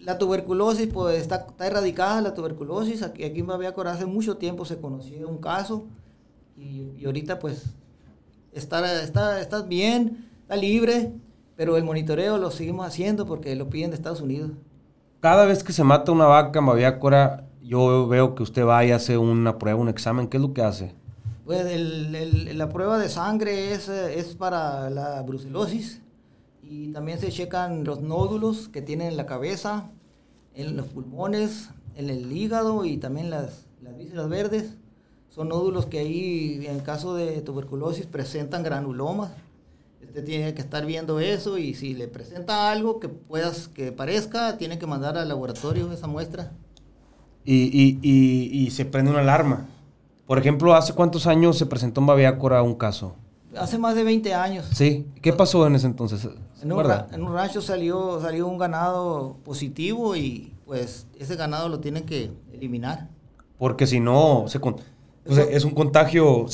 la 0.03 0.19
tuberculosis, 0.19 0.89
pues 0.89 1.21
está, 1.21 1.47
está, 1.49 1.67
erradicada 1.67 2.21
la 2.21 2.35
tuberculosis. 2.35 3.03
Aquí, 3.03 3.25
aquí 3.25 3.41
en 3.41 3.47
Baviácora 3.47 3.93
hace 3.93 4.07
mucho 4.07 4.37
tiempo 4.37 4.65
se 4.65 4.79
conocía 4.79 5.27
un 5.27 5.39
caso 5.39 5.85
y, 6.57 6.93
y, 6.99 7.05
ahorita 7.07 7.39
pues 7.39 7.65
está, 8.53 9.03
está, 9.03 9.41
está 9.41 9.63
bien, 9.63 10.27
está 10.43 10.57
libre, 10.57 11.13
pero 11.57 11.77
el 11.77 11.85
monitoreo 11.85 12.39
lo 12.39 12.51
seguimos 12.51 12.87
haciendo 12.87 13.27
porque 13.27 13.55
lo 13.55 13.71
piden 13.71 13.91
de 13.91 13.97
Estados 13.97 14.21
Unidos. 14.21 14.51
Cada 15.21 15.47
vez 15.47 15.63
que 15.63 15.73
se 15.73 15.85
mata 15.85 16.11
una 16.11 16.27
vaca 16.27 16.59
en 16.59 16.67
Baviácora, 16.67 17.45
yo 17.63 18.09
veo 18.09 18.35
que 18.35 18.43
usted 18.43 18.67
va 18.67 18.85
y 18.85 18.91
hace 18.91 19.17
una 19.17 19.59
prueba, 19.59 19.79
un 19.79 19.89
examen. 19.89 20.27
¿Qué 20.27 20.37
es 20.37 20.43
lo 20.43 20.53
que 20.53 20.63
hace? 20.63 20.95
Pues 21.45 21.65
la 22.55 22.69
prueba 22.69 22.99
de 22.99 23.09
sangre 23.09 23.73
es, 23.73 23.89
es 23.89 24.35
para 24.35 24.91
la 24.91 25.23
brucelosis 25.23 26.03
y 26.73 26.89
también 26.89 27.19
se 27.19 27.31
checan 27.31 27.85
los 27.85 28.01
nódulos 28.01 28.71
que 28.71 28.81
tiene 28.81 29.07
en 29.07 29.19
la 29.19 29.27
cabeza, 29.27 29.91
en 30.55 30.75
los 30.75 30.87
pulmones, 30.87 31.69
en 31.97 32.09
el 32.09 32.33
hígado 32.33 32.87
y 32.87 32.97
también 32.97 33.29
las, 33.29 33.67
las 33.83 33.95
vísceras 33.99 34.31
verdes. 34.31 34.75
Son 35.29 35.49
nódulos 35.49 35.85
que 35.85 35.99
ahí, 35.99 36.65
en 36.67 36.81
caso 36.81 37.15
de 37.15 37.43
tuberculosis, 37.43 38.07
presentan 38.07 38.63
granulomas. 38.63 39.33
Usted 40.03 40.25
tiene 40.25 40.55
que 40.55 40.63
estar 40.63 40.87
viendo 40.87 41.21
eso 41.21 41.59
y 41.59 41.75
si 41.75 41.93
le 41.93 42.09
presenta 42.09 42.71
algo 42.71 43.01
que 43.01 43.11
puedas 43.11 43.69
que 43.69 43.93
parezca, 43.93 44.57
tiene 44.57 44.79
que 44.79 44.87
mandar 44.87 45.19
al 45.19 45.29
laboratorio 45.29 45.93
esa 45.93 46.07
muestra. 46.07 46.53
Y, 47.45 47.65
y, 47.65 47.99
y, 48.01 48.65
y 48.65 48.71
se 48.71 48.87
prende 48.87 49.11
una 49.11 49.21
alarma. 49.21 49.67
Por 50.27 50.39
ejemplo, 50.39 50.75
¿hace 50.75 50.95
cuántos 50.95 51.27
años 51.27 51.59
se 51.59 51.67
presentó 51.67 52.01
en 52.01 52.07
Baviácora 52.07 52.63
un 52.63 52.75
caso? 52.75 53.15
Hace 53.59 53.77
más 53.77 53.95
de 53.95 54.05
20 54.05 54.33
años. 54.33 54.67
Sí. 54.73 55.07
¿Qué 55.21 55.35
pasó 55.35 55.67
en 55.67 55.75
ese 55.75 55.87
entonces? 55.87 56.27
En 56.63 56.73
un, 56.73 56.91
en 57.13 57.23
un, 57.23 57.35
rancho 57.35 57.61
salió, 57.61 58.21
salió 58.21 58.47
un 58.47 58.59
ganado 58.59 59.37
positivo 59.45 60.15
y 60.17 60.55
pues 60.65 61.07
ese 61.19 61.37
ganado 61.37 61.69
lo 61.69 61.81
tienen 61.81 62.05
que 62.05 62.31
eliminar. 62.53 63.09
Porque 63.59 63.87
si 63.87 64.01
no, 64.01 64.47
se 64.49 64.61
es 65.25 65.65
un 65.65 65.73
contagio 65.73 66.47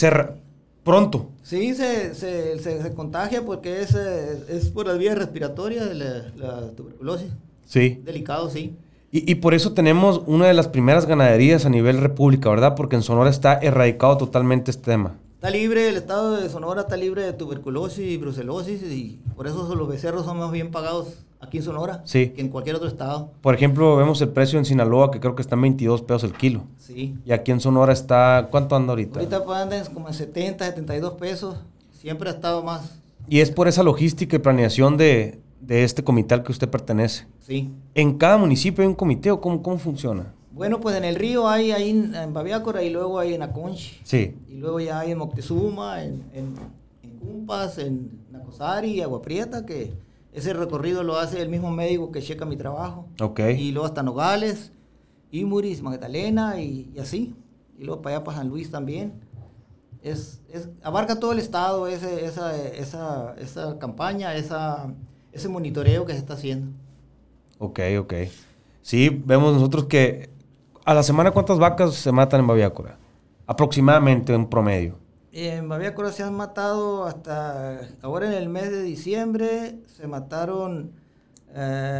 pronto. 0.82 1.30
Sí, 1.42 1.74
se, 1.74 2.14
se, 2.14 2.58
se, 2.58 2.94
contagia 2.94 3.44
porque 3.44 3.82
es, 3.82 3.94
es, 3.94 4.70
por 4.70 4.86
las 4.86 4.98
vías 4.98 5.18
respiratorias 5.18 5.88
de 5.88 5.94
la, 5.94 6.70
tuberculosis. 6.76 7.30
Sí. 7.64 8.00
Delicado, 8.04 8.48
sí. 8.50 8.76
Y, 9.10 9.30
y, 9.30 9.36
por 9.36 9.54
eso 9.54 9.72
tenemos 9.72 10.22
una 10.26 10.46
de 10.46 10.54
las 10.54 10.68
primeras 10.68 11.06
ganaderías 11.06 11.64
a 11.64 11.70
nivel 11.70 11.98
república, 11.98 12.50
¿verdad? 12.50 12.74
Porque 12.74 12.96
en 12.96 13.02
Sonora 13.02 13.30
está 13.30 13.54
erradicado 13.58 14.18
totalmente 14.18 14.70
este 14.70 14.90
tema. 14.90 15.16
Está 15.38 15.50
libre, 15.50 15.88
el 15.88 15.96
estado 15.96 16.34
de 16.34 16.48
Sonora 16.48 16.80
está 16.80 16.96
libre 16.96 17.22
de 17.22 17.32
tuberculosis 17.32 18.04
y 18.04 18.16
brucelosis 18.16 18.82
y 18.82 19.20
por 19.36 19.46
eso 19.46 19.72
los 19.76 19.86
becerros 19.86 20.24
son 20.24 20.36
más 20.40 20.50
bien 20.50 20.72
pagados 20.72 21.24
aquí 21.38 21.58
en 21.58 21.62
Sonora 21.62 22.02
sí. 22.06 22.30
que 22.30 22.40
en 22.40 22.48
cualquier 22.48 22.74
otro 22.74 22.88
estado. 22.88 23.30
Por 23.40 23.54
ejemplo, 23.54 23.96
vemos 23.96 24.20
el 24.20 24.30
precio 24.30 24.58
en 24.58 24.64
Sinaloa 24.64 25.12
que 25.12 25.20
creo 25.20 25.36
que 25.36 25.42
está 25.42 25.54
en 25.54 25.62
22 25.62 26.02
pesos 26.02 26.24
el 26.24 26.32
kilo. 26.32 26.64
Sí. 26.76 27.16
Y 27.24 27.30
aquí 27.30 27.52
en 27.52 27.60
Sonora 27.60 27.92
está, 27.92 28.48
¿cuánto 28.50 28.74
anda 28.74 28.90
ahorita? 28.90 29.20
Ahorita 29.20 29.44
pues 29.44 29.58
andan 29.58 29.86
como 29.94 30.08
en 30.08 30.14
70, 30.14 30.64
72 30.64 31.12
pesos. 31.12 31.56
Siempre 31.92 32.30
ha 32.30 32.32
estado 32.32 32.64
más. 32.64 32.98
Y 33.28 33.38
es 33.38 33.52
por 33.52 33.68
esa 33.68 33.84
logística 33.84 34.34
y 34.34 34.40
planeación 34.40 34.96
de, 34.96 35.38
de 35.60 35.84
este 35.84 36.02
comité 36.02 36.34
al 36.34 36.42
que 36.42 36.50
usted 36.50 36.68
pertenece. 36.68 37.28
Sí. 37.46 37.70
¿En 37.94 38.18
cada 38.18 38.38
municipio 38.38 38.82
hay 38.82 38.88
un 38.88 38.96
comité 38.96 39.30
o 39.30 39.40
cómo, 39.40 39.62
cómo 39.62 39.78
funciona? 39.78 40.34
Bueno, 40.58 40.80
pues 40.80 40.96
en 40.96 41.04
el 41.04 41.14
río 41.14 41.48
hay 41.48 41.70
ahí 41.70 41.90
en, 41.90 42.34
Baviácora 42.34 42.82
y 42.82 42.90
luego 42.90 43.20
hay 43.20 43.32
en 43.32 43.42
Aconchi. 43.42 44.00
Sí. 44.02 44.34
Y 44.48 44.54
luego 44.54 44.80
ya 44.80 44.98
hay 44.98 45.12
en 45.12 45.18
Moctezuma, 45.18 46.02
en, 46.02 46.24
en, 46.34 46.56
en 47.04 47.18
Cumpas, 47.20 47.78
en 47.78 48.26
Nacosari, 48.32 49.00
Agua 49.00 49.22
Prieta, 49.22 49.64
que 49.64 49.94
ese 50.32 50.52
recorrido 50.54 51.04
lo 51.04 51.16
hace 51.16 51.40
el 51.40 51.48
mismo 51.48 51.70
médico 51.70 52.10
que 52.10 52.20
checa 52.20 52.44
mi 52.44 52.56
trabajo. 52.56 53.06
Ok. 53.20 53.38
Y 53.56 53.70
luego 53.70 53.86
hasta 53.86 54.02
Nogales, 54.02 54.72
Imuris, 55.30 55.80
Magdalena 55.80 56.60
y, 56.60 56.90
y 56.92 56.98
así. 56.98 57.36
Y 57.78 57.84
luego 57.84 58.02
para 58.02 58.16
allá 58.16 58.24
para 58.24 58.38
San 58.38 58.48
Luis 58.48 58.68
también. 58.68 59.12
Es, 60.02 60.42
es, 60.52 60.68
abarca 60.82 61.20
todo 61.20 61.30
el 61.30 61.38
estado 61.38 61.86
ese, 61.86 62.24
esa, 62.24 62.60
esa, 62.66 63.36
esa 63.38 63.78
campaña, 63.78 64.34
esa, 64.34 64.92
ese 65.30 65.48
monitoreo 65.48 66.04
que 66.04 66.14
se 66.14 66.18
está 66.18 66.34
haciendo. 66.34 66.72
Ok, 67.60 67.78
ok. 68.00 68.14
Sí, 68.82 69.08
vemos 69.24 69.54
nosotros 69.54 69.84
que 69.84 70.36
a 70.88 70.94
la 70.94 71.02
semana, 71.02 71.32
¿cuántas 71.32 71.58
vacas 71.58 71.96
se 71.96 72.10
matan 72.12 72.40
en 72.40 72.46
Baviácora? 72.46 72.96
Aproximadamente 73.46 74.32
en 74.32 74.46
promedio. 74.46 74.96
En 75.32 75.68
Baviácora 75.68 76.10
se 76.12 76.22
han 76.22 76.32
matado 76.32 77.04
hasta 77.04 77.80
ahora 78.00 78.26
en 78.26 78.32
el 78.32 78.48
mes 78.48 78.70
de 78.70 78.82
diciembre, 78.82 79.80
se 79.84 80.06
mataron 80.06 80.92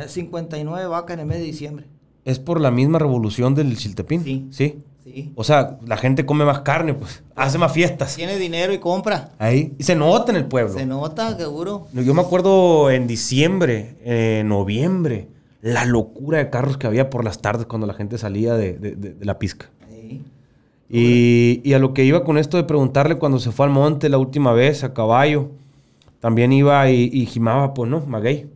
59 0.07 0.83
eh, 0.83 0.87
vacas 0.87 1.13
en 1.13 1.21
el 1.21 1.27
mes 1.27 1.37
de 1.37 1.45
diciembre. 1.45 1.87
¿Es 2.25 2.39
por 2.39 2.63
la 2.63 2.71
misma 2.71 2.99
revolución 2.99 3.55
del 3.55 3.77
Chiltepín? 3.77 4.25
Sí. 4.25 4.49
¿Sí? 4.53 4.83
Sí. 5.05 5.33
O 5.37 5.45
sea, 5.45 5.79
la 5.85 5.99
gente 5.99 6.25
come 6.25 6.47
más 6.47 6.61
carne, 6.61 6.95
pues. 6.95 7.23
Hace 7.37 7.59
más 7.59 7.73
fiestas. 7.73 8.17
Tiene 8.17 8.39
dinero 8.39 8.73
y 8.73 8.79
compra. 8.79 9.33
Ahí. 9.39 9.75
Y 9.79 9.83
se 9.83 9.97
nota 9.97 10.33
en 10.33 10.39
el 10.39 10.47
pueblo. 10.47 10.73
Se 10.73 10.87
nota, 10.87 11.37
seguro. 11.37 11.89
Yo 11.93 12.15
me 12.15 12.23
acuerdo 12.23 12.91
en 12.91 13.07
diciembre, 13.07 13.99
en 14.03 14.49
noviembre 14.49 15.29
la 15.61 15.85
locura 15.85 16.39
de 16.39 16.51
carros 16.51 16.77
que 16.77 16.87
había 16.87 17.11
por 17.11 17.25
las 17.25 17.41
tardes 17.41 17.67
cuando 17.67 17.87
la 17.87 17.95
gente 17.95 18.19
salía 18.19 18.55
de, 18.55 19.17
la 19.21 19.39
pizca. 19.39 19.71
Y, 20.91 21.73
a 21.75 21.79
lo 21.79 21.93
que 21.93 22.05
iba 22.05 22.25
con 22.25 22.39
esto 22.39 22.57
de 22.57 22.65
preguntarle 22.65 23.19
cuando 23.19 23.39
se 23.39 23.53
fue 23.53 23.67
al 23.67 23.73
monte 23.73 24.09
la 24.09 24.19
última 24.19 24.53
vez 24.53 24.85
a 24.85 24.95
caballo, 24.95 25.51
también 26.21 26.53
iba 26.53 26.91
y, 26.91 27.11
y 27.13 27.27
gimaba, 27.27 27.75
pues, 27.75 27.91
¿no? 27.91 28.01
Maguey. 28.01 28.49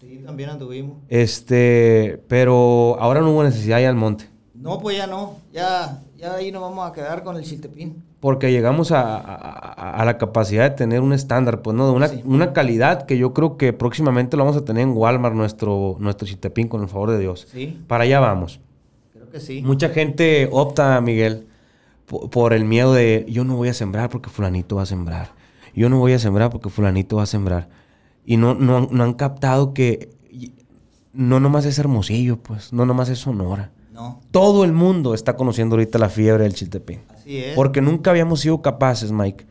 Sí, 0.00 0.20
también 0.24 0.50
anduvimos. 0.50 0.98
Este, 1.08 2.22
pero 2.28 2.96
ahora 3.00 3.20
no 3.20 3.32
hubo 3.32 3.42
necesidad 3.42 3.76
de 3.76 3.82
ir 3.82 3.88
al 3.88 3.96
monte. 3.96 4.28
No, 4.54 4.78
pues 4.78 4.96
ya 4.96 5.06
no. 5.06 5.38
Ya, 5.52 6.00
ya 6.16 6.34
ahí 6.34 6.52
nos 6.52 6.62
vamos 6.62 6.88
a 6.88 6.92
quedar 6.92 7.24
con 7.24 7.36
el 7.36 7.42
chiltepín 7.42 8.09
porque 8.20 8.52
llegamos 8.52 8.92
a, 8.92 10.02
la 10.04 10.18
capacidad 10.18 10.68
de 10.68 10.76
tener 10.76 11.00
un 11.00 11.14
estándar, 11.14 11.62
pues, 11.62 11.74
¿no? 11.74 11.86
De 11.86 11.92
una, 11.92 12.10
una, 12.24 12.52
calidad 12.52 13.06
que 13.06 13.16
yo 13.16 13.32
creo 13.32 13.56
que 13.56 13.72
próximamente 13.72 14.36
lo 14.36 14.44
vamos 14.44 14.60
a 14.60 14.64
tener 14.64 14.82
en 14.82 14.90
Walmart, 14.90 15.34
nuestro, 15.34 15.96
nuestro 15.98 16.28
chitepín, 16.28 16.68
con 16.68 16.82
el 16.82 16.88
favor 16.88 17.10
de 17.10 17.18
Dios. 17.18 17.48
Sí. 17.50 17.80
Para 17.86 18.04
allá 18.04 18.20
vamos. 18.20 18.60
Creo 19.12 19.30
que 19.30 19.40
sí. 19.40 19.62
Mucha 19.62 19.88
gente 19.88 20.48
opta, 20.52 21.00
Miguel, 21.00 21.46
por, 22.06 22.52
el 22.52 22.64
miedo 22.64 22.92
de 22.92 23.24
yo 23.28 23.44
no 23.44 23.56
voy 23.56 23.68
a 23.68 23.74
sembrar 23.74 24.10
porque 24.10 24.28
fulanito 24.28 24.76
va 24.76 24.82
a 24.82 24.86
sembrar. 24.86 25.32
Yo 25.74 25.88
no 25.88 25.98
voy 25.98 26.12
a 26.12 26.18
sembrar 26.18 26.50
porque 26.50 26.68
fulanito 26.68 27.16
va 27.16 27.22
a 27.22 27.26
sembrar. 27.26 27.68
Y 28.26 28.36
no, 28.36 28.54
no, 28.54 28.86
no 28.90 29.04
han 29.04 29.14
captado 29.14 29.72
que 29.72 30.10
no 31.14 31.40
nomás 31.40 31.64
es 31.64 31.78
Hermosillo, 31.78 32.36
pues, 32.36 32.72
no 32.72 32.84
nomás 32.84 33.08
es 33.08 33.18
Sonora. 33.18 33.72
No. 33.92 34.20
Todo 34.30 34.64
el 34.64 34.72
mundo 34.72 35.14
está 35.14 35.36
conociendo 35.36 35.76
ahorita 35.76 35.98
la 35.98 36.08
fiebre 36.08 36.44
del 36.44 36.54
chiltepín. 36.54 37.00
Porque 37.54 37.80
nunca 37.80 38.10
habíamos 38.10 38.40
sido 38.40 38.62
capaces, 38.62 39.12
Mike, 39.12 39.46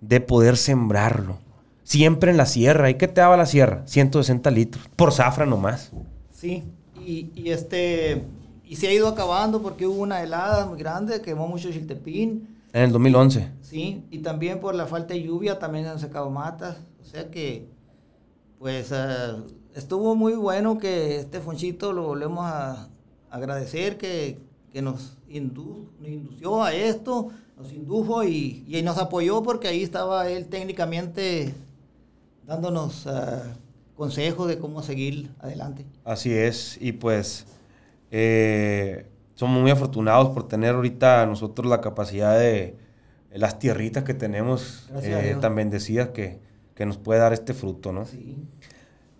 de 0.00 0.20
poder 0.20 0.56
sembrarlo. 0.56 1.38
Siempre 1.82 2.30
en 2.30 2.36
la 2.36 2.46
sierra. 2.46 2.90
¿Y 2.90 2.94
qué 2.94 3.08
te 3.08 3.20
daba 3.20 3.36
la 3.36 3.46
sierra? 3.46 3.82
160 3.86 4.50
litros. 4.50 4.88
Por 4.96 5.12
zafra 5.12 5.46
nomás. 5.46 5.92
Sí. 6.30 6.64
Y, 7.04 7.50
este... 7.50 8.22
Y 8.64 8.76
se 8.76 8.88
ha 8.88 8.92
ido 8.92 9.08
acabando 9.08 9.60
porque 9.60 9.86
hubo 9.86 10.02
una 10.02 10.22
helada 10.22 10.66
muy 10.66 10.78
grande, 10.78 11.20
quemó 11.20 11.46
mucho 11.46 11.70
chiltepín. 11.70 12.56
En 12.72 12.82
el 12.82 12.92
2011. 12.92 13.50
Sí, 13.60 14.04
y 14.10 14.18
también 14.18 14.58
por 14.58 14.74
la 14.74 14.86
falta 14.86 15.14
de 15.14 15.22
lluvia 15.22 15.58
también 15.58 15.86
han 15.86 16.00
secado 16.00 16.30
matas. 16.30 16.78
O 17.00 17.04
sea 17.04 17.30
que, 17.30 17.68
pues, 18.58 18.90
eh, 18.90 19.36
estuvo 19.74 20.16
muy 20.16 20.34
bueno 20.34 20.78
que 20.78 21.18
este 21.18 21.40
Fonchito 21.40 21.92
lo 21.92 22.04
volvemos 22.04 22.46
a 22.46 22.88
agradecer, 23.30 23.98
que, 23.98 24.38
que 24.72 24.80
nos, 24.80 25.18
indució 25.36 26.62
a 26.62 26.72
esto, 26.72 27.30
nos 27.56 27.72
indujo 27.72 28.24
y, 28.24 28.64
nos 28.84 28.98
apoyó 28.98 29.42
porque 29.42 29.68
ahí 29.68 29.82
estaba 29.82 30.28
él 30.28 30.46
técnicamente 30.46 31.54
dándonos 32.46 33.06
ah, 33.06 33.42
consejos 33.96 34.48
de 34.48 34.58
cómo 34.58 34.82
seguir 34.82 35.30
adelante. 35.40 35.86
Así 36.04 36.32
es, 36.32 36.78
y 36.80 36.92
pues 36.92 37.46
eh, 38.10 39.06
somos 39.34 39.60
muy 39.60 39.70
afortunados 39.70 40.30
por 40.30 40.48
tener 40.48 40.74
ahorita 40.74 41.26
nosotros 41.26 41.68
la 41.68 41.80
capacidad 41.80 42.38
de 42.38 42.76
las 43.32 43.58
tierritas 43.58 44.04
que 44.04 44.14
tenemos 44.14 44.88
eh, 45.02 45.36
tan 45.40 45.54
bendecidas 45.54 46.10
que, 46.10 46.38
que, 46.74 46.86
nos 46.86 46.98
puede 46.98 47.20
dar 47.20 47.32
este 47.32 47.54
fruto, 47.54 47.92
¿no? 47.92 48.04
Sí. 48.04 48.36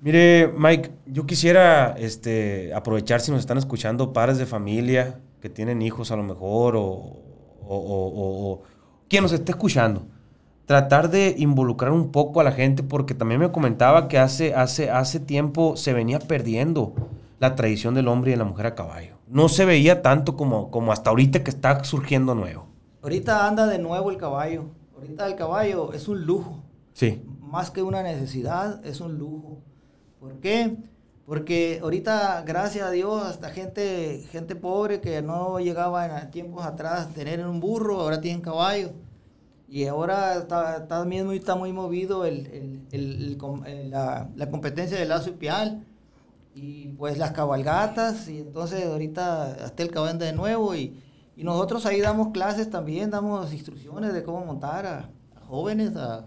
Mire, 0.04 0.52
Mike, 0.56 0.90
yo 1.06 1.24
quisiera 1.24 1.94
este, 1.98 2.74
aprovechar 2.74 3.22
si 3.22 3.30
nos 3.30 3.40
están 3.40 3.56
escuchando 3.56 4.12
padres 4.12 4.36
de 4.36 4.44
familia 4.44 5.18
que 5.44 5.50
tienen 5.50 5.82
hijos 5.82 6.10
a 6.10 6.16
lo 6.16 6.22
mejor 6.22 6.74
o, 6.74 6.80
o, 6.80 7.20
o, 7.68 8.62
quien 9.10 9.24
nos 9.24 9.32
esté 9.32 9.52
escuchando. 9.52 10.06
Tratar 10.64 11.10
de 11.10 11.34
involucrar 11.36 11.92
un 11.92 12.12
poco 12.12 12.40
a 12.40 12.44
la 12.44 12.52
gente 12.52 12.82
porque 12.82 13.12
también 13.12 13.40
me 13.40 13.52
comentaba 13.52 14.08
que 14.08 14.16
hace, 14.16 14.54
hace, 14.54 14.90
hace 14.90 15.20
tiempo 15.20 15.76
se 15.76 15.92
venía 15.92 16.18
perdiendo 16.18 16.94
la 17.40 17.56
tradición 17.56 17.92
del 17.92 18.08
hombre 18.08 18.30
y 18.30 18.32
de 18.32 18.38
la 18.38 18.44
mujer 18.44 18.64
a 18.64 18.74
caballo. 18.74 19.16
No 19.28 19.50
se 19.50 19.66
veía 19.66 20.00
tanto 20.00 20.34
como, 20.34 20.70
como 20.70 20.92
hasta 20.92 21.10
ahorita 21.10 21.44
que 21.44 21.50
está 21.50 21.84
surgiendo 21.84 22.34
nuevo. 22.34 22.64
Ahorita 23.02 23.46
anda 23.46 23.66
de 23.66 23.78
nuevo 23.78 24.10
el 24.10 24.16
caballo. 24.16 24.70
Ahorita 24.96 25.26
el 25.26 25.36
caballo 25.36 25.92
es 25.92 26.08
un 26.08 26.24
lujo. 26.24 26.64
Sí. 26.94 27.22
Más 27.42 27.70
que 27.70 27.82
una 27.82 28.02
necesidad, 28.02 28.82
es 28.86 28.98
un 29.02 29.18
lujo. 29.18 29.58
¿Por 30.20 30.40
qué? 30.40 30.74
Porque 31.26 31.80
ahorita, 31.82 32.42
gracias 32.46 32.86
a 32.86 32.90
Dios, 32.90 33.22
hasta 33.24 33.48
gente, 33.48 34.26
gente 34.30 34.56
pobre 34.56 35.00
que 35.00 35.22
no 35.22 35.58
llegaba 35.58 36.04
en 36.20 36.30
tiempos 36.30 36.66
atrás 36.66 37.06
a 37.06 37.08
tener 37.08 37.46
un 37.46 37.60
burro, 37.60 38.00
ahora 38.00 38.20
tienen 38.20 38.42
caballo. 38.42 38.92
Y 39.66 39.86
ahora 39.86 40.36
está, 40.36 41.04
muy, 41.04 41.38
está 41.38 41.54
muy 41.56 41.72
movido 41.72 42.26
el, 42.26 42.86
la, 43.90 44.28
la, 44.36 44.50
competencia 44.50 44.98
de 44.98 45.06
lazo 45.06 45.30
y 45.30 45.32
pial. 45.32 45.84
Y 46.54 46.88
pues 46.90 47.18
las 47.18 47.32
cabalgatas. 47.32 48.28
Y 48.28 48.40
entonces 48.40 48.84
ahorita 48.84 49.64
hasta 49.64 49.82
el 49.82 49.90
caballo 49.90 50.18
de 50.18 50.32
nuevo. 50.34 50.74
Y, 50.74 51.00
y, 51.36 51.42
nosotros 51.42 51.86
ahí 51.86 52.00
damos 52.00 52.28
clases 52.28 52.68
también, 52.70 53.10
damos 53.10 53.52
instrucciones 53.52 54.12
de 54.12 54.22
cómo 54.22 54.44
montar 54.44 54.86
a, 54.86 55.08
jóvenes, 55.48 55.96
a, 55.96 56.26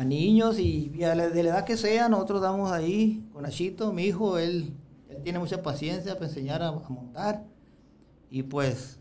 a, 0.00 0.04
niños. 0.04 0.58
Y, 0.58 1.02
a 1.04 1.14
la, 1.14 1.28
de 1.28 1.42
la 1.42 1.50
edad 1.50 1.64
que 1.64 1.76
sea, 1.76 2.08
nosotros 2.08 2.40
damos 2.40 2.72
ahí 2.72 3.24
con 3.32 3.46
Achito, 3.46 3.92
mi 3.92 4.04
hijo, 4.04 4.38
él, 4.38 4.74
él 5.08 5.22
tiene 5.22 5.38
mucha 5.38 5.62
paciencia 5.62 6.14
para 6.14 6.26
enseñar 6.26 6.62
a, 6.62 6.68
a 6.68 6.88
montar. 6.88 7.44
Y 8.30 8.42
pues 8.42 8.98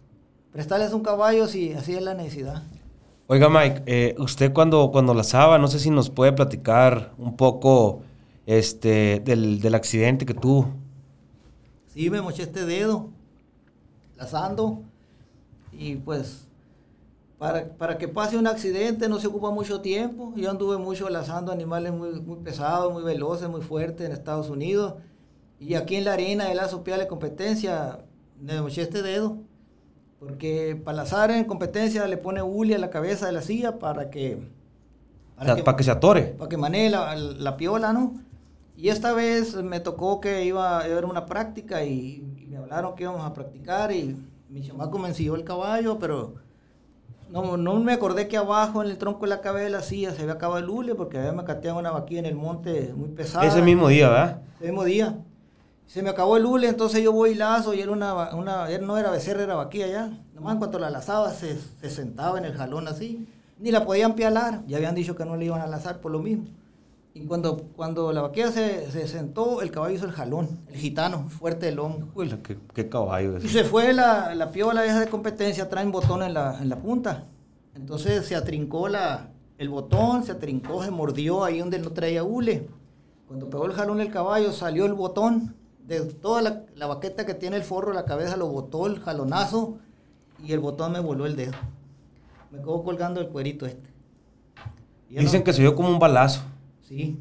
prestarles 0.52 0.94
un 0.94 1.04
caballo 1.04 1.48
si 1.48 1.74
así 1.74 1.96
es 1.96 2.02
la 2.02 2.14
necesidad. 2.14 2.64
Oiga, 3.28 3.48
Mike, 3.48 3.84
eh, 3.86 4.16
usted 4.18 4.52
cuando, 4.52 4.90
cuando 4.92 5.14
lazaba, 5.14 5.60
no 5.60 5.68
sé 5.68 5.78
si 5.78 5.92
nos 5.92 6.10
puede 6.10 6.34
platicar 6.34 7.14
un 7.20 7.38
poco 7.38 8.02
este, 8.48 9.22
del, 9.24 9.62
del 9.62 9.76
accidente 9.76 10.26
que 10.26 10.34
tuvo. 10.34 10.74
Sí, 11.86 12.10
me 12.10 12.22
moché 12.22 12.42
este 12.42 12.66
dedo, 12.66 13.10
lazando, 14.18 14.82
y 15.72 15.98
pues 15.98 16.49
para, 17.40 17.70
para, 17.70 17.98
que 17.98 18.08
pase 18.08 18.38
un 18.38 18.46
accidente 18.46 19.10
no 19.10 19.20
se 19.20 19.28
ocupa 19.28 19.50
mucho 19.50 19.82
tiempo. 19.82 20.34
Yo 20.36 20.52
anduve 20.52 20.78
mucho 20.78 21.10
lazando 21.10 21.52
animales 21.52 21.92
muy, 21.92 22.20
muy 22.22 22.38
pesados, 22.44 22.94
muy 22.94 23.02
veloces, 23.02 23.50
muy 23.50 23.62
fuertes 23.62 24.06
en 24.06 24.12
Estados 24.12 24.50
Unidos. 24.50 24.96
Y 25.60 25.74
aquí 25.74 25.96
en 25.96 26.06
la 26.06 26.14
arena 26.14 26.46
de 26.46 26.54
lazo 26.54 26.84
pial 26.84 27.00
de 27.00 27.08
competencia 27.08 28.00
me 28.40 28.62
moché 28.62 28.84
este 28.84 29.02
dedo 29.02 29.38
porque 30.20 30.80
Palazar 30.84 31.32
en 31.32 31.46
competencia 31.46 32.06
le 32.06 32.18
pone 32.18 32.42
hule 32.42 32.76
a 32.76 32.78
la 32.78 32.90
cabeza 32.90 33.26
de 33.26 33.32
la 33.32 33.42
silla 33.42 33.80
para 33.80 34.10
que... 34.10 34.38
Para, 35.36 35.76
que, 35.78 35.84
se 35.84 35.92
atore. 35.92 36.24
Para 36.38 36.50
que 36.50 36.58
maneje 36.58 36.90
la, 36.90 37.56
piola, 37.56 37.94
¿no? 37.94 38.20
Y 38.76 38.90
esta 38.90 39.14
vez 39.14 39.56
me 39.56 39.80
tocó 39.80 40.20
que 40.20 40.44
iba 40.44 40.78
a 40.78 40.84
haber 40.84 41.06
una 41.06 41.26
práctica 41.26 41.86
y, 41.86 42.22
me 42.50 42.58
hablaron 42.58 42.96
que 42.96 43.04
íbamos 43.04 43.24
a 43.24 43.32
practicar 43.32 43.94
y 43.94 44.18
mi 44.50 44.62
chamaco 44.62 44.98
me 44.98 45.08
ensilló 45.08 45.36
el 45.36 45.46
caballo, 45.46 45.98
pero 45.98 46.34
no, 47.32 47.58
no 47.58 47.80
me 47.80 47.94
acordé 47.94 48.28
que 48.28 48.38
abajo 48.38 48.84
en 48.84 48.90
el 48.90 48.98
tronco 48.98 49.22
de 49.22 49.30
la 49.30 49.42
cabeza 49.42 49.66
de 49.66 49.70
la 49.70 49.82
silla 49.82 50.14
se 50.14 50.24
había 50.24 50.34
acabado 50.34 50.60
el 50.60 50.70
hule 50.70 50.96
porque 50.96 51.20
había 51.20 51.32
me 51.32 51.44
cateado 51.44 51.78
una 51.78 51.92
vaquilla 51.92 52.20
en 52.20 52.26
el 52.26 52.36
monte 52.36 52.92
muy 52.96 53.10
pesada. 53.10 53.46
Ese 53.46 53.62
mismo 53.62 53.88
día, 53.88 54.10
¿verdad? 54.10 54.42
Ese 54.56 54.66
mismo 54.66 54.84
día. 54.84 55.18
Se 55.86 56.04
me 56.04 56.10
acabó 56.10 56.38
el 56.38 56.46
hule, 56.46 56.68
entonces 56.68 57.02
yo 57.02 57.12
voy 57.12 57.32
y 57.32 57.36
lazo 57.36 57.74
y 57.74 57.82
era 57.82 57.92
una, 57.92 58.36
una 58.36 58.68
no 58.80 58.98
era 58.98 59.12
becerra, 59.12 59.44
era 59.44 59.56
vaquilla 59.56 59.88
ya. 59.88 60.12
Nomás 60.36 60.54
en 60.54 60.60
cuanto 60.60 60.80
la 60.80 60.90
lazaba 60.90 61.32
se, 61.32 61.58
se, 61.82 61.90
sentaba 61.90 62.38
en 62.38 62.46
el 62.46 62.54
jalón 62.54 62.88
así. 62.88 63.28
Ni 63.60 63.72
la 63.72 63.86
podían 63.86 64.14
pialar, 64.14 64.62
ya 64.68 64.78
habían 64.78 64.96
dicho 64.96 65.16
que 65.16 65.26
no 65.26 65.36
le 65.36 65.46
iban 65.46 65.62
a 65.62 65.68
lazar 65.68 66.00
por 66.00 66.12
lo 66.12 66.20
mismo. 66.20 66.46
Y 67.14 67.26
cuando, 67.26 67.58
cuando 67.76 68.14
la 68.14 68.22
vaquilla 68.22 68.52
se, 68.52 68.92
se 68.92 69.08
sentó, 69.08 69.62
el 69.62 69.72
caballo 69.72 69.96
hizo 69.96 70.06
el 70.06 70.12
jalón, 70.12 70.62
el 70.68 70.76
gitano, 70.76 71.28
fuerte 71.30 71.66
del 71.66 71.80
hombro. 71.80 72.08
Uy, 72.14 72.30
qué, 72.44 72.58
qué 72.74 72.88
caballo 72.88 73.38
es. 73.38 73.44
Y 73.44 73.50
se 73.50 73.64
fue 73.64 73.94
la, 73.94 74.36
la 74.36 74.52
piola 74.52 74.86
esa 74.86 75.00
de 75.00 75.08
competencia, 75.08 75.70
traen 75.70 75.92
botón 75.92 76.22
en 76.22 76.34
la, 76.34 76.60
en 76.62 76.70
la 76.70 76.78
punta. 76.78 77.26
Entonces 77.74 78.26
se 78.26 78.36
atrincó 78.36 78.88
la, 78.90 79.32
el 79.58 79.70
botón, 79.70 80.24
se 80.24 80.32
atrincó, 80.32 80.84
se 80.84 80.92
mordió 80.92 81.44
ahí 81.44 81.60
donde 81.60 81.80
no 81.80 81.92
traía 81.92 82.24
hule. 82.24 82.68
Cuando 83.28 83.50
pegó 83.50 83.66
el 83.66 83.74
jalón 83.74 84.02
el 84.02 84.12
caballo, 84.12 84.52
salió 84.52 84.86
el 84.86 84.94
botón 84.94 85.56
de 85.86 86.02
toda 86.02 86.42
la, 86.42 86.64
la, 86.76 86.88
baqueta 86.88 87.26
que 87.26 87.34
tiene 87.34 87.58
el 87.58 87.64
forro, 87.64 87.94
la 87.94 88.06
cabeza 88.06 88.38
lo 88.38 88.48
botó 88.48 88.86
el 88.86 89.00
jalonazo 89.00 89.80
y 90.44 90.54
el 90.54 90.60
botón 90.60 90.92
me 90.92 91.00
voló 91.00 91.26
el 91.26 91.36
dedo. 91.36 91.54
Me 92.52 92.60
quedó 92.60 92.84
colgando 92.84 93.20
el 93.20 93.30
cuerito 93.30 93.66
este. 93.66 93.90
Dicen 95.10 95.44
que 95.44 95.54
se 95.54 95.62
dio 95.62 95.76
como 95.76 95.90
un 95.90 96.00
balazo. 96.00 96.42
Sí, 96.90 97.20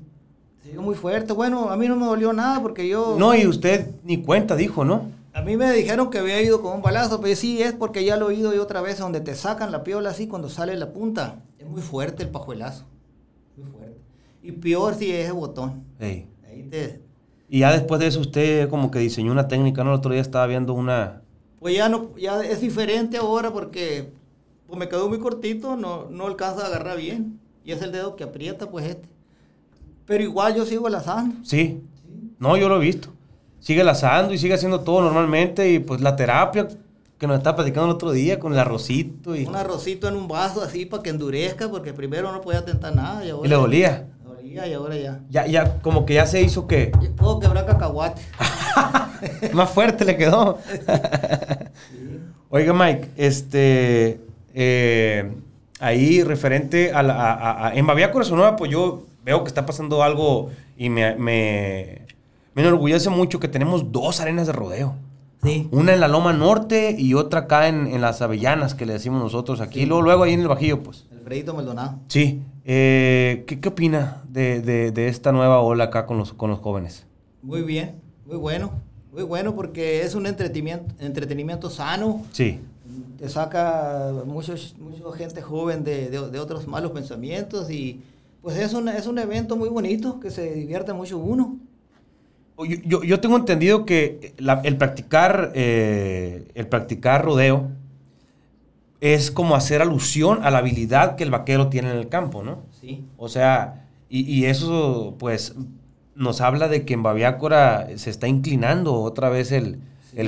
se 0.62 0.70
dio 0.70 0.80
muy 0.80 0.94
fuerte. 0.94 1.34
Bueno, 1.34 1.68
a 1.68 1.76
mí 1.76 1.86
no 1.88 1.96
me 1.96 2.06
dolió 2.06 2.32
nada 2.32 2.62
porque 2.62 2.88
yo... 2.88 3.16
No, 3.18 3.34
y 3.34 3.46
usted 3.46 3.90
ni 4.02 4.22
cuenta 4.22 4.56
dijo, 4.56 4.82
¿no? 4.82 5.10
A 5.34 5.42
mí 5.42 5.58
me 5.58 5.70
dijeron 5.72 6.08
que 6.08 6.18
había 6.18 6.40
ido 6.40 6.62
con 6.62 6.76
un 6.76 6.82
balazo, 6.82 7.20
pero 7.20 7.36
sí 7.36 7.62
es 7.62 7.74
porque 7.74 8.02
ya 8.02 8.16
lo 8.16 8.30
he 8.30 8.34
oído 8.34 8.54
y 8.54 8.58
otra 8.58 8.80
vez 8.80 8.98
donde 8.98 9.20
te 9.20 9.34
sacan 9.34 9.70
la 9.70 9.84
piola 9.84 10.08
así 10.08 10.26
cuando 10.26 10.48
sale 10.48 10.74
la 10.76 10.94
punta. 10.94 11.42
Es 11.58 11.68
muy 11.68 11.82
fuerte 11.82 12.22
el 12.22 12.30
pajuelazo. 12.30 12.86
Muy 13.58 13.70
fuerte. 13.70 14.00
Y 14.42 14.52
peor 14.52 14.94
si 14.94 15.12
es 15.12 15.26
el 15.26 15.34
botón. 15.34 15.84
Ahí 16.00 16.26
te, 16.70 17.02
y 17.50 17.60
ya 17.60 17.72
después 17.72 18.00
de 18.00 18.06
eso 18.06 18.20
usted 18.20 18.68
como 18.70 18.90
que 18.90 18.98
diseñó 18.98 19.32
una 19.32 19.48
técnica, 19.48 19.84
¿no? 19.84 19.90
El 19.90 19.98
otro 19.98 20.12
día 20.12 20.22
estaba 20.22 20.46
viendo 20.46 20.72
una... 20.72 21.22
Pues 21.60 21.74
ya 21.74 21.90
no, 21.90 22.16
ya 22.16 22.40
es 22.42 22.62
diferente 22.62 23.18
ahora 23.18 23.52
porque 23.52 24.12
pues 24.66 24.78
me 24.78 24.88
quedó 24.88 25.08
muy 25.08 25.18
cortito, 25.18 25.76
no, 25.76 26.08
no 26.10 26.26
alcanza 26.26 26.62
a 26.62 26.66
agarrar 26.66 26.96
bien. 26.96 27.38
Y 27.64 27.72
es 27.72 27.82
el 27.82 27.92
dedo 27.92 28.16
que 28.16 28.24
aprieta, 28.24 28.70
pues 28.70 28.86
este. 28.86 29.08
Pero 30.08 30.24
igual 30.24 30.56
yo 30.56 30.66
sigo 30.66 30.88
lazando. 30.88 31.36
Sí. 31.44 31.80
No, 32.40 32.56
yo 32.56 32.68
lo 32.68 32.76
he 32.76 32.84
visto. 32.84 33.10
Sigue 33.60 33.84
lazando 33.84 34.34
y 34.34 34.38
sigue 34.38 34.54
haciendo 34.54 34.80
todo 34.80 35.02
normalmente 35.02 35.70
y 35.70 35.78
pues 35.78 36.00
la 36.00 36.16
terapia 36.16 36.66
que 37.18 37.26
nos 37.26 37.36
estaba 37.36 37.56
platicando 37.56 37.86
el 37.90 37.94
otro 37.94 38.10
día 38.10 38.40
con 38.40 38.52
el 38.52 38.58
arrocito 38.58 39.36
y... 39.36 39.44
Un 39.44 39.54
arrocito 39.54 40.08
en 40.08 40.16
un 40.16 40.26
vaso 40.26 40.62
así 40.62 40.86
para 40.86 41.02
que 41.02 41.10
endurezca 41.10 41.68
porque 41.68 41.92
primero 41.92 42.32
no 42.32 42.40
podía 42.40 42.64
tentar 42.64 42.94
nada 42.94 43.24
y 43.24 43.30
ahora... 43.30 43.46
Y 43.46 43.50
le 43.50 43.56
dolía 43.56 44.06
y 44.66 44.72
ahora 44.72 44.96
ya. 44.96 45.20
Ya, 45.30 45.46
ya, 45.46 45.78
como 45.80 46.06
que 46.06 46.14
ya 46.14 46.26
se 46.26 46.40
hizo 46.40 46.66
que. 46.66 46.92
Puedo 47.16 47.38
quebrar 47.38 47.66
cacahuate. 47.66 48.22
Más 49.52 49.70
fuerte 49.70 50.04
le 50.04 50.16
quedó. 50.16 50.58
Oiga, 52.50 52.72
Mike, 52.72 53.08
este. 53.16 54.20
Eh, 54.54 55.32
ahí 55.78 56.22
referente 56.22 56.92
a, 56.92 57.02
la, 57.02 57.32
a, 57.32 57.68
a 57.68 57.74
en 57.74 57.86
Bavia 57.86 58.10
Corazón 58.10 58.38
Nueva, 58.38 58.56
pues 58.56 58.70
yo 58.70 59.04
veo 59.28 59.44
que 59.44 59.48
está 59.48 59.66
pasando 59.66 60.02
algo 60.02 60.48
y 60.78 60.88
me, 60.88 61.14
me, 61.16 62.06
me 62.54 62.62
enorgullece 62.62 63.10
mucho 63.10 63.38
que 63.38 63.48
tenemos 63.48 63.92
dos 63.92 64.20
arenas 64.20 64.46
de 64.46 64.54
rodeo. 64.54 64.94
Sí. 65.42 65.68
Una 65.70 65.92
en 65.92 66.00
la 66.00 66.08
Loma 66.08 66.32
Norte 66.32 66.96
y 66.98 67.12
otra 67.12 67.40
acá 67.40 67.68
en, 67.68 67.88
en 67.88 68.00
las 68.00 68.22
Avellanas, 68.22 68.74
que 68.74 68.86
le 68.86 68.94
decimos 68.94 69.22
nosotros 69.22 69.60
aquí. 69.60 69.84
Luego, 69.84 70.02
luego 70.02 70.22
ahí 70.24 70.32
en 70.32 70.40
el 70.40 70.48
Bajillo, 70.48 70.82
pues. 70.82 71.04
El 71.12 71.20
Fredito 71.20 71.52
Maldonado. 71.52 71.98
Sí. 72.08 72.40
Eh, 72.64 73.44
¿qué, 73.46 73.60
¿qué, 73.60 73.68
opina 73.68 74.22
de, 74.30 74.62
de, 74.62 74.92
de, 74.92 75.08
esta 75.08 75.30
nueva 75.30 75.60
ola 75.60 75.84
acá 75.84 76.06
con 76.06 76.16
los, 76.16 76.32
con 76.32 76.48
los 76.48 76.60
jóvenes? 76.60 77.06
Muy 77.42 77.60
bien, 77.62 77.96
muy 78.26 78.38
bueno. 78.38 78.72
Muy 79.12 79.24
bueno 79.24 79.54
porque 79.54 80.02
es 80.02 80.14
un 80.14 80.26
entretenimiento, 80.26 80.94
entretenimiento 81.00 81.68
sano. 81.68 82.24
Sí. 82.32 82.60
Te 83.18 83.28
saca 83.28 84.10
mucha 84.24 84.54
gente 85.16 85.42
joven 85.42 85.84
de, 85.84 86.08
de, 86.08 86.38
otros 86.38 86.66
malos 86.66 86.92
pensamientos 86.92 87.70
y 87.70 88.00
pues 88.42 88.56
es 88.56 88.72
un, 88.74 88.88
es 88.88 89.06
un 89.06 89.18
evento 89.18 89.56
muy 89.56 89.68
bonito 89.68 90.20
que 90.20 90.30
se 90.30 90.54
divierte 90.54 90.92
mucho 90.92 91.18
uno. 91.18 91.58
Yo, 92.84 93.04
yo, 93.04 93.20
tengo 93.20 93.36
entendido 93.36 93.86
que 93.86 94.34
el, 94.64 94.76
practicar, 94.76 95.52
eh, 95.54 96.48
el 96.54 96.66
practicar 96.66 97.24
rodeo 97.24 97.70
es 99.00 99.30
como 99.30 99.54
hacer 99.54 99.80
alusión 99.80 100.40
a 100.42 100.50
la 100.50 100.58
habilidad 100.58 101.14
que 101.14 101.22
el 101.22 101.30
vaquero 101.30 101.68
tiene 101.68 101.90
en 101.90 101.96
el 101.96 102.08
campo, 102.08 102.42
¿no? 102.42 102.62
Sí. 102.80 103.04
O 103.16 103.28
sea, 103.28 103.86
y, 104.10 104.46
eso 104.46 105.16
pues 105.18 105.54
nos 106.14 106.40
habla 106.40 106.68
de 106.68 106.84
que 106.84 106.94
en 106.94 107.02
Baviácora 107.02 107.88
se 107.96 108.10
está 108.10 108.26
inclinando 108.26 108.94
otra 108.94 109.28
vez 109.28 109.52
el, 109.52 109.80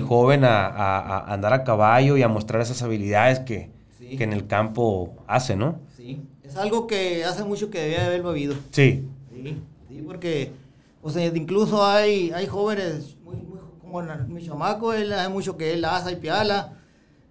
joven 0.06 0.44
a, 0.44 1.18
andar 1.32 1.52
a 1.52 1.64
caballo 1.64 2.16
y 2.16 2.22
a 2.22 2.28
mostrar 2.28 2.62
esas 2.62 2.82
habilidades 2.82 3.40
que, 3.40 3.70
en 4.00 4.32
el 4.32 4.46
campo 4.46 5.14
hace, 5.26 5.56
¿no? 5.56 5.78
Sí, 6.16 6.22
es 6.42 6.56
algo 6.56 6.86
que 6.86 7.24
hace 7.24 7.44
mucho 7.44 7.70
que 7.70 7.80
debía 7.80 8.06
haber 8.06 8.22
vivido. 8.22 8.54
Sí. 8.70 9.04
Sí, 9.30 9.56
sí 9.88 10.02
porque 10.06 10.52
o 11.02 11.10
sea, 11.10 11.26
incluso 11.26 11.84
hay, 11.84 12.30
hay 12.30 12.46
jóvenes, 12.46 13.16
muy, 13.24 13.36
muy, 13.36 13.58
como 13.80 14.02
mi 14.28 14.44
chamaco, 14.44 14.92
él 14.92 15.12
hace 15.12 15.28
mucho 15.30 15.56
que 15.56 15.72
él 15.72 15.84
asa 15.84 16.12
y 16.12 16.16
piala, 16.16 16.74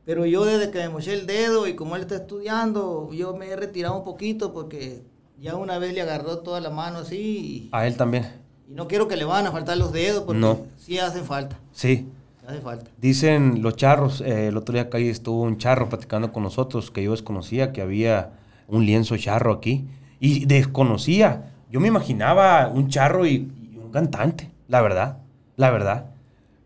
pero 0.05 0.25
yo 0.25 0.43
desde 0.43 0.71
que 0.71 0.79
me 0.79 0.89
moché 0.89 1.13
el 1.13 1.27
dedo 1.27 1.67
y 1.67 1.75
como 1.75 1.95
él 1.95 2.01
está 2.01 2.15
estudiando, 2.15 3.11
yo 3.13 3.35
me 3.35 3.47
he 3.47 3.55
retirado 3.55 3.95
un 3.95 4.03
poquito 4.03 4.53
porque 4.53 5.03
ya 5.39 5.55
una 5.55 5.77
vez 5.77 5.93
le 5.93 6.01
agarró 6.01 6.39
toda 6.39 6.59
la 6.61 6.71
mano 6.71 6.99
así. 6.99 7.69
a 7.71 7.85
él 7.85 7.95
también. 7.95 8.25
Y 8.67 8.73
no 8.73 8.87
quiero 8.87 9.07
que 9.07 9.17
le 9.17 9.25
van 9.25 9.45
a 9.45 9.51
faltar 9.51 9.77
los 9.77 9.91
dedos 9.91 10.23
porque 10.23 10.41
no. 10.41 10.61
sí 10.77 10.97
hacen 10.97 11.25
falta. 11.25 11.59
Sí. 11.71 12.07
Hace 12.47 12.61
falta. 12.61 12.89
Dicen 12.97 13.61
los 13.61 13.75
charros, 13.75 14.21
eh, 14.21 14.47
el 14.47 14.57
otro 14.57 14.73
día 14.73 14.83
acá 14.83 14.97
estuvo 14.97 15.43
un 15.43 15.59
charro 15.59 15.87
platicando 15.87 16.33
con 16.33 16.41
nosotros 16.41 16.89
que 16.89 17.03
yo 17.03 17.11
desconocía 17.11 17.71
que 17.71 17.83
había 17.83 18.38
un 18.69 18.85
lienzo 18.85 19.17
charro 19.17 19.53
aquí 19.53 19.85
y 20.19 20.45
desconocía. 20.45 21.51
Yo 21.71 21.79
me 21.79 21.87
imaginaba 21.87 22.67
un 22.67 22.89
charro 22.89 23.25
y, 23.25 23.51
cantante, 23.91 24.51
la 24.67 24.81
verdad, 24.81 25.17
la 25.55 25.71
verdad. 25.71 26.05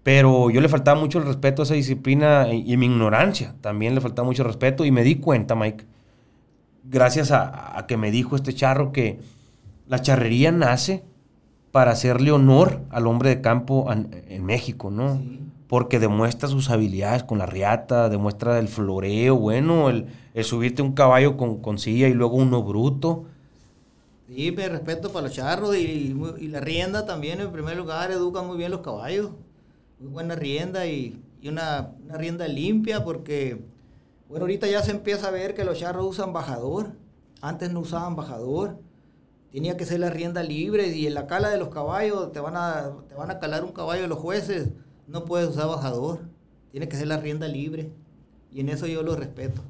Pero 0.03 0.49
yo 0.49 0.59
le 0.59 0.67
faltaba 0.67 0.99
mucho 0.99 1.19
el 1.19 1.25
respeto 1.25 1.61
a 1.61 1.65
esa 1.65 1.75
disciplina 1.75 2.53
y, 2.53 2.75
mi 2.77 2.87
ignorancia 2.87 3.55
también 3.61 3.95
le 3.95 4.01
faltaba 4.01 4.27
mucho 4.27 4.43
respeto 4.43 4.85
y 4.85 4.91
me 4.91 5.03
di 5.03 5.15
cuenta, 5.15 5.55
Mike, 5.55 5.85
gracias 6.83 7.31
a, 7.31 7.85
que 7.87 7.95
me 7.95 8.11
dijo 8.11 8.35
este 8.35 8.53
charro 8.53 8.91
que 8.91 9.19
la 9.87 10.01
charrería 10.01 10.51
nace 10.51 11.03
para 11.71 11.91
hacerle 11.91 12.31
honor 12.31 12.81
al 12.89 13.07
hombre 13.07 13.29
de 13.29 13.41
campo 13.41 13.89
en, 13.91 14.45
México, 14.45 14.91
¿no? 14.91 15.21
Porque 15.74 15.97
demuestra 15.97 16.47
sus 16.47 16.69
habilidades 16.69 17.24
con 17.24 17.39
la 17.39 17.47
riata, 17.47 18.07
demuestra 18.07 18.59
el 18.59 18.67
floreo, 18.67 19.38
bueno, 19.38 19.89
el, 19.89 20.05
subirte 20.43 20.84
un 20.84 20.91
caballo 20.91 21.36
con, 21.36 21.63
con 21.63 21.80
silla 21.80 22.07
y 22.07 22.13
luego 22.13 22.36
uno 22.36 22.61
bruto. 22.61 23.26
Sí, 24.28 24.51
me 24.51 24.69
respeto 24.69 25.11
para 25.11 25.26
los 25.26 25.36
charros 25.36 25.76
y, 25.76 26.13
la 26.41 26.59
rienda 26.59 27.07
también, 27.07 27.41
en 27.41 27.51
primer 27.51 27.76
lugar, 27.76 28.11
educa 28.11 28.43
muy 28.43 28.55
bien 28.55 28.69
los 28.69 28.82
caballos. 28.82 29.32
Muy 29.99 30.11
buena 30.11 30.36
rienda 30.36 30.86
y, 30.86 31.19
una, 31.43 31.89
una, 32.05 32.19
rienda 32.19 32.47
limpia 32.47 33.03
porque, 33.03 33.59
bueno, 34.30 34.43
ahorita 34.43 34.67
ya 34.67 34.84
se 34.84 34.91
empieza 34.91 35.30
a 35.30 35.32
ver 35.32 35.55
que 35.55 35.65
los 35.65 35.80
charros 35.80 36.05
usan 36.05 36.34
bajador. 36.34 36.91
Antes 37.41 37.71
no 37.71 37.80
usaban 37.80 38.15
bajador. 38.15 38.78
Tenía 39.51 39.76
que 39.76 39.88
ser 39.88 40.01
la 40.01 40.11
rienda 40.11 40.43
libre 40.43 40.89
y 40.95 41.07
en 41.07 41.15
la 41.15 41.26
cala 41.26 41.49
de 41.49 41.57
los 41.57 41.69
caballos 41.69 42.32
te 42.32 42.39
van 42.39 42.57
a, 42.57 42.91
te 43.09 43.15
van 43.15 43.32
a 43.32 43.39
calar 43.39 43.63
un 43.63 43.71
caballo 43.71 44.05
los 44.05 44.19
jueces. 44.19 44.69
No 45.07 45.25
puedes 45.25 45.49
usar 45.49 45.67
bajador. 45.67 46.19
Tiene 46.71 46.87
que 46.87 46.95
ser 46.95 47.07
la 47.07 47.17
rienda 47.17 47.47
libre. 47.47 47.89
Y 48.51 48.61
en 48.61 48.69
eso 48.69 48.87
yo 48.87 49.03
lo 49.03 49.15
respeto. 49.15 49.61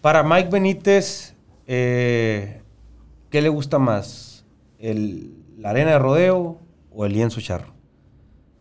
Para 0.00 0.22
Mike 0.22 0.50
Benítez, 0.50 1.34
eh, 1.66 2.62
¿qué 3.30 3.42
le 3.42 3.48
gusta 3.48 3.78
más? 3.78 4.44
El, 4.78 5.34
¿La 5.58 5.70
arena 5.70 5.92
de 5.92 5.98
rodeo 5.98 6.58
o 6.94 7.06
el 7.06 7.12
lienzo 7.12 7.40
charro? 7.40 7.72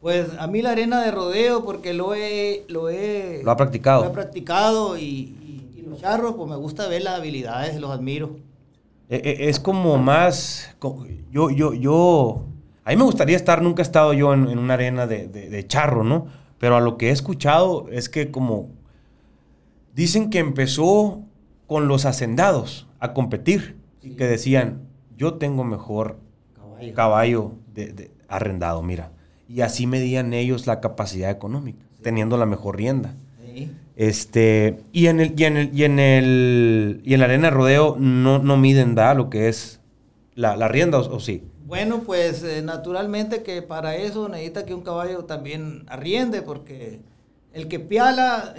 Pues 0.02 0.28
a 0.40 0.48
mí 0.48 0.62
la 0.62 0.72
arena 0.72 1.02
de 1.04 1.12
rodeo 1.12 1.66
porque 1.66 1.94
lo 1.94 2.16
he... 2.16 2.66
Lo, 2.68 2.90
he, 2.90 3.42
¿Lo 3.44 3.52
ha 3.52 3.58
practicado. 3.58 4.04
Lo 4.04 4.10
he 4.12 4.14
practicado 4.14 4.98
y, 4.98 5.04
y 5.76 5.86
los 5.88 6.00
charros 6.00 6.36
pues 6.36 6.50
me 6.50 6.56
gusta 6.56 6.88
ver 6.88 7.04
las 7.04 7.20
habilidades, 7.20 7.80
los 7.80 7.92
admiro. 7.92 8.38
Eh, 9.08 9.22
eh, 9.24 9.50
es 9.50 9.60
como 9.60 9.98
más, 10.00 10.76
yo, 11.32 11.52
yo, 11.52 11.74
yo, 11.74 12.46
a 12.86 12.92
mí 12.92 12.98
me 12.98 13.04
gustaría 13.04 13.36
estar, 13.36 13.64
nunca 13.64 13.82
he 13.82 13.84
estado 13.84 14.14
yo 14.14 14.32
en, 14.34 14.58
una 14.58 14.76
arena 14.76 15.08
de, 15.08 15.66
charro, 15.68 16.04
¿no? 16.04 16.28
Pero 16.60 16.78
a 16.78 16.82
lo 16.82 16.98
que 16.98 17.10
he 17.10 17.12
escuchado 17.12 17.88
es 17.92 18.10
que 18.10 18.30
como 18.32 18.70
dicen 19.96 20.30
que 20.30 20.38
empezó 20.38 21.24
con 21.66 21.88
los 21.88 22.06
hacendados 22.06 22.88
a 23.00 23.14
competir 23.14 23.76
y 24.04 24.12
que 24.12 24.26
decían, 24.26 24.84
yo 25.18 25.34
tengo 25.34 25.64
mejor 25.64 26.20
caballo, 26.94 27.54
de, 27.74 28.12
arrendado, 28.28 28.84
mira. 28.84 29.12
Y 29.50 29.62
así 29.62 29.88
medían 29.88 30.34
ellos 30.34 30.68
la 30.68 30.80
capacidad 30.80 31.32
económica, 31.32 31.84
teniendo 32.04 32.38
la 32.38 32.46
mejor 32.46 32.78
rienda. 32.78 33.16
Este, 33.96 34.78
y 34.92 35.08
en 35.08 35.22
el, 35.22 35.34
y 35.40 35.46
en 35.46 35.58
el, 35.58 35.74
y 35.74 35.84
en 35.86 36.00
el, 36.00 37.02
y 37.04 37.14
en 37.14 37.20
la 37.20 37.26
arena 37.26 37.48
de 37.48 37.52
rodeo 37.52 37.96
no, 37.98 38.40
no 38.40 38.58
miden 38.58 38.94
da 38.94 39.14
lo 39.14 39.30
que 39.30 39.48
es 39.48 39.80
la, 40.36 40.56
la 40.56 40.68
rienda 40.68 41.00
o, 41.00 41.20
sí. 41.20 41.44
Bueno, 41.66 42.04
pues 42.04 42.44
eh, 42.44 42.62
naturalmente 42.62 43.42
que 43.42 43.64
para 43.64 43.96
eso 43.96 44.30
necesita 44.30 44.66
que 44.66 44.76
un 44.76 44.82
caballo 44.82 45.26
también 45.26 45.84
arriende, 45.88 46.44
porque 46.44 47.02
el 47.54 47.68
que 47.68 47.80
piala, 47.80 48.54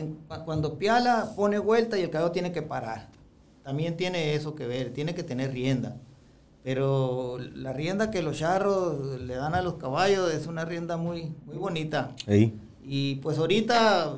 cuando 0.44 0.76
piala, 0.76 1.32
pone 1.36 1.60
vuelta 1.60 1.96
y 1.96 2.02
el 2.02 2.10
caballo 2.10 2.32
tiene 2.32 2.50
que 2.50 2.62
parar. 2.62 3.08
También 3.62 3.96
tiene 3.96 4.34
eso 4.34 4.56
que 4.56 4.66
ver, 4.66 4.92
tiene 4.92 5.14
que 5.14 5.22
tener 5.22 5.52
rienda. 5.52 5.96
Pero 6.64 7.38
la 7.38 7.72
rienda 7.72 8.10
que 8.10 8.22
los 8.22 8.38
charros 8.38 9.20
le 9.20 9.36
dan 9.36 9.54
a 9.54 9.62
los 9.62 9.74
caballos 9.74 10.34
es 10.34 10.48
una 10.48 10.64
rienda 10.64 10.96
muy, 10.96 11.32
muy 11.44 11.56
bonita. 11.56 12.10
Y 12.82 13.16
pues 13.16 13.38
ahorita 13.38 14.14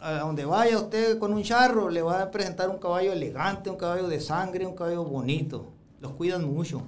a 0.00 0.12
donde 0.20 0.44
vaya 0.44 0.76
usted 0.78 1.18
con 1.18 1.32
un 1.32 1.42
charro, 1.42 1.88
le 1.88 2.02
va 2.02 2.22
a 2.22 2.30
presentar 2.32 2.68
un 2.68 2.78
caballo 2.78 3.12
elegante, 3.12 3.70
un 3.70 3.76
caballo 3.76 4.08
de 4.08 4.20
sangre, 4.20 4.66
un 4.66 4.74
caballo 4.74 5.04
bonito. 5.04 5.66
Los 6.00 6.12
cuidan 6.12 6.44
mucho. 6.52 6.82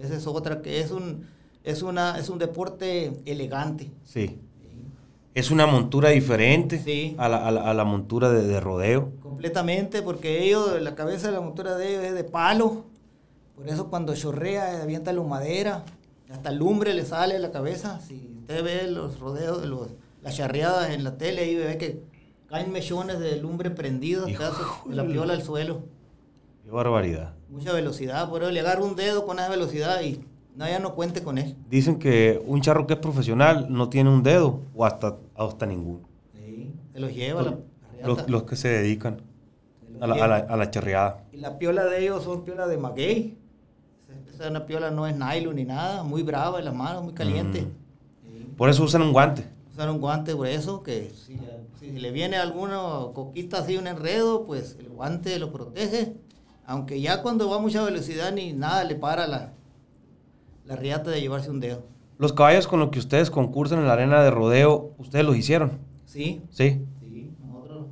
Esa 0.00 0.16
es 0.16 0.26
otra 0.26 0.62
que 0.62 0.80
es 0.80 0.90
un, 0.90 1.26
es 1.64 1.82
una, 1.82 2.18
es 2.18 2.28
un 2.28 2.38
deporte 2.38 3.12
elegante. 3.24 3.90
Sí. 4.04 4.38
Es 5.32 5.50
una 5.50 5.66
montura 5.66 6.10
diferente 6.10 7.14
a, 7.16 7.28
la, 7.28 7.46
a, 7.46 7.74
la, 7.74 7.84
montura 7.84 8.30
de, 8.30 8.60
rodeo. 8.60 9.12
Completamente, 9.22 10.02
porque 10.02 10.42
ellos, 10.42 10.80
la 10.82 10.96
cabeza 10.96 11.28
de 11.28 11.34
la 11.34 11.40
montura 11.40 11.76
de 11.76 11.90
ellos 11.90 12.04
es 12.04 12.14
de 12.14 12.24
palo. 12.24 12.84
Por 13.54 13.68
eso 13.68 13.88
cuando 13.88 14.14
chorrea, 14.14 14.82
avienta 14.82 15.12
la 15.12 15.22
madera. 15.22 15.84
Hasta 16.30 16.50
lumbre 16.50 16.94
le 16.94 17.04
sale 17.04 17.38
la 17.38 17.52
cabeza. 17.52 18.00
Si 18.00 18.28
usted 18.40 18.64
ve 18.64 18.90
los 18.90 19.20
rodeos, 19.20 19.64
los, 19.66 19.88
las 20.22 20.36
charreadas 20.36 20.90
en 20.90 21.04
la 21.04 21.16
tele, 21.16 21.42
ahí 21.42 21.54
ve 21.54 21.78
que 21.78 22.02
Caen 22.50 22.72
mechones 22.72 23.20
de 23.20 23.36
lumbre 23.36 23.70
prendidos, 23.70 24.28
la 24.88 25.06
piola 25.06 25.34
al 25.34 25.42
suelo. 25.42 25.82
Qué 26.64 26.70
barbaridad. 26.72 27.32
Mucha 27.50 27.72
velocidad, 27.72 28.28
por 28.30 28.42
eso 28.42 28.50
le 28.50 28.60
agarra 28.60 28.82
un 28.82 28.96
dedo 28.96 29.26
con 29.26 29.38
esa 29.38 29.48
velocidad 29.48 30.00
y 30.02 30.20
no, 30.56 30.66
ya 30.66 30.78
no 30.78 30.94
cuente 30.94 31.22
con 31.22 31.36
él. 31.36 31.56
Dicen 31.68 31.98
que 31.98 32.40
un 32.46 32.60
charro 32.60 32.86
que 32.86 32.94
es 32.94 33.00
profesional 33.00 33.66
no 33.68 33.88
tiene 33.88 34.08
un 34.08 34.22
dedo 34.22 34.60
o 34.74 34.84
hasta, 34.84 35.16
hasta 35.36 35.66
ninguno. 35.66 36.08
Sí, 36.32 36.72
se 36.92 37.00
los 37.00 37.12
lleva 37.12 37.42
la, 37.42 37.58
los, 38.04 38.28
los, 38.28 38.42
que 38.44 38.56
se 38.56 38.68
dedican 38.68 39.20
a 40.00 40.06
la, 40.06 40.36
a, 40.36 40.56
la, 40.56 40.70
charreada. 40.70 41.24
Y 41.32 41.38
la 41.38 41.58
piola 41.58 41.84
de 41.86 42.02
ellos 42.02 42.22
son 42.24 42.44
piola 42.44 42.66
de 42.66 42.78
maguey. 42.78 43.36
Esa 44.32 44.48
una 44.48 44.64
piola 44.64 44.90
no 44.90 45.06
es 45.06 45.16
nylon 45.16 45.56
ni 45.56 45.64
nada, 45.64 46.02
muy 46.02 46.22
brava 46.22 46.58
en 46.60 46.64
las 46.64 46.74
manos, 46.74 47.02
muy 47.02 47.14
caliente. 47.14 47.62
Mm. 47.62 48.54
Por 48.56 48.70
eso 48.70 48.84
usan 48.84 49.02
un 49.02 49.12
guante. 49.12 49.44
Usan 49.72 49.90
un 49.90 50.00
guante 50.00 50.34
grueso 50.34 50.82
que 50.82 51.10
si 51.10 51.36
si 51.80 51.92
le 51.92 52.10
viene 52.10 52.36
alguna 52.36 52.78
coquita 53.14 53.60
así, 53.60 53.78
un 53.78 53.86
enredo, 53.86 54.44
pues 54.44 54.76
el 54.78 54.90
guante 54.90 55.38
lo 55.38 55.50
protege. 55.50 56.14
Aunque 56.70 57.00
ya 57.00 57.20
cuando 57.20 57.50
va 57.50 57.56
a 57.56 57.58
mucha 57.58 57.82
velocidad 57.82 58.32
ni 58.32 58.52
nada 58.52 58.84
le 58.84 58.94
para 58.94 59.26
la, 59.26 59.54
la 60.64 60.76
riata 60.76 61.10
de 61.10 61.20
llevarse 61.20 61.50
un 61.50 61.58
dedo. 61.58 61.82
Los 62.16 62.32
caballos 62.32 62.68
con 62.68 62.78
los 62.78 62.90
que 62.90 63.00
ustedes 63.00 63.28
concursan 63.28 63.80
en 63.80 63.88
la 63.88 63.94
arena 63.94 64.22
de 64.22 64.30
rodeo, 64.30 64.92
¿ustedes 64.96 65.24
los 65.24 65.36
hicieron? 65.36 65.80
Sí. 66.06 66.40
Sí. 66.48 66.80
Sí, 67.00 67.32
nosotros. 67.44 67.86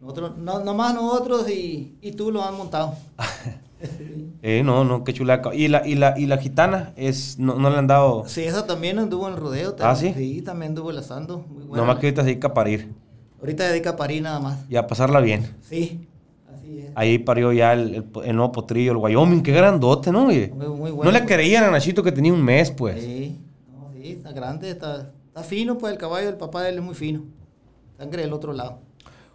Nosotros, 0.00 0.38
no, 0.38 0.60
nomás 0.62 0.94
nosotros 0.94 1.50
y, 1.50 1.96
y 2.00 2.12
tú 2.12 2.30
lo 2.30 2.44
han 2.44 2.56
montado. 2.56 2.94
eh, 4.42 4.62
no, 4.64 4.84
no, 4.84 5.02
qué 5.02 5.12
chulaca. 5.12 5.52
¿Y 5.52 5.66
la, 5.66 5.84
y 5.84 5.96
la, 5.96 6.16
y 6.16 6.26
la 6.26 6.38
gitana? 6.38 6.92
Es, 6.94 7.40
no, 7.40 7.56
¿No 7.56 7.68
le 7.68 7.78
han 7.78 7.88
dado...? 7.88 8.28
Sí, 8.28 8.44
esa 8.44 8.64
también 8.64 9.00
anduvo 9.00 9.26
en 9.26 9.34
el 9.34 9.40
rodeo. 9.40 9.74
¿Ah, 9.80 9.96
sí? 9.96 10.14
Sí, 10.16 10.40
también 10.42 10.70
anduvo 10.70 10.92
lazando. 10.92 11.44
Muy 11.48 11.64
buena. 11.64 11.78
Nomás 11.78 11.98
que 11.98 12.06
ahorita 12.06 12.22
se 12.22 12.28
dedica 12.28 12.46
a 12.46 12.54
parir. 12.54 12.94
Ahorita 13.40 13.66
dedica 13.68 13.90
a 13.90 13.96
parir 13.96 14.22
nada 14.22 14.38
más. 14.38 14.70
Y 14.70 14.76
a 14.76 14.86
pasarla 14.86 15.18
bien. 15.18 15.56
Sí. 15.62 16.06
Ahí 16.94 17.18
parió 17.18 17.52
ya 17.52 17.72
el, 17.72 18.04
el, 18.24 18.36
nuevo 18.36 18.52
potrillo, 18.52 18.92
el 18.92 18.98
Wyoming. 18.98 19.42
Qué 19.42 19.52
grandote, 19.52 20.12
¿no? 20.12 20.26
Muy, 20.26 20.48
muy 20.50 20.90
bueno. 20.90 21.04
No 21.04 21.10
le 21.10 21.24
creían 21.24 21.64
a 21.64 21.70
Nachito 21.70 22.02
que 22.02 22.12
tenía 22.12 22.32
un 22.32 22.42
mes, 22.42 22.70
pues. 22.70 23.02
Sí, 23.02 23.40
no, 23.72 23.90
sí, 23.92 24.12
está 24.12 24.32
grande, 24.32 24.70
está, 24.70 25.10
está 25.26 25.42
fino, 25.42 25.78
pues 25.78 25.92
el 25.92 25.98
caballo 25.98 26.26
del 26.26 26.36
papá 26.36 26.62
de 26.62 26.70
él 26.70 26.76
es 26.76 26.82
muy 26.82 26.94
fino. 26.94 27.22
Sangre 27.98 28.22
del 28.22 28.32
otro 28.32 28.52
lado. 28.52 28.78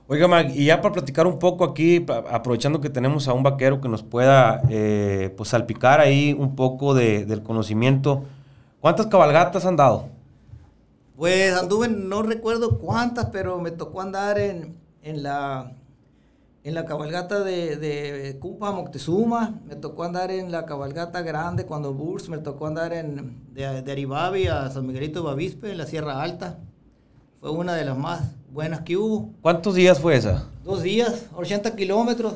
Oiga, 0.09 0.41
y 0.43 0.65
ya 0.65 0.81
para 0.81 0.93
platicar 0.93 1.27
un 1.27 1.37
poco 1.37 1.65
aquí, 1.65 2.05
aprovechando 2.29 2.79
que 2.79 2.89
tenemos 2.89 3.27
a 3.27 3.33
un 3.33 3.43
vaquero 3.43 3.81
que 3.81 3.89
nos 3.89 4.03
pueda 4.03 4.61
eh, 4.69 5.33
pues 5.35 5.49
salpicar 5.49 5.99
ahí 5.99 6.33
un 6.37 6.55
poco 6.55 6.93
de, 6.93 7.25
del 7.25 7.43
conocimiento, 7.43 8.23
¿cuántas 8.79 9.07
cabalgatas 9.07 9.65
han 9.65 9.75
dado? 9.75 10.07
Pues 11.17 11.53
anduve, 11.53 11.89
no 11.89 12.21
recuerdo 12.21 12.79
cuántas, 12.79 13.25
pero 13.31 13.59
me 13.59 13.71
tocó 13.71 13.99
andar 13.99 14.39
en, 14.39 14.77
en 15.01 15.23
la 15.23 15.73
en 16.67 16.73
la 16.73 16.83
cabalgata 16.83 17.45
de, 17.45 17.77
de 17.77 18.37
Cupa 18.39 18.73
Moctezuma, 18.73 19.61
me 19.65 19.77
tocó 19.77 20.03
andar 20.03 20.31
en 20.31 20.51
la 20.51 20.65
cabalgata 20.65 21.21
grande 21.21 21.65
cuando 21.65 21.93
Burs, 21.93 22.27
me 22.27 22.39
tocó 22.39 22.67
andar 22.67 22.91
en, 22.91 23.37
de, 23.53 23.81
de 23.81 23.89
Aribabi 23.93 24.47
a 24.47 24.69
San 24.69 24.85
Miguelito 24.85 25.21
de 25.21 25.27
Bavispe, 25.27 25.71
en 25.71 25.77
la 25.77 25.85
Sierra 25.85 26.21
Alta. 26.21 26.59
Fue 27.39 27.51
una 27.51 27.73
de 27.73 27.85
las 27.85 27.97
más 27.97 28.35
buenas 28.51 28.81
que 28.81 28.97
hubo. 28.97 29.29
¿Cuántos 29.41 29.75
días 29.75 29.97
fue 30.01 30.17
esa? 30.17 30.49
Dos 30.65 30.83
días, 30.83 31.27
80 31.37 31.73
kilómetros. 31.77 32.33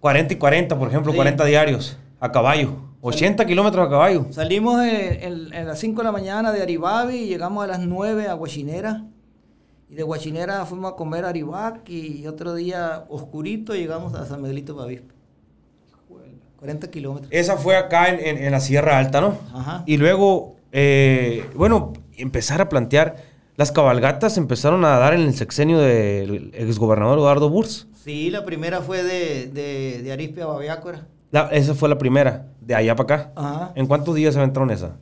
40 0.00 0.32
y 0.32 0.36
40, 0.38 0.78
por 0.78 0.88
ejemplo, 0.88 1.14
40 1.14 1.44
diarios 1.44 1.98
a 2.18 2.32
caballo. 2.32 2.76
80 3.02 3.44
kilómetros 3.44 3.86
a 3.86 3.90
caballo. 3.90 4.28
Salimos 4.30 4.82
en, 4.82 5.50
las 5.50 5.78
5 5.78 6.00
de 6.00 6.04
la 6.04 6.12
mañana 6.12 6.50
de 6.50 6.62
Aribabi 6.62 7.16
y 7.16 7.26
llegamos 7.26 7.62
a 7.62 7.66
las 7.66 7.80
9 7.80 8.28
a 8.28 8.36
Huachinera. 8.36 9.04
Y 9.92 9.94
de 9.94 10.04
Huachinera 10.04 10.64
fuimos 10.64 10.90
a 10.90 10.96
comer 10.96 11.26
a 11.26 11.28
Aribac 11.28 11.86
y 11.86 12.26
otro 12.26 12.54
día 12.54 13.04
oscurito 13.10 13.74
llegamos 13.74 14.14
a 14.14 14.24
San 14.24 14.40
Miguelito 14.40 14.74
Bavispe. 14.74 15.12
40 16.60 16.90
kilómetros. 16.90 17.30
Esa 17.30 17.58
fue 17.58 17.76
acá 17.76 18.08
en, 18.08 18.50
la 18.50 18.60
Sierra 18.60 18.96
Alta, 18.96 19.20
¿no? 19.20 19.36
Ajá. 19.52 19.82
Y 19.84 19.98
luego, 19.98 20.56
eh, 20.70 21.44
bueno, 21.54 21.92
empezar 22.16 22.62
a 22.62 22.70
plantear 22.70 23.16
las 23.56 23.70
cabalgatas 23.70 24.38
empezaron 24.38 24.82
a 24.86 24.96
dar 24.96 25.12
en 25.12 25.20
el 25.20 25.34
sexenio 25.34 25.78
del 25.78 26.52
exgobernador 26.54 27.18
Eduardo 27.18 27.50
Burs. 27.50 27.86
Sí, 28.02 28.30
la 28.30 28.46
primera 28.46 28.80
fue 28.80 29.02
de, 29.02 29.48
de, 29.48 30.02
de 30.02 30.42
a 30.42 30.46
Babiácora. 30.46 31.06
esa 31.50 31.74
fue 31.74 31.90
la 31.90 31.98
primera, 31.98 32.46
de 32.62 32.74
allá 32.74 32.96
para 32.96 33.14
acá. 33.14 33.32
Ajá. 33.36 33.72
¿En 33.74 33.86
cuántos 33.86 34.14
días 34.14 34.32
se 34.32 34.40
aventaron 34.40 34.70
esa? 34.70 34.96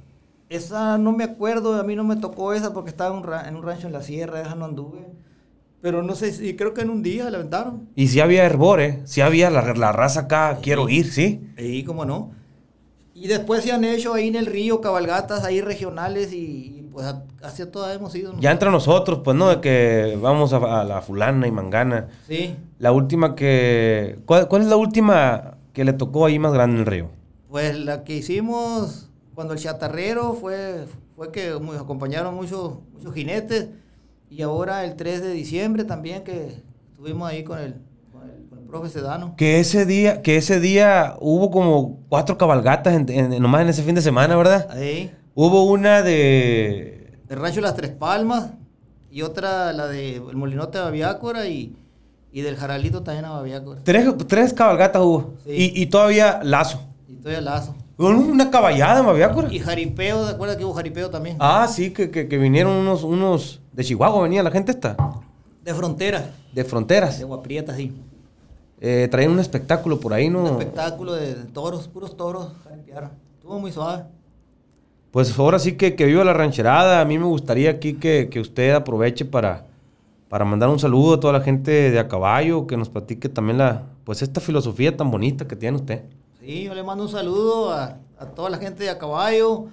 Esa 0.51 0.99
no 0.99 1.13
me 1.13 1.23
acuerdo, 1.23 1.77
a 1.77 1.85
mí 1.85 1.95
no 1.95 2.03
me 2.03 2.17
tocó 2.17 2.53
esa 2.53 2.75
porque 2.75 2.91
estaba 2.91 3.17
en 3.49 3.55
un, 3.55 3.63
rancho 3.63 3.87
en 3.87 3.93
la 3.93 4.03
sierra, 4.03 4.41
esa 4.41 4.57
no 4.57 4.65
anduve. 4.65 5.07
Pero 5.81 6.03
no 6.03 6.17
sé 6.17 6.33
si, 6.33 6.57
creo 6.57 6.75
que 6.75 6.81
en 6.81 6.91
un 6.91 7.05
día 7.05 7.31
la 7.31 7.39
aventaron. 7.39 7.89
Y 7.95 8.09
si 8.09 8.19
había 8.19 8.45
hervor, 8.45 8.81
¿eh? 8.81 9.01
Si 9.05 9.21
había 9.21 9.49
la, 9.49 9.93
raza 9.93 10.23
acá, 10.23 10.59
quiero 10.61 10.89
ir, 10.89 11.13
¿sí? 11.13 11.41
Sí, 11.57 11.85
cómo 11.85 12.05
no. 12.05 12.33
Y 13.15 13.29
después 13.29 13.63
se 13.63 13.71
han 13.71 13.85
hecho 13.85 14.13
ahí 14.13 14.27
en 14.27 14.35
el 14.35 14.47
río 14.47 14.81
cabalgatas 14.81 15.45
ahí 15.45 15.61
regionales 15.61 16.33
y, 16.33 16.89
pues 16.93 17.07
hacia 17.45 17.71
todas 17.71 17.95
hemos 17.95 18.13
ido. 18.17 18.35
Ya 18.41 18.51
entre 18.51 18.73
nosotros, 18.73 19.21
pues, 19.23 19.37
¿no? 19.37 19.51
De 19.51 19.61
que 19.61 20.19
vamos 20.21 20.53
a, 20.53 20.83
la 20.83 21.01
fulana 21.01 21.47
y 21.47 21.53
mangana. 21.53 22.09
Sí. 22.27 22.57
La 22.81 22.91
última 22.91 23.37
que... 23.37 24.19
¿cuál, 24.27 24.49
es 24.63 24.67
la 24.67 24.77
última 24.77 25.59
que 25.73 25.85
le 25.85 25.93
tocó 25.93 26.27
ahí 26.27 26.41
más 26.41 26.53
grande 26.53 26.75
en 26.75 26.81
el 26.81 26.87
río? 26.87 27.11
Pues 27.49 27.79
la 27.79 28.03
que 28.03 28.17
hicimos 28.17 29.10
cuando 29.41 29.55
el 29.55 29.59
chatarrero 29.59 30.35
fue, 30.35 30.85
fue 31.17 31.33
que 31.33 31.59
nos 31.59 31.81
acompañaron 31.81 32.35
muchos, 32.35 32.75
muchos 32.93 33.15
jinetes. 33.15 33.69
Y 34.29 34.43
ahora 34.43 34.85
el 34.85 34.97
3 34.97 35.23
de 35.23 35.31
diciembre 35.31 35.85
también 35.85 36.25
que 36.25 36.63
estuvimos 36.91 37.27
ahí 37.27 37.43
con 37.43 37.59
el, 37.59 37.77
con 38.13 38.29
el, 38.29 38.67
profe 38.67 38.91
Sedano. 38.91 39.37
Que 39.39 39.59
ese 39.59 39.87
día, 39.87 40.21
que 40.21 40.37
ese 40.37 40.61
día 40.61 41.17
hubo 41.21 41.51
como 41.51 42.01
cuatro 42.11 42.37
cabalgatas 42.37 42.93
en, 42.93 43.41
nomás 43.41 43.63
en 43.63 43.71
ese 43.71 43.83
fin 43.83 43.95
de 43.95 44.03
semana, 44.03 44.37
¿verdad? 44.37 44.69
Ahí. 44.73 45.11
Hubo 45.35 45.65
una 45.65 46.03
de... 46.03 47.19
De 47.27 47.35
Rancho 47.35 47.63
Las 47.63 47.77
Tres 47.77 47.93
Palmas 47.93 48.51
y 49.11 49.23
otra 49.23 49.73
la 49.73 49.87
de 49.87 50.17
el 50.17 50.37
Molinote 50.37 50.77
de 50.77 50.85
Babiácora 50.85 51.47
y, 51.47 51.75
y 52.31 52.43
del 52.43 52.57
Jaralito 52.57 53.03
también 53.03 53.25
a 53.25 53.31
Babiácora. 53.31 53.81
Tres, 53.85 54.07
tres 54.27 54.53
cabalgatas 54.53 55.01
hubo. 55.01 55.33
Y, 55.47 55.81
y, 55.81 55.87
todavía 55.87 56.41
lazo. 56.43 56.83
Y 57.09 57.15
todavía 57.15 57.41
lazo. 57.41 57.75
Una 58.01 58.51
caballada 58.51 59.01
en 59.01 59.07
Babiácora. 59.07 59.53
Y 59.53 59.59
jaripeo, 59.59 60.25
¿te 60.25 60.33
acuerdas 60.33 60.57
que 60.57 60.65
hubo 60.65 60.73
jaripeo 60.73 61.11
también? 61.11 61.37
Ah, 61.39 61.69
sí, 61.69 61.91
que, 61.91 62.11
que, 62.11 62.29
que 62.29 62.39
vinieron 62.39 62.73
unos, 62.73 63.05
unos... 63.05 63.61
De 63.73 63.85
Chihuahua 63.85 64.23
venía 64.23 64.43
la 64.43 64.51
gente 64.51 64.73
esta. 64.73 64.97
De 65.63 65.75
fronteras. 65.75 66.25
De 66.55 66.65
fronteras. 66.65 67.19
De 67.19 67.25
Guaprieta, 67.25 67.77
sí. 67.77 67.93
Eh, 68.81 69.07
traían 69.11 69.33
un 69.33 69.39
espectáculo 69.39 70.01
por 70.01 70.15
ahí, 70.15 70.31
¿no? 70.31 70.41
Un 70.41 70.47
espectáculo 70.47 71.13
de 71.13 71.35
toros, 71.53 71.89
puros 71.89 72.17
toros. 72.17 72.53
Estuvo 73.35 73.61
muy 73.61 73.71
suave. 73.71 74.05
Pues 75.11 75.39
ahora 75.39 75.59
sí 75.59 75.73
que, 75.73 75.95
que 75.95 76.07
viva 76.07 76.25
la 76.25 76.33
rancherada. 76.33 77.03
A 77.03 77.05
mí 77.05 77.19
me 77.19 77.27
gustaría 77.27 77.71
aquí 77.71 77.95
que, 77.95 78.29
que, 78.31 78.41
usted 78.41 78.73
aproveche 78.73 79.27
para, 79.27 79.67
para 80.31 80.47
mandar 80.47 80.71
un 80.71 80.79
saludo 80.79 81.15
a 81.15 81.21
toda 81.21 81.35
la 81.35 81.43
gente 81.43 81.91
de 81.91 81.99
a 81.99 82.09
caballo, 82.09 82.67
que 82.67 82.79
nos 82.79 82.89
platique 82.89 83.29
también 83.29 83.59
la, 83.59 83.83
pues 84.05 84.23
esta 84.23 84.41
filosofía 84.41 84.97
tan 84.97 85.11
bonita 85.11 85.47
que 85.47 85.57
tiene 85.57 85.77
usted. 85.77 86.05
Sí, 86.41 86.65
yo 86.65 86.75
le 86.75 86.83
mando 86.83 87.05
un 87.05 87.11
saludo 87.11 87.71
a, 87.71 87.99
a 88.19 88.27
toda 88.27 88.49
la 88.49 88.59
gente 88.59 88.85
de 88.85 88.91
a 88.91 88.99
caballo, 88.99 89.67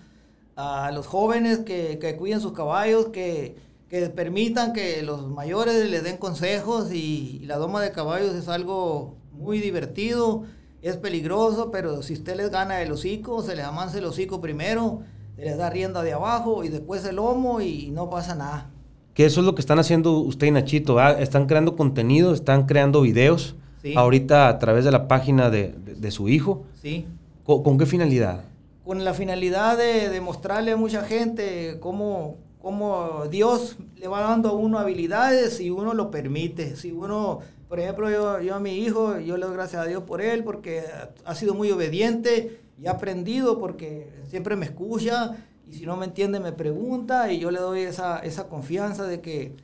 a 0.58 0.92
los 0.92 1.08
jóvenes 1.08 1.60
que, 1.60 1.98
que 2.00 2.18
cuiden 2.18 2.42
sus 2.42 2.52
caballos, 2.52 3.08
que, 3.08 3.56
que 3.90 4.10
permitan 4.10 4.74
que 4.74 5.02
los 5.02 5.28
mayores 5.28 5.90
les 5.90 6.04
den 6.04 6.18
consejos 6.18 6.92
y, 6.92 7.42
la 7.46 7.58
doma 7.58 7.82
de 7.82 7.92
caballos 7.92 8.36
es 8.36 8.50
algo 8.50 9.16
muy 9.32 9.60
divertido, 9.60 10.44
es 10.82 10.98
peligroso, 10.98 11.72
pero 11.72 12.02
si 12.02 12.14
usted 12.14 12.36
les 12.36 12.50
gana 12.50 12.82
el 12.82 12.92
hocico, 12.92 13.42
se 13.44 13.56
les 13.56 13.66
amansa 13.66 14.00
el 14.00 14.06
hocico 14.06 14.42
primero, 14.42 15.04
se 15.38 15.44
les 15.44 15.58
da 15.58 15.70
rienda 15.70 16.04
de 16.04 16.14
abajo 16.14 16.66
y 16.66 16.70
después 16.70 17.06
el 17.06 17.16
lomo 17.16 17.62
y 17.62 17.92
no 17.92 18.10
pasa 18.10 18.36
nada. 18.36 18.72
Que 19.14 19.26
eso 19.26 19.40
es 19.40 19.46
lo 19.46 19.56
que 19.56 19.62
están 19.62 19.80
haciendo 19.80 20.20
usted 20.20 20.48
y 20.48 20.52
Nachito, 20.52 21.00
están 21.02 21.46
creando 21.46 21.76
contenido, 21.76 22.34
están 22.34 22.66
creando 22.66 23.02
videos 23.02 23.56
ahorita 23.96 24.50
a 24.50 24.60
través 24.60 24.86
de 24.86 24.92
la 24.92 25.08
página 25.08 25.50
de, 25.50 26.12
su 26.12 26.30
hijo. 26.30 26.66
Sí. 26.82 27.06
¿Con, 27.44 27.78
qué 27.78 27.86
finalidad? 27.86 28.44
Con 28.84 29.04
la 29.04 29.14
finalidad 29.14 29.78
de, 29.78 30.10
de 30.10 30.22
mostrarle 30.22 30.72
a 30.72 30.78
mucha 30.78 31.04
gente 31.04 31.78
cómo, 31.80 32.38
cómo 32.62 33.24
Dios 33.30 33.78
le 33.96 34.08
va 34.08 34.22
dando 34.22 34.50
a 34.50 34.54
uno 34.54 34.80
habilidades 34.80 35.58
si 35.58 35.70
uno 35.70 35.94
lo 35.94 36.12
permite. 36.12 36.76
Si 36.76 36.92
uno, 36.92 37.40
por 37.70 37.80
ejemplo, 37.80 38.10
yo, 38.10 38.42
yo 38.42 38.56
a 38.56 38.60
mi 38.60 38.78
hijo, 38.78 39.20
yo 39.20 39.38
le 39.38 39.46
doy 39.46 39.56
gracias 39.56 39.82
a 39.82 39.86
Dios 39.86 40.04
por 40.04 40.22
él 40.22 40.44
porque 40.44 40.84
ha 41.24 41.36
sido 41.36 41.54
muy 41.54 41.72
obediente 41.72 42.60
y 42.82 42.88
ha 42.88 42.92
aprendido 42.92 43.60
porque 43.60 44.10
siempre 44.30 44.56
me 44.56 44.66
escucha 44.66 45.36
y 45.70 45.74
si 45.74 45.86
no 45.86 45.98
me 45.98 46.06
entiende 46.06 46.40
me 46.40 46.52
pregunta 46.52 47.32
y 47.32 47.40
yo 47.40 47.52
le 47.52 47.60
doy 47.60 47.82
esa, 47.82 48.20
esa 48.20 48.48
confianza 48.48 49.06
de 49.06 49.22
que, 49.22 49.56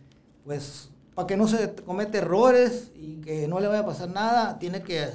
pues, 0.45 0.89
para 1.15 1.27
que 1.27 1.37
no 1.37 1.47
se 1.47 1.73
cometa 1.85 2.17
errores 2.17 2.91
y 2.95 3.17
que 3.21 3.47
no 3.47 3.59
le 3.59 3.67
vaya 3.67 3.81
a 3.81 3.85
pasar 3.85 4.09
nada, 4.09 4.59
tiene 4.59 4.81
que, 4.81 5.07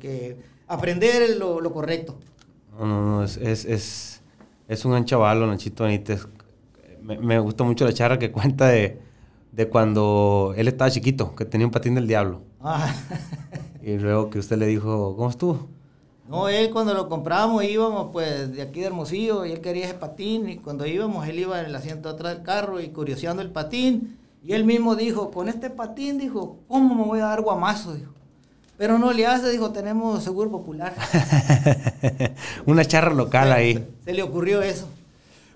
que, 0.00 0.36
aprender 0.66 1.36
lo, 1.36 1.60
lo, 1.60 1.72
correcto. 1.72 2.16
No, 2.78 2.86
no, 2.86 3.02
no, 3.02 3.24
es, 3.24 3.36
es, 3.36 3.64
es, 3.64 4.20
es 4.68 4.84
un 4.84 4.92
gran 4.92 5.04
chavalo, 5.04 5.46
Nachito 5.46 5.84
Benítez 5.84 6.26
me, 7.02 7.18
me 7.18 7.38
gustó 7.38 7.64
mucho 7.64 7.84
la 7.84 7.92
charla 7.92 8.18
que 8.18 8.30
cuenta 8.30 8.68
de, 8.68 9.00
de, 9.52 9.68
cuando 9.68 10.54
él 10.56 10.68
estaba 10.68 10.90
chiquito, 10.90 11.34
que 11.34 11.44
tenía 11.44 11.66
un 11.66 11.72
patín 11.72 11.94
del 11.94 12.06
diablo. 12.06 12.40
Ah. 12.60 12.94
y 13.82 13.98
luego 13.98 14.30
que 14.30 14.38
usted 14.38 14.56
le 14.56 14.66
dijo, 14.66 15.14
¿cómo 15.16 15.28
estuvo? 15.28 15.68
No, 16.28 16.48
él 16.48 16.70
cuando 16.70 16.94
lo 16.94 17.08
compramos 17.08 17.64
íbamos 17.64 18.10
pues 18.12 18.52
de 18.52 18.62
aquí 18.62 18.80
de 18.80 18.86
Hermosillo 18.86 19.44
y 19.44 19.52
él 19.52 19.60
quería 19.60 19.84
ese 19.84 19.94
patín 19.94 20.48
y 20.48 20.56
cuando 20.56 20.86
íbamos 20.86 21.26
él 21.26 21.40
iba 21.40 21.60
en 21.60 21.66
el 21.66 21.74
asiento 21.74 22.08
atrás 22.08 22.36
del 22.36 22.44
carro 22.44 22.80
y 22.80 22.88
curioseando 22.88 23.42
el 23.42 23.50
patín 23.50 24.16
y 24.44 24.52
él 24.54 24.64
mismo 24.64 24.96
dijo, 24.96 25.30
con 25.30 25.48
este 25.48 25.70
patín, 25.70 26.18
dijo, 26.18 26.58
¿cómo 26.68 26.94
me 26.94 27.04
voy 27.04 27.20
a 27.20 27.26
dar 27.26 27.42
guamazo? 27.42 27.94
Dijo. 27.94 28.12
Pero 28.76 28.98
no 28.98 29.12
le 29.12 29.26
hace, 29.26 29.50
dijo, 29.50 29.70
tenemos 29.70 30.24
seguro 30.24 30.50
popular. 30.50 30.94
Una 32.66 32.84
charra 32.84 33.14
local 33.14 33.52
ahí. 33.52 33.86
se 34.04 34.12
le 34.12 34.22
ocurrió 34.22 34.60
eso. 34.60 34.88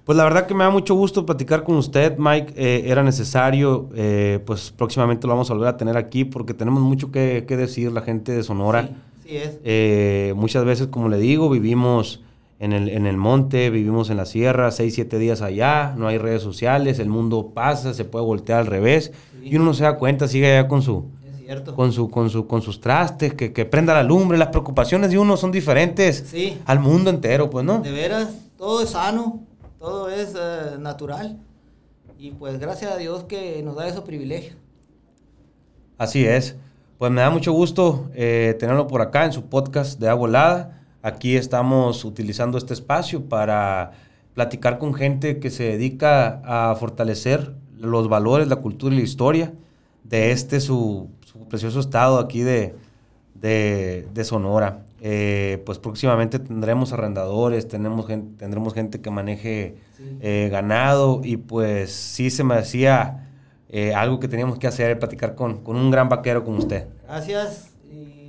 Pues 0.04 0.16
la 0.16 0.22
verdad 0.22 0.46
que 0.46 0.54
me 0.54 0.62
da 0.62 0.70
mucho 0.70 0.94
gusto 0.94 1.26
platicar 1.26 1.64
con 1.64 1.74
usted, 1.74 2.16
Mike. 2.16 2.54
Eh, 2.56 2.84
era 2.86 3.02
necesario, 3.02 3.88
eh, 3.96 4.38
pues 4.46 4.70
próximamente 4.70 5.26
lo 5.26 5.32
vamos 5.32 5.50
a 5.50 5.54
volver 5.54 5.70
a 5.70 5.76
tener 5.76 5.96
aquí 5.96 6.24
porque 6.24 6.54
tenemos 6.54 6.80
mucho 6.80 7.10
que, 7.10 7.42
decir 7.48 7.90
la 7.90 8.02
gente 8.02 8.30
de 8.30 8.44
Sonora. 8.44 8.86
Sí, 9.24 9.30
sí 9.30 9.36
es. 9.36 9.58
Eh, 9.64 10.32
muchas 10.36 10.64
veces, 10.64 10.86
como 10.86 11.08
le 11.08 11.18
digo, 11.18 11.50
vivimos 11.50 12.22
en 12.58 12.72
el, 12.72 12.88
en 12.88 13.06
el 13.06 13.16
monte, 13.16 13.70
vivimos 13.70 14.10
en 14.10 14.16
la 14.16 14.26
sierra, 14.26 14.70
seis, 14.70 14.94
siete 14.94 15.18
días 15.18 15.42
allá, 15.42 15.94
no 15.96 16.08
hay 16.08 16.18
redes 16.18 16.42
sociales, 16.42 16.98
el 16.98 17.08
mundo 17.08 17.52
pasa, 17.54 17.94
se 17.94 18.04
puede 18.04 18.24
voltear 18.24 18.60
al 18.60 18.66
revés 18.66 19.12
y 19.42 19.56
uno 19.56 19.66
no 19.66 19.74
se 19.74 19.84
da 19.84 19.96
cuenta, 19.96 20.28
sigue 20.28 20.56
allá 20.58 20.68
con 20.68 20.82
su... 20.82 21.10
Con, 21.76 21.92
su, 21.92 22.10
con, 22.10 22.28
su, 22.28 22.48
con 22.48 22.60
sus 22.60 22.80
trastes, 22.80 23.32
que, 23.34 23.52
que 23.52 23.64
prenda 23.64 23.94
la 23.94 24.02
lumbre, 24.02 24.36
las 24.36 24.48
preocupaciones 24.48 25.12
de 25.12 25.18
uno 25.18 25.36
son 25.36 25.52
diferentes 25.52 26.34
al 26.64 26.80
mundo 26.80 27.08
entero, 27.08 27.50
pues, 27.50 27.64
¿no? 27.64 27.82
De 27.82 27.92
veras, 27.92 28.30
todo 28.58 28.82
es 28.82 28.90
sano, 28.90 29.44
todo 29.78 30.10
es 30.10 30.34
eh, 30.34 30.76
natural. 30.80 31.38
Y 32.18 32.32
pues 32.32 32.58
gracias 32.58 32.90
a 32.90 32.96
Dios 32.96 33.22
que 33.24 33.62
nos 33.62 33.76
da 33.76 33.86
esos 33.86 34.02
privilegios. 34.02 34.56
Así 35.98 36.24
es. 36.24 36.56
Pues 36.98 37.12
me 37.12 37.20
da 37.20 37.30
mucho 37.30 37.52
gusto 37.52 38.10
eh, 38.14 38.56
tenerlo 38.58 38.88
por 38.88 39.00
acá 39.00 39.24
en 39.24 39.32
su 39.32 39.44
podcast 39.44 40.00
de 40.00 40.08
Agua 40.08 40.28
Helada. 40.28 40.82
Aquí 41.06 41.36
estamos 41.36 42.04
utilizando 42.04 42.58
este 42.58 42.74
espacio 42.74 43.26
para 43.28 43.92
platicar 44.34 44.78
con 44.78 44.92
gente 44.92 45.38
que 45.38 45.50
se 45.50 45.62
dedica 45.62 46.42
a 46.44 46.74
fortalecer 46.74 47.54
los 47.78 48.08
valores, 48.08 48.48
la 48.48 48.56
cultura 48.56 48.92
y 48.92 48.98
la 48.98 49.04
historia 49.04 49.52
de 50.02 50.32
este 50.32 50.58
su, 50.58 51.08
precioso 51.48 51.78
estado 51.78 52.18
aquí 52.18 52.40
de, 52.40 52.74
de 53.34 54.24
Sonora. 54.24 54.82
Eh, 55.00 55.62
pues 55.64 55.78
próximamente 55.78 56.40
tendremos 56.40 56.92
arrendadores, 56.92 57.68
tenemos 57.68 58.04
gente, 58.08 58.36
tendremos 58.36 58.74
gente 58.74 59.00
que 59.00 59.08
maneje 59.08 59.76
eh, 60.20 60.48
ganado 60.50 61.20
y 61.22 61.36
pues 61.36 61.92
sí 61.92 62.30
se 62.30 62.42
me 62.42 62.56
hacía 62.56 63.28
eh, 63.68 63.94
algo 63.94 64.18
que 64.18 64.26
teníamos 64.26 64.58
que 64.58 64.66
hacer, 64.66 64.98
platicar 64.98 65.36
con, 65.36 65.62
con, 65.62 65.76
un 65.76 65.92
gran 65.92 66.08
vaquero 66.08 66.42
como 66.42 66.58
usted. 66.58 66.88
Gracias 67.06 67.75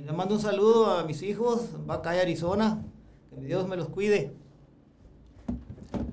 y 0.08 0.10
le 0.10 0.16
mando 0.16 0.34
un 0.36 0.40
saludo 0.40 0.90
a 0.90 1.04
mis 1.04 1.22
hijos, 1.22 1.68
Vaca 1.86 2.16
y 2.16 2.20
Arizona, 2.20 2.82
que 3.30 3.44
Dios 3.44 3.68
me 3.68 3.76
los 3.76 3.88
cuide. 3.88 4.32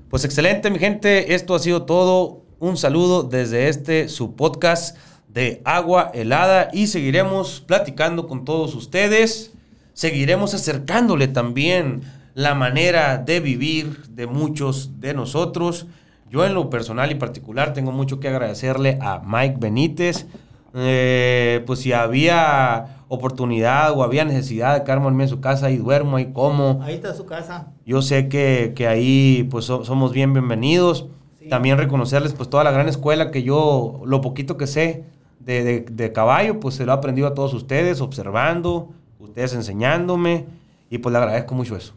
Pues 0.10 0.26
excelente 0.26 0.70
mi 0.70 0.80
gente, 0.80 1.34
esto 1.34 1.56
ha 1.56 1.60
sido 1.60 1.84
todo, 1.84 2.44
un 2.60 2.78
saludo 2.78 3.24
desde 3.24 3.70
este 3.70 4.10
su 4.10 4.36
podcast 4.36 4.98
de 5.28 5.62
agua 5.66 6.12
helada 6.14 6.70
y 6.74 6.88
seguiremos 6.88 7.62
platicando 7.62 8.28
con 8.28 8.46
todos 8.46 8.76
ustedes 8.76 9.56
seguiremos 9.96 10.54
acercándole 10.54 11.28
también 11.28 12.02
la 12.36 12.54
manera 12.54 13.18
de 13.18 13.40
vivir 13.40 14.06
de 14.10 14.28
muchos 14.28 15.00
de 15.00 15.14
nosotros. 15.16 15.88
Yo 16.30 16.46
en 16.46 16.54
lo 16.54 16.70
personal 16.70 17.12
y 17.12 17.16
particular 17.16 17.74
tengo 17.74 17.92
mucho 17.92 18.20
que 18.20 18.28
agradecerle 18.28 19.00
a 19.02 19.22
Mike 19.26 19.56
Benítez. 19.58 20.28
Eh, 20.74 21.64
pues 21.66 21.80
si 21.80 21.94
había 21.94 22.95
oportunidad 23.08 23.92
o 23.98 24.04
había 24.04 24.26
necesidad 24.26 24.78
de 24.78 24.84
quedarme 24.84 25.24
en 25.24 25.30
su 25.30 25.40
casa 25.40 25.70
y 25.70 25.78
duermo 25.78 26.20
y 26.20 26.32
como. 26.32 26.82
Ahí 26.84 26.96
está 26.96 27.14
su 27.14 27.26
casa. 27.26 27.68
Yo 27.86 28.02
sé 28.02 28.28
que, 28.30 28.88
ahí 28.88 29.48
pues 29.50 29.66
somos 29.66 30.12
bien 30.12 30.34
bienvenidos. 30.34 31.08
También 31.50 31.78
reconocerles 31.78 32.34
pues 32.34 32.50
toda 32.50 32.64
la 32.64 32.72
gran 32.72 32.90
escuela 32.90 33.30
que 33.30 33.44
yo, 33.44 34.02
lo 34.04 34.22
poquito 34.22 34.58
que 34.58 34.66
sé 34.66 35.04
de, 35.40 35.64
de, 35.64 35.86
de 35.92 36.12
caballo, 36.12 36.60
pues 36.60 36.74
se 36.74 36.86
lo 36.86 36.92
he 36.92 36.96
aprendido 36.96 37.28
a 37.28 37.36
todos 37.36 37.54
ustedes, 37.54 38.02
observando, 38.02 38.90
ustedes 39.20 39.54
enseñándome 39.54 40.48
y 40.90 40.98
pues 40.98 41.14
le 41.14 41.20
agradezco 41.20 41.54
mucho 41.54 41.76
eso. 41.76 41.94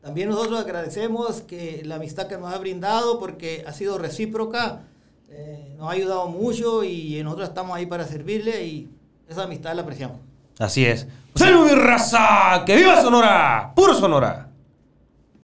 También 0.00 0.30
nosotros 0.30 0.58
agradecemos 0.58 1.42
que 1.42 1.82
la 1.84 1.96
amistad 1.96 2.26
que 2.26 2.38
nos 2.38 2.54
ha 2.54 2.58
brindado 2.58 3.18
porque 3.18 3.64
ha 3.66 3.72
sido 3.74 3.98
recíproca, 3.98 4.84
eh, 5.28 5.74
nos 5.76 5.88
ha 5.88 5.92
ayudado 5.92 6.28
mucho 6.28 6.82
y 6.82 7.22
nosotros 7.22 7.50
estamos 7.50 7.76
ahí 7.76 7.84
para 7.84 8.06
servirle 8.06 8.64
y 8.64 8.88
esa 9.28 9.44
amistad 9.44 9.74
la 9.74 9.82
apreciamos. 9.82 10.29
Así 10.60 10.84
es. 10.84 11.08
¡Salud, 11.34 11.70
mi 11.70 11.74
raza! 11.74 12.62
¡Que 12.66 12.76
viva 12.76 13.00
Sonora! 13.00 13.72
¡Puro 13.74 13.94
Sonora! 13.94 14.49